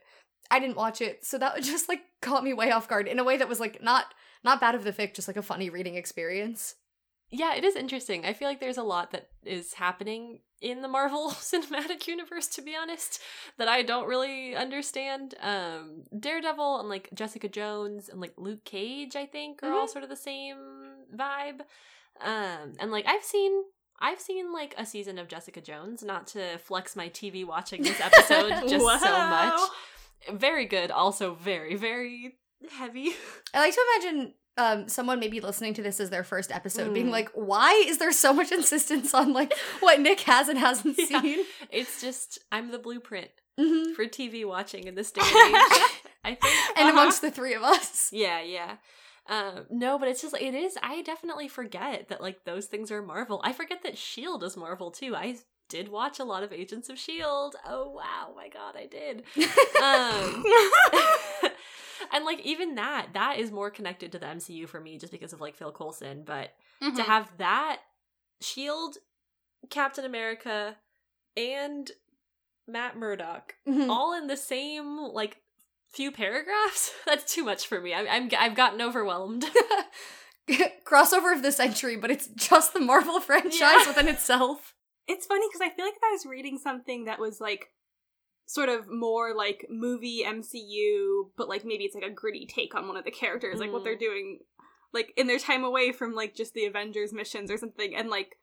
[0.50, 3.24] I didn't watch it, so that just like caught me way off guard in a
[3.24, 5.96] way that was like not not bad of the fic, just like a funny reading
[5.96, 6.76] experience.
[7.30, 8.24] Yeah, it is interesting.
[8.24, 12.62] I feel like there's a lot that is happening in the Marvel Cinematic Universe, to
[12.62, 13.20] be honest,
[13.56, 15.34] that I don't really understand.
[15.40, 20.02] Um, Daredevil and like Jessica Jones and like Luke Cage, I think, are all sort
[20.02, 20.56] of the same
[21.16, 21.60] vibe.
[22.20, 23.62] Um, and like I've seen.
[24.02, 28.00] I've seen like a season of Jessica Jones, not to flex my TV watching this
[28.02, 29.60] episode just so much.
[30.32, 32.38] Very good, also very, very
[32.70, 33.10] heavy.
[33.54, 37.06] I like to imagine um someone maybe listening to this as their first episode being
[37.06, 37.10] Mm.
[37.12, 41.20] like, why is there so much insistence on like what Nick has and hasn't Yeah.
[41.22, 41.44] seen?
[41.70, 43.94] It's just I'm the blueprint Mhm.
[43.94, 45.80] for TV watching in this day and age.
[46.24, 46.44] I think.
[46.76, 46.90] And Uh-huh.
[46.90, 48.10] amongst the three of us.
[48.12, 48.76] Yeah, yeah.
[49.28, 50.76] Um, no, but it's just it is.
[50.82, 53.40] I definitely forget that like those things are Marvel.
[53.44, 55.14] I forget that Shield is Marvel too.
[55.14, 55.36] I
[55.68, 57.54] did watch a lot of Agents of Shield.
[57.64, 59.22] Oh wow, my god, I did.
[59.80, 60.44] Um,
[62.12, 65.32] and like even that, that is more connected to the MCU for me, just because
[65.32, 66.22] of like Phil Coulson.
[66.24, 66.50] But
[66.82, 66.96] Mm-hmm.
[66.96, 67.80] to have that
[68.40, 68.96] Shield,
[69.68, 70.76] Captain America,
[71.36, 71.90] and
[72.66, 73.88] Matt Murdock Mhm.
[73.90, 75.38] all in the same like
[75.88, 79.44] few paragraphs that's too much for me I'm, I'm i've gotten overwhelmed
[80.84, 83.88] crossover of the century, but it's just the Marvel franchise Yeah.
[83.88, 84.74] within itself.
[85.06, 87.68] It's funny because I feel like if I was reading something that was like
[88.52, 92.88] sort of more like movie MCU, but like maybe it's like a gritty take on
[92.88, 93.84] one of the characters, like what Mm.
[93.84, 94.40] they're doing,
[94.92, 98.38] like in their time away from like just the Avengers missions or something, and like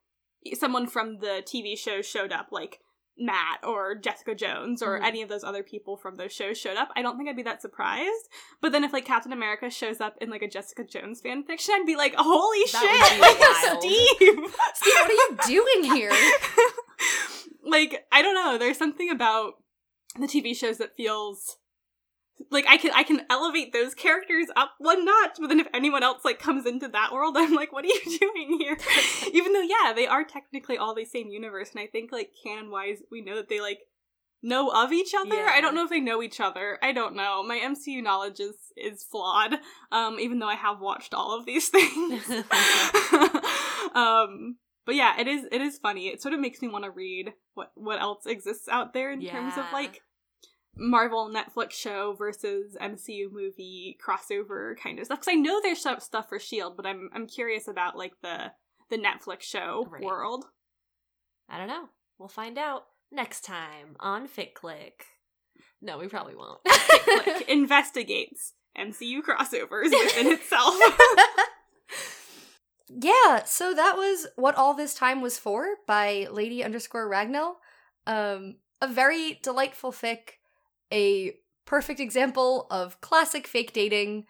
[0.53, 2.79] someone from the TV show showed up, like
[3.19, 5.03] Matt or Jessica Jones or Mhm.
[5.03, 7.43] any of those other people from those shows showed up, I don't think I'd be
[7.43, 8.29] that surprised.
[8.61, 11.75] But then if like Captain America shows up in like a Jessica Jones fan fiction,
[11.77, 13.81] I'd be like, holy That shit.
[13.81, 14.55] Steve!
[14.75, 16.13] Steve, what are you doing here?
[17.65, 18.57] like I don't know.
[18.57, 19.55] There's something about
[20.15, 21.57] the TV shows that feels
[22.51, 26.03] like I can I can elevate those characters up one notch, but then if anyone
[26.03, 28.77] else like comes into that world, I'm like, what are you doing here?
[29.33, 32.69] Even though yeah, they are technically all the same universe, and I think like canon
[32.69, 33.79] wise, we know that they like
[34.43, 35.35] know of each other.
[35.35, 35.51] Yeah.
[35.51, 36.77] I don't know if they know each other.
[36.81, 37.43] I don't know.
[37.43, 39.55] My MCU knowledge is is flawed.
[39.91, 42.23] Um, even though I have watched all of these things.
[43.95, 44.57] um,
[44.87, 46.07] but yeah, it is it is funny.
[46.07, 49.21] It sort of makes me want to read what what else exists out there in
[49.23, 50.01] terms of like
[50.75, 55.19] Marvel Netflix show versus MCU movie crossover kind of stuff.
[55.19, 58.51] Because I know there's stuff for Shield, but I'm I'm curious about like the
[58.89, 60.01] the Netflix show Right.
[60.03, 60.45] world.
[61.49, 61.89] I don't know.
[62.17, 65.05] We'll find out next time on Fic Click.
[65.81, 66.59] No, we probably won't.
[66.65, 70.75] Click investigates MCU crossovers within itself.
[72.89, 77.55] yeah, so that was what all this time was for by Lady underscore Ragnell.
[78.05, 80.37] Um, a very delightful fic,
[80.91, 81.35] a
[81.65, 84.25] perfect example of classic fake dating.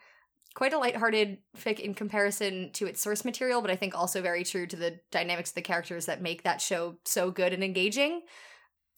[0.55, 4.43] Quite a lighthearted fic in comparison to its source material, but I think also very
[4.43, 8.21] true to the dynamics of the characters that make that show so good and engaging.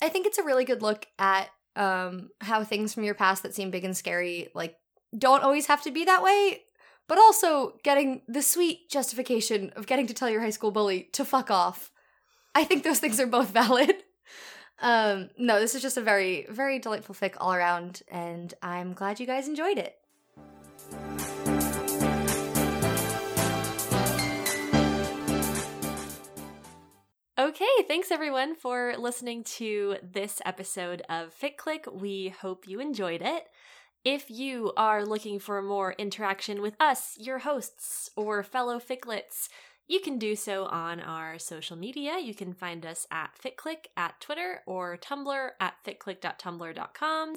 [0.01, 3.53] I think it's a really good look at um, how things from your past that
[3.53, 4.77] seem big and scary, like,
[5.17, 6.61] don't always have to be that way,
[7.09, 11.25] but also getting the sweet justification of getting to tell your high school bully to
[11.25, 11.91] fuck off.
[12.53, 13.95] I think those things are both valid.
[14.79, 19.19] Um, no, this is just a very, very delightful fic all around, and I'm glad
[19.19, 19.95] you guys enjoyed it.
[27.39, 31.91] Okay, thanks everyone for listening to this episode of FicClick.
[31.91, 33.47] We hope you enjoyed it.
[34.05, 39.49] If you are looking for more interaction with us, your hosts, or fellow Ficklets,
[39.89, 42.19] you can do so on our social media.
[42.19, 47.35] You can find us at FicClick at Twitter or Tumblr at fitclick.tumblr.com.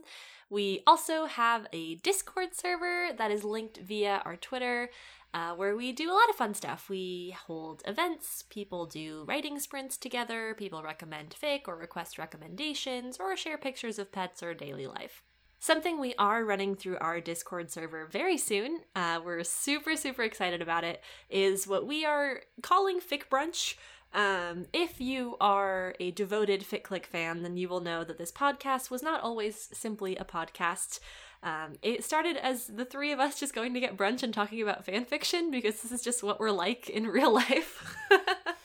[0.51, 4.91] We also have a Discord server that is linked via our Twitter
[5.35, 6.91] uh, where we do a lot of fun stuff.
[6.91, 13.37] We hold events, people do writing sprints together, people recommend fic or request recommendations, or
[13.37, 15.23] share pictures of pets or daily life.
[15.63, 20.61] Something we are running through our Discord server very soon, uh, we're super, super excited
[20.61, 23.77] about it, is what we are calling Fic Brunch.
[24.13, 28.91] Um, if you are a devoted FicClick fan, then you will know that this podcast
[28.91, 30.99] was not always simply a podcast.
[31.45, 34.61] Um, it started as the three of us just going to get brunch and talking
[34.63, 37.97] about fan fiction because this is just what we're like in real life.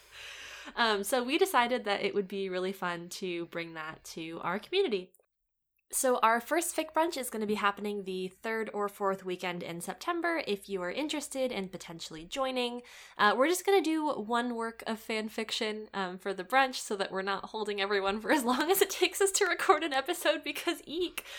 [0.76, 4.58] um, so we decided that it would be really fun to bring that to our
[4.58, 5.12] community.
[5.90, 9.64] So, our first fic brunch is going to be happening the third or fourth weekend
[9.64, 10.42] in September.
[10.46, 12.82] If you are interested in potentially joining,
[13.18, 16.76] uh, we're just going to do one work of fan fiction um, for the brunch
[16.76, 19.82] so that we're not holding everyone for as long as it takes us to record
[19.82, 21.24] an episode because eek.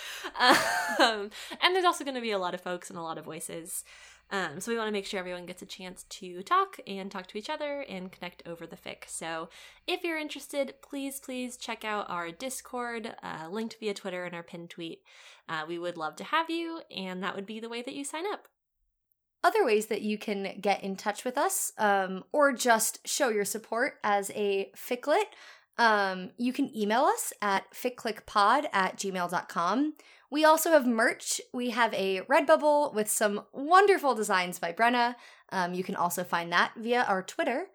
[1.01, 1.31] Um,
[1.61, 3.85] and there's also going to be a lot of folks and a lot of voices.
[4.31, 7.27] Um, so we want to make sure everyone gets a chance to talk and talk
[7.29, 9.05] to each other and connect over the fic.
[9.07, 9.49] So
[9.87, 14.43] if you're interested, please, please check out our Discord, uh, linked via Twitter and our
[14.43, 15.03] pinned tweet.
[15.49, 18.05] Uh, we would love to have you, and that would be the way that you
[18.05, 18.49] sign up.
[19.43, 23.45] Other ways that you can get in touch with us um, or just show your
[23.45, 25.27] support as a ficlet,
[25.79, 29.95] um, you can email us at ficlickpod at gmail.com.
[30.31, 31.41] We also have merch.
[31.55, 35.15] We have a Redbubble with some wonderful designs by Brenna.
[35.51, 37.69] Um, you can also find that via our Twitter.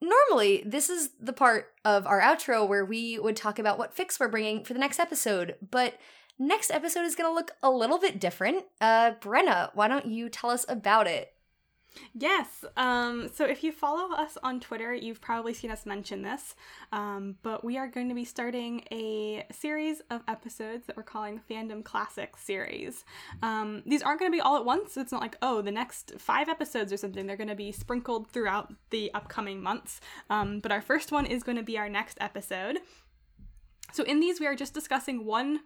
[0.00, 4.20] Normally, this is the part of our outro where we would talk about what fics
[4.20, 5.98] we're bringing for the next episode, but
[6.38, 8.64] next episode is going to look a little bit different.
[8.80, 11.32] Uh, Brenna, why don't you tell us about it?
[12.14, 12.64] Yes.
[12.76, 16.54] Um, so if you follow us on Twitter, you've probably seen us mention this.
[16.92, 21.40] Um, but we are going to be starting a series of episodes that we're calling
[21.50, 23.04] Fandom Classics series.
[23.42, 24.96] Um, these aren't going to be all at once.
[24.96, 27.26] It's not like, oh, the next five episodes or something.
[27.26, 30.00] They're going to be sprinkled throughout the upcoming months.
[30.30, 32.78] Um, but our first one is going to be our next episode.
[33.92, 35.60] So in these, we are just discussing one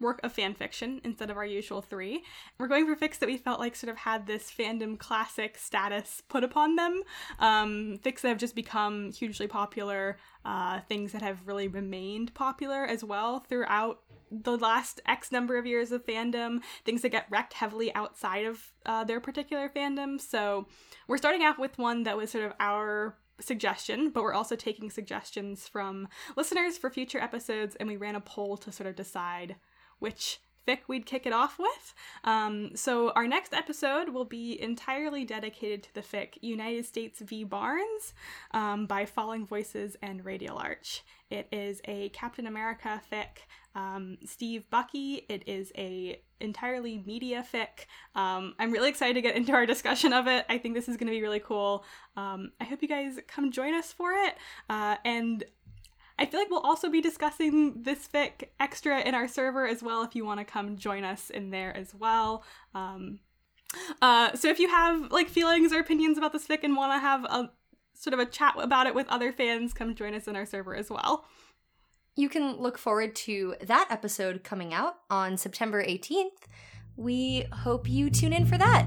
[0.00, 2.22] work of fan fiction instead of our usual three.
[2.58, 6.22] We're going for fics that we felt like sort of had this fandom classic status
[6.28, 7.02] put upon them.
[7.38, 12.84] Um, fics that have just become hugely popular, uh, things that have really remained popular
[12.84, 14.00] as well throughout
[14.30, 18.72] the last X number of years of fandom, things that get rec'd heavily outside of
[18.84, 20.20] uh, their particular fandom.
[20.20, 20.66] So
[21.06, 24.90] we're starting off with one that was sort of our suggestion, but we're also taking
[24.90, 29.56] suggestions from listeners for future episodes, and we ran a poll to sort of decide
[29.98, 31.94] which fic we'd kick it off with.
[32.24, 37.44] Um, so our next episode will be entirely dedicated to the fic United States v.
[37.44, 38.14] Barnes
[38.50, 41.04] um, by Falling Voices and Radial Arch.
[41.30, 43.46] It is a Captain America fic.
[43.74, 45.26] Um, Steve Bucky.
[45.28, 47.86] It is a entirely media fic.
[48.14, 50.46] Um, I'm really excited to get into our discussion of it.
[50.48, 51.84] I think this is going to be really cool.
[52.16, 54.34] Um, I hope you guys come join us for it.
[54.70, 55.44] Uh, and
[56.18, 60.02] I feel like we'll also be discussing this fic extra in our server as well
[60.02, 62.42] if you want to come join us in there as well.
[62.74, 63.20] Um,
[64.00, 66.98] uh, so if you have like feelings or opinions about this fic and want to
[66.98, 67.50] have a
[67.94, 70.74] sort of a chat about it with other fans, come join us in our server
[70.74, 71.26] as well.
[72.14, 76.46] You can look forward to that episode coming out on September 18th.
[76.96, 78.86] We hope you tune in for that.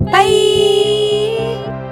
[0.00, 0.12] Bye.
[1.38, 1.91] Bye.